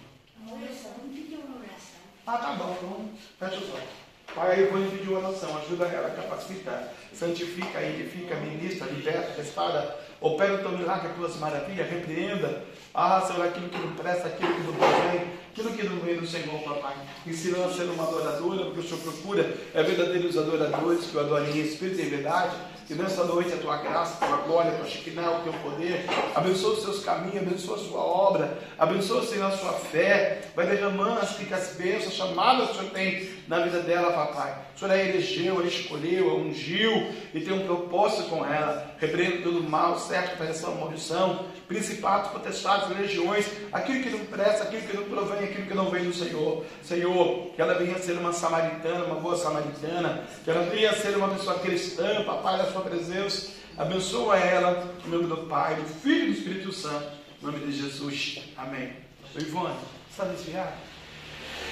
Ah, 2.26 2.38
tá 2.38 2.52
bom, 2.54 2.76
então 2.76 3.10
fecha 3.38 3.64
olhos. 3.72 3.88
Pai, 4.34 4.52
a 4.52 4.60
Ivone 4.60 4.90
pediu 4.90 5.16
oração, 5.16 5.56
ajuda 5.58 5.86
ela 5.86 6.08
a 6.08 6.10
capacitar, 6.10 6.92
santifica, 7.12 7.82
edifica, 7.82 8.34
ministra, 8.36 8.86
liberta, 8.88 9.34
restaura, 9.36 9.98
opera 10.20 10.54
o 10.54 10.58
teu 10.58 10.72
milagre, 10.72 11.08
as 11.08 11.16
tuas 11.16 11.36
maravilhas, 11.36 11.90
repreenda, 11.90 12.64
ah, 12.94 13.20
Senhor, 13.20 13.46
aquilo 13.46 13.68
que 13.68 13.78
não 13.78 13.92
presta, 13.92 14.28
aquilo 14.28 14.54
que 14.54 14.62
não 14.62 14.72
convém, 14.72 15.26
aquilo 15.52 15.70
que 15.70 15.82
não 15.86 15.96
vem 16.00 16.16
do 16.16 16.26
Senhor, 16.26 16.58
papai. 16.62 16.94
Ensina 17.26 17.64
a 17.64 17.70
ser 17.70 17.84
uma 17.84 18.04
adoradora, 18.04 18.64
porque 18.64 18.80
o 18.80 18.82
Senhor 18.82 19.00
procura 19.00 19.54
é 19.74 19.82
verdadeiros 19.82 20.38
adoradores 20.38 21.04
que 21.04 21.16
o 21.16 21.20
adorem 21.20 21.50
em 21.50 21.60
espírito 21.60 22.00
e 22.00 22.06
em 22.06 22.08
verdade 22.08 22.56
que 22.86 22.94
nessa 22.94 23.24
noite 23.24 23.52
a 23.52 23.56
tua 23.56 23.78
graça, 23.78 24.24
a 24.24 24.28
tua 24.28 24.36
glória, 24.38 24.70
a 24.70 24.74
tua 24.76 24.86
chiquinã, 24.86 25.28
o 25.28 25.42
teu 25.42 25.52
poder, 25.54 26.06
abençoa 26.34 26.74
os 26.74 26.82
seus 26.82 27.04
caminhos, 27.04 27.38
abençoa 27.38 27.74
a 27.74 27.80
sua 27.80 28.00
obra, 28.00 28.58
abençoa, 28.78 29.24
Senhor, 29.24 29.46
a 29.46 29.56
sua 29.56 29.72
fé, 29.72 30.42
vai 30.54 30.66
derramando 30.66 31.18
as 31.18 31.36
ricas 31.36 31.74
bênçãos, 31.76 32.14
chamadas 32.14 32.68
que 32.68 32.72
o 32.72 32.78
Senhor 32.78 32.92
tem 32.92 33.28
na 33.48 33.60
vida 33.60 33.80
dela, 33.80 34.12
papai. 34.12 34.56
O 34.76 34.78
Senhor 34.78 34.92
a 34.92 34.98
elegeu, 34.98 35.58
a 35.58 35.64
escolheu, 35.64 36.30
a 36.30 36.34
ungiu 36.34 37.12
e 37.34 37.40
tem 37.40 37.52
um 37.52 37.66
propósito 37.66 38.28
com 38.28 38.46
ela. 38.46 38.94
Repreendo 38.98 39.42
todo 39.42 39.62
mal, 39.62 39.98
certo, 39.98 40.42
essa 40.42 40.70
maldição, 40.70 41.46
principados, 41.68 42.30
potestades, 42.30 42.96
legiões, 42.96 43.46
aquilo 43.72 44.02
que 44.02 44.10
não 44.10 44.24
presta, 44.26 44.64
aquilo 44.64 44.82
que 44.82 44.96
não 44.96 45.04
provém, 45.04 45.44
aquilo 45.44 45.66
que 45.66 45.74
não 45.74 45.90
vem 45.90 46.04
do 46.04 46.14
Senhor. 46.14 46.64
Senhor, 46.82 47.50
que 47.54 47.60
ela 47.60 47.74
venha 47.74 47.98
ser 47.98 48.12
uma 48.12 48.32
samaritana, 48.32 49.04
uma 49.04 49.20
boa 49.20 49.36
samaritana, 49.36 50.24
que 50.44 50.50
ela 50.50 50.62
venha 50.70 50.92
ser 50.94 51.16
uma 51.16 51.28
pessoa 51.28 51.58
cristã, 51.58 52.24
papai, 52.24 52.58
da 52.58 52.72
sua 52.72 52.82
presença. 52.82 53.54
Abençoa 53.76 54.38
ela, 54.38 54.90
em 55.04 55.10
nome 55.10 55.26
do 55.26 55.36
Pai, 55.48 55.74
do 55.74 55.84
Filho 55.84 56.24
e 56.24 56.32
do 56.32 56.38
Espírito 56.38 56.72
Santo, 56.72 57.06
em 57.42 57.44
nome 57.44 57.58
de 57.60 57.72
Jesus. 57.72 58.42
Amém. 58.56 58.92
Ô 59.34 59.38
Ivone, 59.38 59.74
você 60.08 60.22
está 60.22 60.24
desviado? 60.24 60.72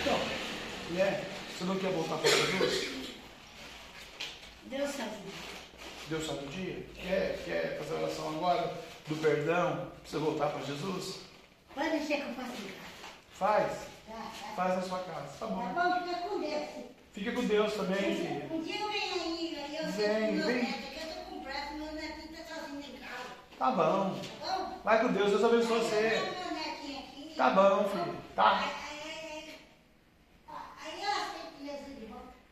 Então, 0.03 0.19
né? 0.91 1.25
Você 1.57 1.65
não 1.65 1.77
quer 1.77 1.91
voltar 1.93 2.17
para 2.17 2.29
Jesus? 2.31 2.89
Deus 4.67 4.91
sabe. 4.91 5.11
Deus 6.09 6.27
sabe 6.27 6.45
o 6.45 6.49
dia? 6.49 6.87
Quer, 6.95 7.39
quer 7.45 7.79
fazer 7.79 7.95
oração 7.95 8.29
agora 8.29 8.75
do 9.07 9.17
perdão? 9.17 9.91
Precisa 10.01 10.23
voltar 10.23 10.49
para 10.49 10.65
Jesus? 10.65 11.21
Pode 11.75 11.91
deixar 11.91 12.17
que 12.17 12.29
eu 12.29 12.35
faço 12.35 12.51
em 12.53 12.69
casa. 12.69 13.15
Faz. 13.33 13.73
Tá, 14.07 14.13
tá. 14.15 14.55
Faz 14.55 14.77
na 14.77 14.83
sua 14.83 14.99
casa. 15.01 15.27
Tá 15.27 15.35
Tá 15.41 15.47
bom. 15.47 15.63
bom, 15.73 16.07
fica 16.07 16.29
com 16.29 16.41
Deus. 16.41 16.69
Fica 17.13 17.33
com 17.33 17.45
Deus 17.47 17.73
também, 17.75 18.17
filha. 18.17 18.49
Um 18.51 18.63
dia 18.63 18.81
eu 18.81 18.89
venho 18.91 19.15
aí, 19.15 19.59
aí 19.65 19.77
eu 19.77 19.93
Vem, 19.93 20.41
vem. 20.41 20.63
neto, 20.63 21.09
eu 21.09 21.15
tô 21.15 21.31
com 21.31 21.41
pressa, 21.45 21.71
meu 21.73 21.93
netinho 21.93 22.29
tá 22.37 22.55
sozinho 22.55 22.81
em 22.81 22.99
casa. 22.99 23.31
Tá 23.59 23.71
bom. 23.71 24.21
Tá 24.41 24.53
bom? 24.59 24.81
Vai 24.85 25.01
com 25.01 25.13
Deus, 25.13 25.31
Deus 25.31 25.45
abençoe 25.45 25.79
você. 25.81 26.01
meu 26.21 26.55
netinho 26.55 26.99
aqui. 26.99 27.35
Tá 27.37 27.51
bom, 27.51 27.89
filho. 27.89 28.17
Tá. 28.37 28.71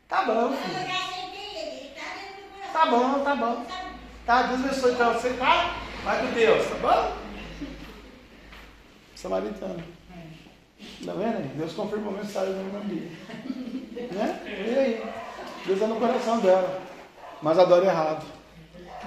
Tá 0.07 0.25
bom, 0.25 0.51
Eu 0.51 0.57
filho. 0.57 0.73
já 0.73 1.05
aceitei 1.09 1.57
ele, 1.57 1.79
ele 1.85 1.95
tá 1.95 2.03
dentro 2.13 2.35
do 2.35 2.41
meu 2.41 2.49
coração. 2.51 2.62
Tá 2.73 2.87
bom, 2.87 3.19
tá 3.23 3.35
bom. 3.35 3.65
Tá, 4.25 4.41
Deus 4.43 4.65
abençoe 4.65 4.95
pra 4.95 5.13
você, 5.13 5.29
tá? 5.33 5.75
Vai 6.03 6.19
com 6.19 6.33
Deus, 6.33 6.67
tá 6.67 6.75
bom? 6.81 7.15
Samaritano. 9.15 9.83
Tá 11.05 11.13
vendo 11.13 11.37
aí? 11.37 11.51
Deus 11.55 11.73
confirmou 11.73 12.15
a 12.15 12.17
mensagem 12.17 12.53
da 12.53 12.79
Bia. 12.79 13.11
Né? 14.11 14.41
E 14.47 14.79
aí? 14.79 15.03
Deus 15.65 15.79
está 15.79 15.87
no 15.87 15.99
coração 15.99 16.39
dela. 16.39 16.81
Mas 17.43 17.59
adora 17.59 17.85
errado. 17.85 18.25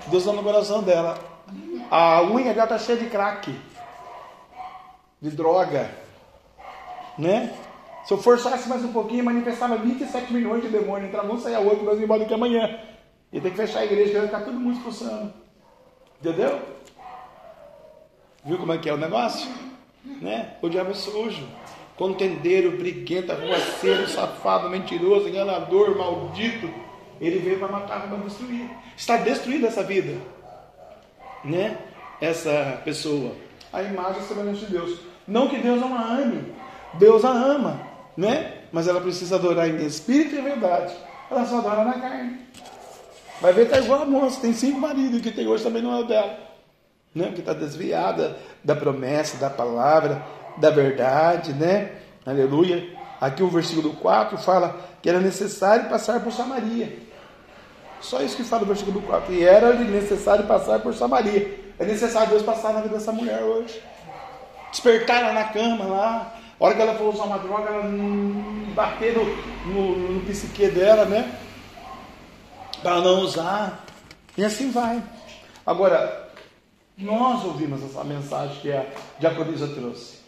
Deus 0.06 0.22
está 0.22 0.32
no 0.32 0.44
coração 0.44 0.82
dela. 0.82 1.18
A 1.90 2.22
unha 2.22 2.54
dela 2.54 2.64
está 2.64 2.78
cheia 2.78 2.98
de 2.98 3.10
crack. 3.10 3.52
De 5.20 5.30
droga. 5.30 5.90
Né? 7.18 7.52
Se 8.04 8.14
eu 8.14 8.18
forçasse 8.18 8.68
mais 8.68 8.84
um 8.84 8.92
pouquinho, 8.92 9.24
manifestava 9.24 9.76
27 9.76 10.32
milhões 10.32 10.62
de 10.62 10.68
demônios. 10.68 11.08
Entrava 11.08 11.32
um, 11.32 11.40
saia 11.40 11.58
outro, 11.58 11.84
nós 11.84 12.00
embora 12.00 12.20
daqui 12.20 12.32
amanhã. 12.32 12.78
E 13.32 13.40
tem 13.40 13.50
que 13.50 13.56
fechar 13.56 13.80
a 13.80 13.84
igreja, 13.84 14.10
que 14.10 14.18
vai 14.18 14.26
ficar 14.26 14.40
todo 14.40 14.58
mundo 14.58 14.76
expulsando. 14.76 15.32
Entendeu? 16.20 16.60
Viu 18.44 18.58
como 18.58 18.72
é 18.72 18.78
que 18.78 18.88
é 18.88 18.94
o 18.94 18.96
negócio? 18.96 19.50
Né? 20.04 20.54
O 20.62 20.68
diabo 20.68 20.92
é 20.92 20.94
sujo. 20.94 21.46
Contendeiro, 21.96 22.76
briguento, 22.76 23.32
arruaceiro, 23.32 24.06
safado, 24.06 24.70
mentiroso, 24.70 25.28
enganador, 25.28 25.96
maldito. 25.96 26.72
Ele 27.20 27.38
veio 27.38 27.58
para 27.58 27.68
matar, 27.68 28.08
para 28.08 28.16
destruir. 28.18 28.70
Está 28.96 29.16
destruída 29.16 29.66
essa 29.66 29.82
vida. 29.82 30.20
Né? 31.44 31.78
Essa 32.20 32.80
pessoa. 32.84 33.32
A 33.72 33.82
imagem 33.82 34.20
e 34.20 34.24
a 34.24 34.28
semelhança 34.28 34.66
de 34.66 34.72
Deus. 34.72 35.00
Não 35.26 35.48
que 35.48 35.58
Deus 35.58 35.80
não 35.80 35.94
a 35.96 36.02
ame. 36.02 36.52
Deus 36.94 37.24
a 37.24 37.30
ama. 37.30 37.80
Né? 38.16 38.62
Mas 38.70 38.86
ela 38.86 39.00
precisa 39.00 39.36
adorar 39.36 39.68
em 39.68 39.84
espírito 39.84 40.36
e 40.36 40.40
verdade. 40.40 40.94
Ela 41.30 41.44
só 41.44 41.58
adora 41.58 41.84
na 41.84 41.94
carne. 41.94 42.45
Vai 43.40 43.52
ver, 43.52 43.68
tá 43.68 43.78
igual 43.78 44.02
a 44.02 44.06
moça, 44.06 44.40
tem 44.40 44.52
cinco 44.52 44.80
maridos, 44.80 45.20
que 45.20 45.30
tem 45.30 45.46
hoje 45.46 45.62
também 45.62 45.82
não 45.82 45.94
é 45.94 46.00
o 46.00 46.04
dela. 46.04 46.38
Né? 47.14 47.32
Que 47.34 47.40
está 47.40 47.52
desviada 47.52 48.36
da 48.64 48.74
promessa, 48.74 49.36
da 49.36 49.50
palavra, 49.50 50.22
da 50.56 50.70
verdade, 50.70 51.52
né? 51.52 51.92
Aleluia. 52.24 52.96
Aqui 53.20 53.42
o 53.42 53.48
versículo 53.48 53.94
4 53.94 54.36
fala 54.38 54.76
que 55.02 55.08
era 55.08 55.20
necessário 55.20 55.88
passar 55.88 56.20
por 56.20 56.32
Samaria. 56.32 56.98
Só 58.00 58.20
isso 58.20 58.36
que 58.36 58.44
fala 58.44 58.62
o 58.62 58.66
versículo 58.66 59.00
4. 59.02 59.32
E 59.32 59.44
era 59.44 59.72
necessário 59.74 60.46
passar 60.46 60.80
por 60.80 60.94
Samaria. 60.94 61.58
É 61.78 61.84
necessário 61.84 62.30
Deus 62.30 62.42
passar 62.42 62.72
na 62.72 62.80
vida 62.80 62.94
dessa 62.94 63.12
mulher 63.12 63.42
hoje. 63.42 63.80
Despertar 64.70 65.22
ela 65.22 65.32
na 65.32 65.44
cama 65.44 65.84
lá. 65.84 66.34
A 66.58 66.64
hora 66.64 66.74
que 66.74 66.82
ela 66.82 66.94
for 66.94 67.14
usar 67.14 67.24
uma 67.24 67.38
droga, 67.38 67.68
ela 67.68 67.84
não 67.84 68.72
bater 68.74 69.14
no, 69.14 69.24
no, 69.72 70.12
no 70.14 70.20
psique 70.26 70.68
dela, 70.68 71.04
né? 71.04 71.30
Para 72.86 73.00
não 73.00 73.22
usar. 73.22 73.84
E 74.38 74.44
assim 74.44 74.70
vai. 74.70 75.02
Agora, 75.66 76.30
nós 76.96 77.44
ouvimos 77.44 77.82
essa 77.82 78.04
mensagem 78.04 78.60
que 78.62 78.70
a 78.70 78.86
diaconisa 79.18 79.66
trouxe. 79.66 80.18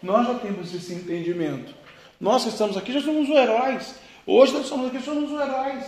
Nós 0.00 0.24
já 0.24 0.34
temos 0.34 0.72
esse 0.72 0.94
entendimento. 0.94 1.74
Nós 2.20 2.44
que 2.44 2.50
estamos 2.50 2.76
aqui 2.76 2.92
já 2.92 3.00
somos 3.00 3.28
os 3.28 3.34
heróis. 3.34 3.96
Hoje 4.24 4.52
nós 4.52 4.66
somos 4.66 4.86
aqui, 4.86 5.02
somos 5.02 5.32
os 5.32 5.40
heróis. 5.40 5.84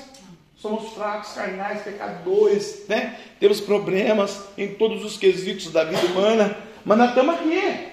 Somos 0.56 0.92
fracos, 0.92 1.34
carnais, 1.34 1.82
pecadores, 1.82 2.84
né? 2.88 3.16
Temos 3.38 3.60
problemas 3.60 4.42
em 4.58 4.74
todos 4.74 5.04
os 5.04 5.16
quesitos 5.16 5.70
da 5.70 5.84
vida 5.84 6.04
humana, 6.06 6.56
mas 6.84 6.98
nós 6.98 7.08
estamos 7.10 7.34
aqui. 7.36 7.88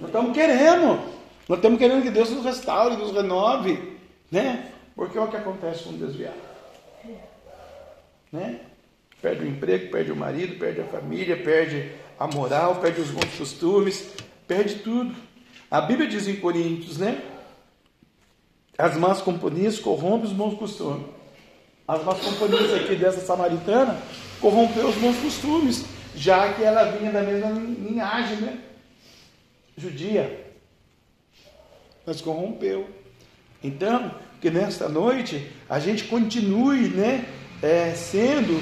Nós 0.00 0.06
estamos 0.06 0.32
querendo. 0.34 1.00
Nós 1.48 1.58
estamos 1.58 1.78
querendo 1.78 2.02
que 2.02 2.10
Deus 2.10 2.30
nos 2.30 2.44
restaure, 2.44 2.96
nos 2.96 3.12
renove, 3.12 3.98
né? 4.32 4.70
Porque 4.96 5.16
é 5.16 5.20
o 5.20 5.28
que 5.28 5.36
acontece 5.36 5.84
com 5.84 5.90
o 5.90 5.98
desviado 5.98 6.53
né? 8.34 8.58
Perde 9.22 9.44
o 9.44 9.48
emprego, 9.48 9.90
perde 9.92 10.10
o 10.10 10.16
marido, 10.16 10.58
perde 10.58 10.80
a 10.80 10.84
família, 10.84 11.36
perde 11.36 11.92
a 12.18 12.26
moral, 12.26 12.80
perde 12.80 13.00
os 13.00 13.10
bons 13.10 13.32
costumes, 13.38 14.10
perde 14.46 14.80
tudo. 14.80 15.14
A 15.70 15.80
Bíblia 15.80 16.08
diz 16.08 16.26
em 16.26 16.36
Coríntios, 16.36 16.98
né? 16.98 17.22
As 18.76 18.96
más 18.96 19.22
companhias 19.22 19.78
corrompem 19.78 20.26
os 20.26 20.32
bons 20.32 20.58
costumes. 20.58 21.06
As 21.86 22.02
más 22.02 22.20
companhias 22.20 22.74
aqui 22.74 22.96
dessa 22.96 23.20
samaritana 23.20 24.00
corrompeu 24.40 24.88
os 24.88 24.96
bons 24.96 25.16
costumes, 25.18 25.84
já 26.16 26.52
que 26.54 26.62
ela 26.62 26.90
vinha 26.90 27.12
da 27.12 27.22
mesma 27.22 27.50
linhagem, 27.50 28.38
né? 28.38 28.58
Judia. 29.76 30.44
Mas 32.04 32.20
corrompeu. 32.20 32.88
Então, 33.62 34.12
que 34.40 34.50
nesta 34.50 34.88
noite 34.88 35.50
a 35.68 35.78
gente 35.78 36.04
continue, 36.04 36.88
né? 36.88 37.24
É, 37.62 37.92
sendo 37.94 38.60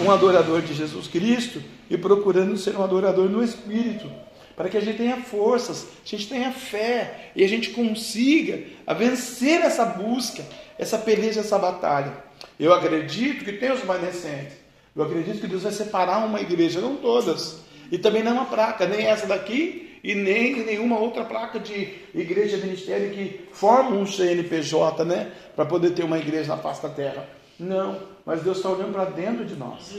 um 0.00 0.10
adorador 0.10 0.62
de 0.62 0.74
Jesus 0.74 1.06
Cristo 1.06 1.62
e 1.90 1.96
procurando 1.96 2.56
ser 2.56 2.76
um 2.76 2.82
adorador 2.82 3.28
no 3.28 3.42
Espírito, 3.42 4.10
para 4.56 4.68
que 4.68 4.76
a 4.76 4.80
gente 4.80 4.98
tenha 4.98 5.18
forças, 5.18 5.86
a 6.04 6.08
gente 6.08 6.28
tenha 6.28 6.52
fé 6.52 7.30
e 7.34 7.44
a 7.44 7.48
gente 7.48 7.70
consiga 7.70 8.60
vencer 8.96 9.60
essa 9.60 9.84
busca, 9.84 10.44
essa 10.78 10.98
peleja, 10.98 11.40
essa 11.40 11.58
batalha. 11.58 12.12
Eu 12.58 12.72
acredito 12.72 13.44
que 13.44 13.52
tem 13.52 13.72
os 13.72 13.80
remanescentes. 13.80 14.56
Eu 14.94 15.04
acredito 15.04 15.40
que 15.40 15.46
Deus 15.46 15.62
vai 15.62 15.72
separar 15.72 16.26
uma 16.26 16.40
igreja, 16.40 16.80
não 16.80 16.96
todas. 16.96 17.60
E 17.90 17.98
também 17.98 18.22
não 18.22 18.32
uma 18.32 18.46
placa, 18.46 18.86
nem 18.86 19.06
essa 19.06 19.26
daqui 19.26 20.00
e 20.02 20.14
nem 20.14 20.64
nenhuma 20.64 20.98
outra 20.98 21.24
placa 21.24 21.58
de 21.58 21.94
igreja 22.14 22.56
ministério 22.56 23.10
que 23.10 23.48
forma 23.52 23.90
um 23.90 24.06
CNPJ, 24.06 25.04
né? 25.04 25.32
Para 25.54 25.64
poder 25.64 25.90
ter 25.90 26.04
uma 26.04 26.18
igreja 26.18 26.54
na 26.54 26.62
face 26.62 26.82
da 26.82 26.88
terra. 26.88 27.28
Não, 27.58 28.00
mas 28.24 28.42
Deus 28.42 28.58
está 28.58 28.68
olhando 28.68 28.92
para 28.92 29.06
dentro 29.06 29.44
de 29.44 29.56
nós, 29.56 29.92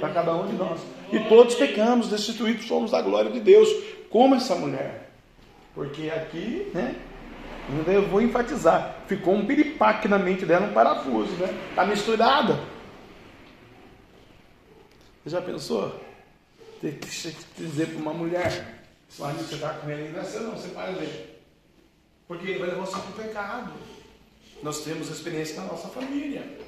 para 0.00 0.08
cada 0.12 0.34
um 0.34 0.46
de 0.48 0.54
nós. 0.54 0.80
E 1.12 1.20
todos 1.20 1.54
pecamos, 1.54 2.08
destituídos 2.08 2.66
somos 2.66 2.90
da 2.90 3.00
glória 3.00 3.30
de 3.30 3.38
Deus, 3.38 3.68
como 4.10 4.34
essa 4.34 4.56
mulher. 4.56 5.10
Porque 5.74 6.10
aqui, 6.10 6.70
né? 6.74 6.96
Eu 7.86 8.08
vou 8.08 8.22
enfatizar, 8.22 9.02
ficou 9.06 9.34
um 9.34 9.46
piripaque 9.46 10.08
na 10.08 10.18
mente 10.18 10.44
dela, 10.44 10.66
um 10.66 10.72
parafuso, 10.72 11.32
né? 11.32 11.48
Está 11.70 11.84
misturada. 11.84 12.58
Você 15.22 15.30
já 15.30 15.42
pensou? 15.42 16.00
Ter 16.80 16.98
que 16.98 17.08
dizer 17.56 17.88
para 17.88 17.98
uma 17.98 18.14
mulher, 18.14 18.84
se 19.08 19.20
você 19.20 19.54
está 19.54 19.70
com 19.74 19.90
ele, 19.90 20.12
não 20.12 20.20
é 20.20 20.24
seu 20.24 20.42
não, 20.42 20.52
você 20.52 20.68
para 20.68 20.92
ver. 20.92 21.42
Porque 22.28 22.50
ele 22.50 22.58
vai 22.58 22.68
levar 22.70 22.86
você 22.86 22.98
para 22.98 23.10
o 23.10 23.26
pecado. 23.26 23.72
Nós 24.62 24.84
temos 24.84 25.10
experiência 25.10 25.60
na 25.60 25.66
nossa 25.66 25.88
família. 25.88 26.65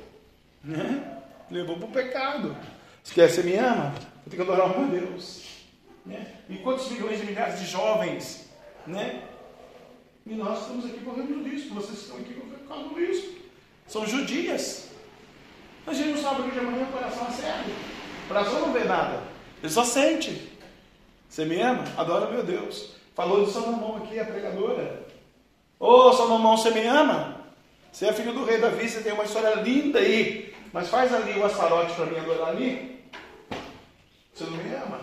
Né? 0.62 1.18
Levou 1.50 1.76
para 1.76 1.86
o 1.86 1.92
pecado. 1.92 2.56
Esquece, 3.02 3.42
me 3.42 3.56
ama? 3.56 3.94
Eu 4.26 4.30
tenho 4.30 4.44
que 4.44 4.50
adorar 4.50 4.76
o 4.76 4.80
meu 4.80 5.00
Deus. 5.00 5.44
Né? 6.04 6.34
E 6.48 6.56
quantos 6.56 6.90
milhões 6.90 7.22
e 7.22 7.26
milhares 7.26 7.60
de 7.60 7.66
jovens, 7.66 8.48
né? 8.86 9.22
E 10.26 10.34
nós 10.34 10.60
estamos 10.60 10.84
aqui 10.84 11.00
correndo 11.00 11.42
risco. 11.42 11.74
Vocês 11.74 12.00
estão 12.00 12.18
aqui 12.18 12.34
por 12.34 12.68
causa 12.68 12.88
do 12.88 12.94
risco. 12.94 13.38
São 13.86 14.06
judias. 14.06 14.88
A 15.86 15.94
gente 15.94 16.10
não 16.10 16.22
sabe 16.22 16.42
o 16.42 16.44
que 16.44 16.50
de 16.50 16.58
amanhã 16.58 16.84
o 16.84 16.92
coração 16.92 17.30
cego. 17.30 17.70
O 18.24 18.28
coração 18.28 18.60
não 18.60 18.72
vê 18.72 18.84
nada. 18.84 19.22
Ele 19.62 19.72
só 19.72 19.84
sente. 19.84 20.52
Você 21.28 21.44
me 21.46 21.60
ama? 21.60 21.84
Adora 21.96 22.30
meu 22.30 22.42
Deus. 22.42 22.94
Falou 23.14 23.44
de 23.44 23.52
Salomão 23.52 23.96
aqui, 23.96 24.18
a 24.18 24.24
pregadora. 24.24 25.06
Ô 25.80 25.86
oh, 25.86 26.12
Salomão, 26.12 26.56
você 26.56 26.70
me 26.70 26.86
ama? 26.86 27.37
Você 27.92 28.06
é 28.06 28.12
filho 28.12 28.32
do 28.32 28.44
rei 28.44 28.58
Davi, 28.58 28.88
você 28.88 29.00
tem 29.00 29.12
uma 29.12 29.24
história 29.24 29.54
linda 29.56 29.98
aí. 29.98 30.54
Mas 30.72 30.88
faz 30.88 31.12
ali 31.12 31.38
o 31.38 31.44
assarote 31.44 31.94
para 31.94 32.06
mim 32.06 32.18
adorar 32.18 32.48
ali. 32.48 33.04
Você 34.32 34.44
não 34.44 34.52
me 34.52 34.74
ama? 34.74 35.00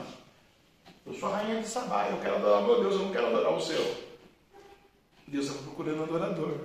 Eu 1.06 1.14
sou 1.14 1.30
a 1.30 1.38
rainha 1.38 1.62
de 1.62 1.68
Sabá, 1.68 2.08
eu 2.10 2.18
quero 2.20 2.36
adorar 2.36 2.64
meu 2.64 2.82
Deus, 2.82 2.94
eu 2.94 3.00
não 3.00 3.12
quero 3.12 3.28
adorar 3.28 3.54
o 3.54 3.62
seu. 3.62 3.96
Deus 5.28 5.48
está 5.48 5.62
procurando 5.64 6.04
adorador. 6.04 6.60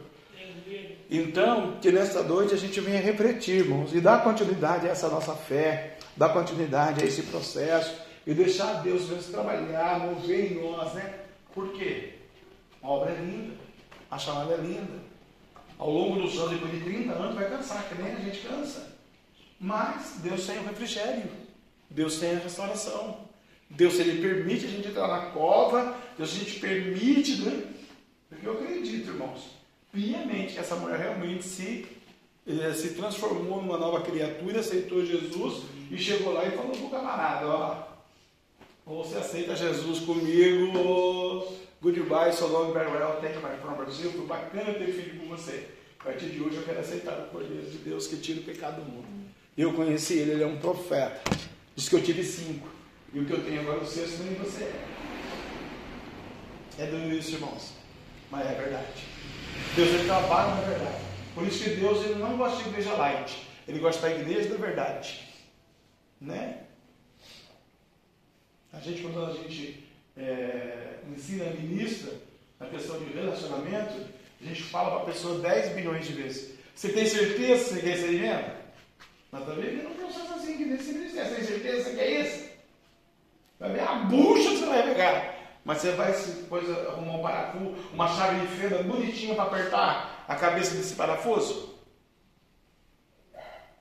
Então, 1.11 1.79
que 1.81 1.91
nesta 1.91 2.23
noite 2.23 2.55
a 2.55 2.57
gente 2.57 2.81
venha 2.81 3.01
refletir, 3.01 3.65
irmãos, 3.65 3.93
e 3.93 4.01
dar 4.01 4.23
continuidade 4.23 4.87
a 4.87 4.91
essa 4.93 5.09
nossa 5.09 5.35
fé, 5.35 5.97
dar 6.17 6.29
continuidade 6.29 7.03
a 7.03 7.07
esse 7.07 7.23
processo, 7.25 7.93
e 8.27 8.33
deixar 8.33 8.83
Deus 8.83 9.09
mesmo 9.09 9.33
trabalhar, 9.33 9.99
mover 9.99 10.53
em 10.53 10.63
nós, 10.63 10.95
né? 10.95 11.21
Por 11.53 11.73
quê? 11.73 12.15
A 12.81 12.89
obra 12.89 13.11
é 13.11 13.17
linda, 13.17 13.55
a 14.11 14.19
chamada 14.19 14.55
é 14.55 14.57
linda. 14.59 15.10
Ao 15.81 15.91
longo 15.91 16.21
dos 16.21 16.39
anos, 16.39 16.51
depois 16.51 16.73
de 16.73 16.81
30 16.81 17.11
anos, 17.11 17.35
vai 17.35 17.49
cansar, 17.49 17.89
que 17.89 17.95
nem 18.03 18.13
a 18.13 18.21
gente 18.21 18.47
cansa. 18.47 18.93
Mas 19.59 20.17
Deus 20.19 20.47
tem 20.47 20.59
o 20.59 20.65
refrigério, 20.65 21.31
Deus 21.89 22.19
tem 22.19 22.37
a 22.37 22.39
restauração. 22.39 23.21
Deus 23.71 23.99
ele 23.99 24.21
permite 24.21 24.67
a 24.67 24.69
gente 24.69 24.89
entrar 24.89 25.09
na 25.09 25.31
cova, 25.31 25.97
Deus 26.19 26.33
a 26.33 26.39
gente 26.39 26.61
permite, 26.61 27.41
né? 27.41 27.65
Porque 28.29 28.47
eu 28.47 28.53
acredito, 28.53 29.09
irmãos, 29.09 29.41
piamente 29.91 30.53
que 30.53 30.59
essa 30.59 30.77
mulher 30.77 30.99
realmente 30.99 31.45
se, 31.45 31.87
eh, 32.47 32.75
se 32.75 32.91
transformou 32.91 33.63
numa 33.63 33.79
nova 33.79 34.03
criatura, 34.03 34.61
aceitou 34.61 35.07
Jesus 35.07 35.63
e 35.91 35.97
chegou 35.97 36.35
lá 36.35 36.45
e 36.45 36.51
falou 36.51 36.73
para 36.73 36.85
o 36.85 36.91
camarada, 36.91 37.47
ó, 37.47 37.89
ou 38.85 39.03
você 39.03 39.17
aceita 39.17 39.57
Jesus 39.57 40.01
comigo, 40.01 41.47
goodbye, 41.83 42.31
so 42.31 42.47
long, 42.47 42.73
farewell, 42.73 43.21
thank 43.21 43.35
you, 43.35 43.41
my 43.41 43.57
friend 43.57 43.77
Brasil, 43.77 44.13
foi 44.13 44.27
bacana 44.27 44.75
ter 44.75 44.93
filho 44.93 45.21
com 45.21 45.29
você. 45.29 45.69
A 45.99 46.05
partir 46.05 46.31
de 46.31 46.41
hoje 46.41 46.57
eu 46.57 46.63
quero 46.63 46.81
aceitar 46.81 47.19
o 47.19 47.29
Cordeiro 47.29 47.71
de 47.71 47.79
Deus 47.79 48.07
que 48.07 48.17
tira 48.17 48.41
o 48.41 48.45
pecado 48.45 48.83
do 48.83 48.91
mundo. 48.91 49.07
Eu 49.57 49.75
conheci 49.75 50.19
ele, 50.19 50.33
ele 50.33 50.43
é 50.43 50.47
um 50.47 50.59
profeta. 50.59 51.21
Diz 51.75 51.89
que 51.89 51.97
eu 51.97 52.03
tive 52.03 52.23
cinco. 52.25 52.69
E 53.13 53.19
o 53.19 53.25
que 53.25 53.33
eu 53.33 53.45
tenho 53.45 53.61
agora, 53.61 53.81
o 53.81 53.87
sexto, 53.87 54.23
nem 54.23 54.35
você 54.35 54.65
é. 54.65 54.85
É 56.79 56.87
doido 56.87 57.15
isso, 57.15 57.35
irmãos. 57.35 57.73
Mas 58.31 58.47
é 58.47 58.55
verdade. 58.55 59.03
Deus 59.77 59.89
ele 59.89 60.05
trabalha 60.05 60.55
na 60.55 60.63
verdade. 60.63 61.05
Por 61.35 61.47
isso 61.47 61.65
que 61.65 61.71
Deus 61.71 62.05
ele 62.05 62.15
não 62.15 62.37
gosta 62.39 62.63
de 62.63 62.69
igreja 62.71 62.95
light. 62.95 63.47
Ele 63.69 63.79
gosta 63.79 64.03
da 64.03 64.15
igreja 64.15 64.49
da 64.49 64.57
verdade. 64.57 65.29
Né? 66.21 66.63
A 68.73 68.81
gente, 68.81 69.03
quando 69.03 69.25
a 69.25 69.33
gente 69.33 69.90
é, 70.17 70.99
ensina, 71.11 71.45
ministra 71.51 72.13
na 72.59 72.67
questão 72.67 72.99
de 72.99 73.13
relacionamento, 73.13 73.95
a 74.41 74.45
gente 74.45 74.63
fala 74.65 74.91
para 74.91 75.03
a 75.03 75.13
pessoa 75.13 75.39
10 75.41 75.75
bilhões 75.75 76.07
de 76.07 76.13
vezes. 76.13 76.55
Você 76.75 76.91
tem 76.91 77.07
certeza 77.07 77.65
que 77.65 77.71
você 77.75 77.81
quer 77.81 77.95
esse 77.95 78.05
alimento? 78.05 78.51
Mas 79.31 79.45
também 79.45 79.83
não 79.83 79.91
processo 79.93 80.33
assim 80.35 80.57
que. 80.57 80.77
Você 80.77 80.93
tem 80.95 81.09
certeza 81.45 81.77
que 81.77 81.91
você 81.91 81.95
quer 81.95 82.11
isso? 82.21 82.51
Vai 83.59 83.73
ver 83.73 83.81
a 83.81 83.95
bucha 83.97 84.51
que 84.51 84.57
você 84.57 84.67
vai 84.67 84.83
pegar. 84.83 85.41
Mas 85.65 85.79
você 85.79 85.93
vai 85.93 86.13
depois 86.13 86.71
arrumar 86.71 87.17
um 87.17 87.23
parafuso, 87.23 87.75
uma 87.93 88.09
chave 88.09 88.47
de 88.47 88.57
fenda 88.57 88.83
bonitinha 88.83 89.35
para 89.35 89.45
apertar 89.45 90.25
a 90.27 90.35
cabeça 90.35 90.75
desse 90.75 90.95
parafuso? 90.95 91.75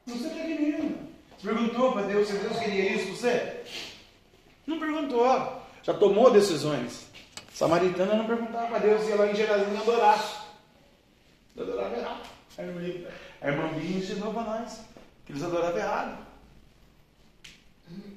Você 0.05 0.27
é 0.27 0.43
menino. 0.43 1.07
Você 1.37 1.47
perguntou 1.47 1.93
para 1.93 2.01
Deus 2.01 2.27
se 2.27 2.37
Deus 2.37 2.59
queria 2.59 2.95
isso 2.95 3.15
você? 3.15 3.63
Não 4.67 4.79
perguntou. 4.79 5.58
Já 5.83 5.93
tomou 5.93 6.31
decisões. 6.31 7.07
Samaritana 7.53 8.15
não 8.15 8.25
perguntava 8.25 8.67
para 8.67 8.79
Deus 8.79 9.03
se 9.03 9.11
ela 9.11 9.31
em 9.31 9.35
Jerusalém 9.35 9.77
adorasse. 9.77 10.37
Adorava 11.59 11.97
errado. 11.97 12.21
A 12.57 12.61
a 13.41 13.51
irmã 13.51 13.69
Bia 13.69 13.97
ensinou 13.97 14.33
para 14.33 14.43
nós 14.43 14.81
que 15.25 15.31
eles 15.31 15.43
adoravam 15.43 15.79
errado. 15.79 16.17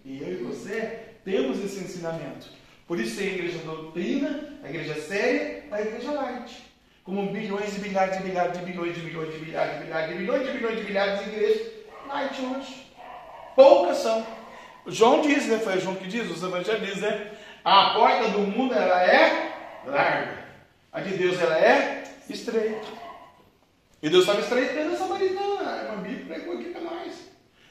E 0.04 0.20
eu 0.20 0.32
e 0.32 0.36
você 0.44 1.14
temos 1.24 1.62
esse 1.64 1.78
ensinamento. 1.78 2.48
Por 2.86 2.98
isso 2.98 3.16
tem 3.16 3.28
a 3.28 3.32
igreja 3.34 3.58
doutrina, 3.58 4.58
a 4.62 4.68
igreja 4.68 5.00
séria, 5.00 5.64
a 5.70 5.80
igreja 5.80 6.12
light. 6.12 6.72
Como 7.04 7.32
bilhões 7.32 7.76
e 7.76 7.80
bilhares 7.80 8.16
e 8.20 8.22
bilhares 8.22 8.58
de 8.58 8.64
bilhões 8.64 8.94
de 8.94 9.00
bilhões 9.00 9.32
de 9.32 9.38
bilhares 9.40 9.78
de 9.78 9.84
bilhares 9.84 10.08
de 10.08 10.18
bilhões 10.18 10.46
de 10.46 10.52
bilhões 10.52 10.78
de 10.78 10.84
bilhares 10.84 11.20
de 11.20 11.30
igrejas 11.30 11.72
light 12.08 12.40
hoje. 12.40 12.86
Poucas 13.54 13.98
são. 13.98 14.26
João 14.86 15.22
diz, 15.22 15.46
né? 15.46 15.58
Foi 15.58 15.80
João 15.80 15.94
que 15.94 16.08
diz, 16.08 16.30
os 16.30 16.42
evangelistas, 16.42 17.00
né? 17.00 17.30
A 17.64 17.90
porta 17.90 18.28
do 18.30 18.40
mundo 18.40 18.74
ela 18.74 19.04
é 19.04 19.52
larga. 19.86 20.38
A 20.92 21.00
de 21.00 21.16
Deus 21.16 21.40
ela 21.40 21.58
é 21.58 22.04
estreita. 22.28 22.86
E 24.02 24.10
Deus 24.10 24.22
estava 24.22 24.40
estreitando 24.40 24.94
a 24.94 24.98
samaritana. 24.98 25.70
A 25.70 25.84
irmã 25.84 26.02
Bíblia 26.02 26.26
pregou 26.26 26.54
aqui 26.54 26.70
para 26.70 26.80
nós. 26.80 27.12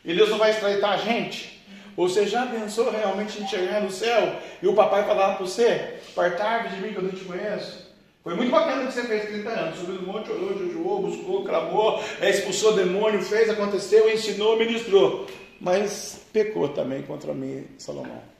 E 0.05 0.13
Deus 0.15 0.29
não 0.29 0.37
vai 0.37 0.51
estreitar 0.51 0.91
a 0.91 0.97
gente? 0.97 1.61
Você 1.97 2.25
já 2.25 2.45
pensou 2.45 2.89
realmente 2.89 3.41
em 3.41 3.47
chegar 3.47 3.81
no 3.81 3.91
céu 3.91 4.37
e 4.63 4.67
o 4.67 4.73
papai 4.73 5.05
falar 5.05 5.35
para 5.35 5.45
você: 5.45 5.99
partar 6.15 6.69
de 6.69 6.81
mim 6.81 6.93
que 6.93 6.97
eu 6.97 7.03
não 7.03 7.11
te 7.11 7.25
conheço? 7.25 7.91
Foi 8.23 8.33
muito 8.35 8.51
bacana 8.51 8.83
o 8.83 8.87
que 8.87 8.93
você 8.93 9.03
fez 9.03 9.25
30 9.25 9.49
anos. 9.49 9.79
Subiu 9.79 9.95
no 9.95 10.07
monte, 10.07 10.31
orou, 10.31 10.57
jejuou, 10.57 11.01
buscou, 11.01 11.43
clamou, 11.43 12.01
expulsou 12.21 12.73
demônio, 12.73 13.21
fez, 13.21 13.49
aconteceu, 13.49 14.09
ensinou, 14.09 14.57
ministrou. 14.57 15.27
Mas 15.59 16.21
pecou 16.31 16.69
também 16.69 17.01
contra 17.01 17.33
mim, 17.33 17.67
Salomão. 17.77 18.30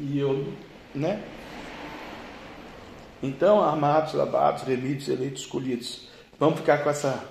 E 0.00 0.18
eu, 0.18 0.52
né? 0.94 1.22
Então, 3.22 3.62
amados, 3.62 4.14
lavados, 4.14 4.62
remidos, 4.62 5.08
eleitos, 5.08 5.42
escolhidos, 5.42 6.08
vamos 6.38 6.60
ficar 6.60 6.78
com 6.78 6.88
essa 6.88 7.22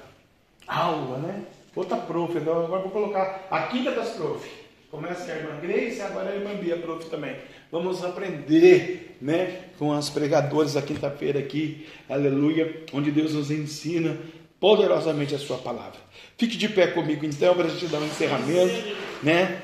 aula, 0.68 1.18
né? 1.18 1.42
Outra 1.76 1.98
prof, 1.98 2.38
então 2.38 2.66
agora 2.66 2.82
vou 2.84 2.92
colocar 2.92 3.48
a 3.50 3.64
quinta 3.64 3.92
das 3.92 4.10
prof. 4.10 4.48
Começa 4.92 5.32
a 5.32 5.36
irmã 5.36 5.60
Grace, 5.60 6.02
agora 6.02 6.30
a 6.30 6.36
irmã 6.36 6.54
Bia, 6.56 6.78
prof 6.78 7.10
também. 7.10 7.36
Vamos 7.72 8.04
aprender, 8.04 9.18
né, 9.20 9.62
com 9.80 9.94
as 9.94 10.10
pregadoras 10.10 10.74
da 10.74 10.82
quinta-feira 10.82 11.40
aqui, 11.40 11.88
aleluia, 12.08 12.84
onde 12.94 13.12
Deus 13.12 13.34
nos 13.34 13.50
ensina 13.50 14.18
poderosamente 14.60 15.34
a 15.34 15.40
sua 15.40 15.58
palavra. 15.58 16.00
Fique 16.38 16.58
de 16.58 16.70
pé 16.70 16.88
comigo 16.88 17.26
então, 17.26 17.56
para 17.56 17.66
a 17.66 17.70
gente 17.70 17.88
dar 17.88 18.00
um 18.00 18.06
encerramento, 18.06 18.96
né, 19.24 19.62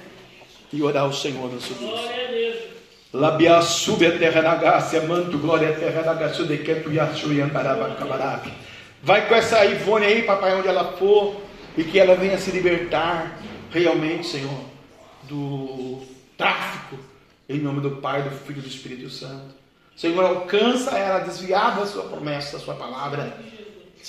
e 0.72 0.82
orar 0.82 1.04
ao 1.04 1.14
Senhor 1.14 1.52
nosso 1.52 1.74
Deus. 1.74 2.25
Labia 3.16 3.62
sube 3.62 4.06
a 4.06 4.18
terra 4.18 4.42
na 4.42 4.56
gácia, 4.56 5.02
manto, 5.04 5.38
glória 5.38 5.70
a 5.70 5.74
terra 5.74 6.02
na 6.02 6.14
gácia, 6.16 6.44
de 6.44 6.58
que 6.58 6.76
tu 6.76 6.92
yachu 6.92 7.32
e 7.32 7.42
Vai 9.02 9.28
com 9.30 9.36
essa 9.36 9.64
Ivone 9.64 10.06
aí, 10.06 10.24
papai, 10.24 10.54
onde 10.54 10.68
ela 10.68 10.98
for 10.98 11.38
e 11.78 11.84
que 11.86 11.98
ela 11.98 12.16
venha 12.16 12.38
se 12.38 12.52
libertar 12.52 13.40
realmente, 13.72 14.28
Senhor, 14.28 14.60
do 15.24 16.02
tráfico, 16.38 16.98
em 17.48 17.60
nome 17.60 17.80
do 17.80 17.92
Pai, 18.02 18.22
do 18.22 18.32
Filho 18.32 18.60
e 18.60 18.64
do 18.64 18.68
Espírito 18.68 19.10
Santo. 19.10 19.56
Senhor, 19.96 20.22
alcança 20.22 20.98
ela, 20.98 21.20
desviar 21.20 21.80
da 21.80 21.86
sua 21.86 22.04
promessa, 22.04 22.58
da 22.58 22.64
sua 22.64 22.74
palavra. 22.74 23.38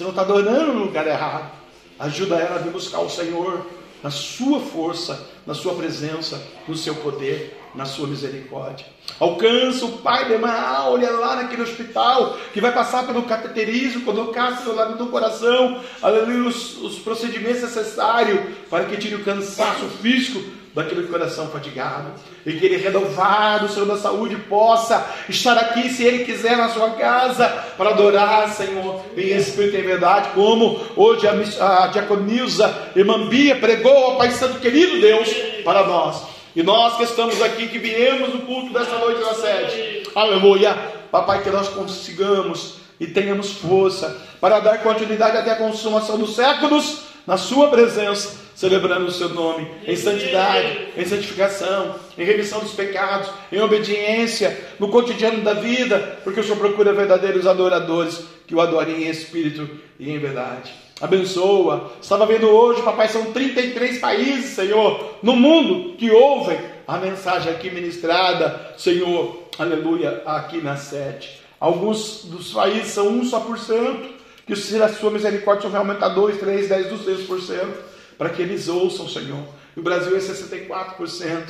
Não 0.01 0.11
está 0.11 0.23
adorando 0.23 0.73
no 0.73 0.85
lugar 0.85 1.07
errado. 1.07 1.53
Ajuda 1.97 2.35
ela 2.37 2.57
a 2.57 2.59
vir 2.59 2.73
buscar 2.73 2.99
o 2.99 3.09
Senhor 3.09 3.65
na 4.03 4.11
sua 4.11 4.59
força, 4.59 5.31
na 5.47 5.55
sua 5.55 5.75
presença, 5.75 6.43
no 6.67 6.75
seu 6.77 6.97
poder, 6.97 7.57
na 7.73 7.85
sua 7.85 8.09
misericórdia. 8.09 8.96
Alcança 9.19 9.87
o 9.87 9.93
pai 9.99 10.29
de 10.29 10.37
Maá, 10.37 10.91
olha 10.91 11.11
lá 11.11 11.37
naquele 11.37 11.63
hospital, 11.63 12.37
que 12.53 12.61
vai 12.61 12.73
passar 12.73 13.07
pelo 13.07 13.23
cateterismo, 13.23 14.05
colocar 14.05 14.59
seu 14.59 14.75
lado 14.75 14.99
do 14.99 15.07
coração, 15.07 15.81
aleluia, 16.03 16.49
os, 16.49 16.77
os 16.83 16.99
procedimentos 16.99 17.63
necessários 17.63 18.41
para 18.69 18.85
que 18.85 18.97
tire 18.99 19.15
o 19.15 19.25
cansaço 19.25 19.87
físico 20.03 20.43
daquele 20.75 21.07
coração 21.07 21.49
fatigado, 21.49 22.11
e 22.45 22.53
que 22.53 22.67
ele 22.67 22.77
renovado, 22.77 23.67
Senhor 23.71 23.87
da 23.87 23.97
saúde, 23.97 24.37
possa 24.37 25.07
estar 25.27 25.57
aqui, 25.57 25.89
se 25.89 26.05
ele 26.05 26.27
quiser, 26.27 26.55
na 26.55 26.69
sua 26.69 26.91
casa, 26.91 27.49
para 27.79 27.91
adorar, 27.91 28.51
Senhor, 28.51 29.01
em 29.17 29.35
espírito 29.35 29.77
e 29.77 29.81
verdade, 29.81 30.29
como 30.35 30.79
hoje 30.95 31.27
a, 31.27 31.85
a 31.85 31.87
diaconisa 31.87 32.91
irmã 32.95 33.27
Bia 33.27 33.57
pregou 33.57 33.97
ao 33.97 34.17
Pai 34.19 34.31
Santo, 34.33 34.61
querido 34.61 35.01
Deus, 35.01 35.33
para 35.65 35.87
nós. 35.87 36.36
E 36.57 36.63
nós 36.63 36.97
que 36.97 37.03
estamos 37.03 37.43
aqui, 37.43 37.69
que 37.69 37.79
viemos 37.79 38.33
no 38.33 38.41
culto 38.41 38.73
dessa 38.73 38.97
noite 38.97 39.21
da 39.21 39.35
sede, 39.35 40.09
aleluia, 40.15 40.73
papai, 41.13 41.43
que 41.43 41.51
nós 41.51 41.69
consigamos 41.69 42.77
e 42.99 43.07
tenhamos 43.07 43.53
força 43.53 44.17
para 44.41 44.59
dar 44.61 44.79
continuidade 44.79 45.37
até 45.37 45.51
a 45.51 45.57
consumação 45.57 46.17
dos 46.17 46.35
séculos 46.35 47.03
na 47.27 47.37
Sua 47.37 47.69
presença 47.69 48.47
celebrando 48.55 49.05
o 49.05 49.13
seu 49.13 49.29
nome, 49.29 49.71
em 49.87 49.95
santidade, 49.95 50.89
em 50.97 51.05
santificação, 51.05 51.97
em 52.17 52.25
remissão 52.25 52.61
dos 52.61 52.73
pecados, 52.73 53.29
em 53.53 53.61
obediência, 53.61 54.59
no 54.81 54.89
cotidiano 54.89 55.43
da 55.43 55.53
vida, 55.53 56.19
porque 56.25 56.41
o 56.41 56.43
Senhor 56.43 56.57
procura 56.57 56.95
verdadeiros 56.95 57.47
adoradores 57.47 58.25
que 58.47 58.55
o 58.55 58.61
adorem 58.63 59.03
em 59.03 59.11
espírito 59.11 59.69
e 59.99 60.11
em 60.11 60.19
verdade. 60.19 60.86
Abençoa. 61.01 61.93
Estava 62.01 62.25
vendo 62.25 62.49
hoje, 62.49 62.83
papai, 62.83 63.09
são 63.09 63.33
33 63.33 63.99
países, 63.99 64.55
Senhor, 64.55 65.17
no 65.23 65.37
mundo 65.37 65.95
que 65.97 66.11
ouvem 66.11 66.59
a 66.89 66.97
mensagem 66.97 67.53
aqui 67.53 67.71
ministrada, 67.71 68.75
Senhor, 68.79 69.43
aleluia, 69.59 70.23
aqui 70.25 70.59
na 70.59 70.77
sede. 70.77 71.41
Alguns 71.61 72.25
dos 72.25 72.53
países 72.53 72.93
são 72.93 73.09
um 73.09 73.25
só 73.25 73.41
por 73.41 73.59
cento, 73.59 74.09
que 74.47 74.57
se 74.57 74.81
a 74.81 74.89
sua 74.89 75.11
misericórdia 75.11 75.69
vai 75.69 75.81
aumentar 75.81 76.09
2, 76.11 76.39
3, 76.39 76.69
10, 76.69 76.89
200 76.89 77.25
por 77.25 77.41
cento 77.43 77.77
para 78.17 78.31
que 78.31 78.41
eles 78.41 78.69
ouçam, 78.69 79.09
Senhor. 79.09 79.43
E 79.77 79.81
o 79.81 79.83
Brasil 79.83 80.17
é 80.17 80.21
64% 80.21 81.45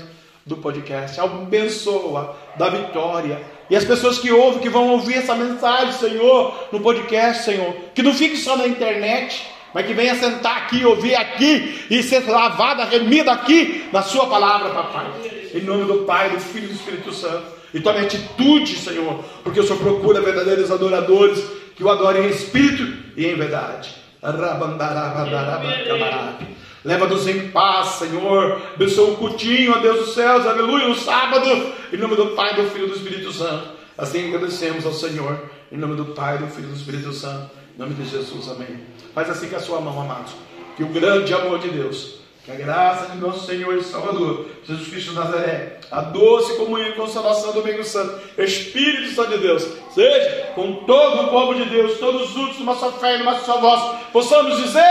do 0.46 0.56
podcast. 0.56 1.20
Abençoa, 1.20 2.36
da 2.56 2.68
vitória. 2.68 3.42
E 3.68 3.74
as 3.74 3.84
pessoas 3.84 4.18
que 4.18 4.30
ouvem, 4.30 4.60
que 4.60 4.68
vão 4.68 4.90
ouvir 4.90 5.14
essa 5.14 5.34
mensagem, 5.34 5.92
Senhor, 5.92 6.68
no 6.70 6.80
podcast, 6.80 7.44
Senhor, 7.44 7.74
que 7.92 8.02
não 8.02 8.14
fique 8.14 8.36
só 8.36 8.56
na 8.56 8.66
internet, 8.66 9.44
mas 9.74 9.84
que 9.84 9.92
venha 9.92 10.14
sentar 10.14 10.56
aqui, 10.58 10.84
ouvir 10.84 11.16
aqui 11.16 11.84
e 11.90 12.00
ser 12.02 12.24
lavada, 12.30 12.84
remida 12.84 13.32
aqui 13.32 13.88
na 13.92 14.02
Sua 14.02 14.26
palavra, 14.28 14.70
papai. 14.70 15.06
Em 15.52 15.62
nome 15.62 15.84
do 15.84 16.04
Pai, 16.04 16.30
do 16.30 16.38
Filho 16.38 16.66
e 16.66 16.68
do 16.68 16.74
Espírito 16.74 17.12
Santo. 17.12 17.56
E 17.74 17.80
tome 17.80 17.98
atitude, 17.98 18.76
Senhor, 18.76 19.24
porque 19.42 19.58
o 19.58 19.64
Senhor 19.64 19.78
procura 19.78 20.20
verdadeiros 20.20 20.70
adoradores 20.70 21.42
que 21.74 21.82
o 21.82 21.90
adorem 21.90 22.26
em 22.26 22.30
espírito 22.30 22.96
e 23.16 23.26
em 23.26 23.34
verdade. 23.34 23.94
Leva-nos 26.86 27.26
em 27.26 27.48
paz, 27.48 27.88
Senhor. 27.98 28.62
Abençoa 28.76 29.10
o 29.10 29.16
cultinho, 29.16 29.74
ó 29.74 29.78
Deus 29.80 30.06
dos 30.06 30.14
céus, 30.14 30.46
aleluia, 30.46 30.88
o 30.88 30.94
sábado, 30.94 31.74
em 31.92 31.96
nome 31.96 32.14
do 32.14 32.26
Pai, 32.28 32.54
do 32.54 32.62
Filho 32.70 32.86
e 32.86 32.90
do 32.90 32.96
Espírito 32.96 33.32
Santo. 33.32 33.70
Assim 33.98 34.28
agradecemos 34.28 34.86
ao 34.86 34.92
Senhor, 34.92 35.36
em 35.72 35.76
nome 35.76 35.96
do 35.96 36.04
Pai, 36.04 36.38
do 36.38 36.46
Filho 36.46 36.68
e 36.68 36.70
do 36.70 36.76
Espírito 36.76 37.12
Santo, 37.12 37.50
em 37.74 37.80
nome 37.80 37.92
de 37.94 38.08
Jesus, 38.08 38.48
amém. 38.48 38.84
Faz 39.12 39.28
assim 39.28 39.48
com 39.48 39.56
a 39.56 39.60
sua 39.60 39.80
mão, 39.80 40.00
amados. 40.00 40.30
Que 40.76 40.84
o 40.84 40.86
grande 40.86 41.34
amor 41.34 41.58
de 41.58 41.70
Deus, 41.70 42.20
que 42.44 42.52
a 42.52 42.54
graça 42.54 43.10
de 43.10 43.18
nosso 43.18 43.44
Senhor 43.46 43.76
e 43.76 43.82
Salvador, 43.82 44.46
Jesus 44.64 44.86
Cristo 44.86 45.10
de 45.10 45.16
Nazaré, 45.16 45.80
a 45.90 46.02
doce 46.02 46.56
comunhão 46.56 46.90
e 46.90 46.92
consolação 46.92 47.52
do 47.52 47.62
Domingo 47.62 47.82
Santo, 47.82 48.20
Espírito 48.38 49.12
Santo 49.12 49.32
de 49.32 49.38
Deus, 49.38 49.66
seja 49.92 50.52
com 50.54 50.84
todo 50.84 51.22
o 51.22 51.28
povo 51.30 51.52
de 51.56 51.64
Deus, 51.64 51.98
todos 51.98 52.30
juntos, 52.30 52.60
numa 52.60 52.76
só 52.76 52.92
fé 52.92 53.16
e 53.16 53.18
numa 53.18 53.40
só 53.40 53.60
voz, 53.60 53.96
possamos 54.12 54.62
dizer: 54.62 54.84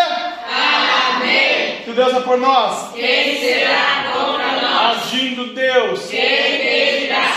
Amém. 0.45 1.64
Se 1.85 1.91
Deus 1.91 2.15
é 2.15 2.19
por 2.21 2.37
nós, 2.39 2.93
quem 2.95 3.39
será 3.39 4.11
contra 4.11 4.59
nós? 4.59 5.03
Agindo 5.03 5.53
Deus, 5.53 6.07
quem? 6.09 6.65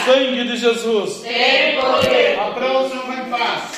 Sangue 0.07 0.44
de 0.44 0.57
Jesus, 0.57 1.20
Tem 1.20 1.78
poder. 1.78 2.38
Abraão, 2.40 2.88
Senhor, 2.88 3.12
em 3.12 3.30
paz. 3.30 3.78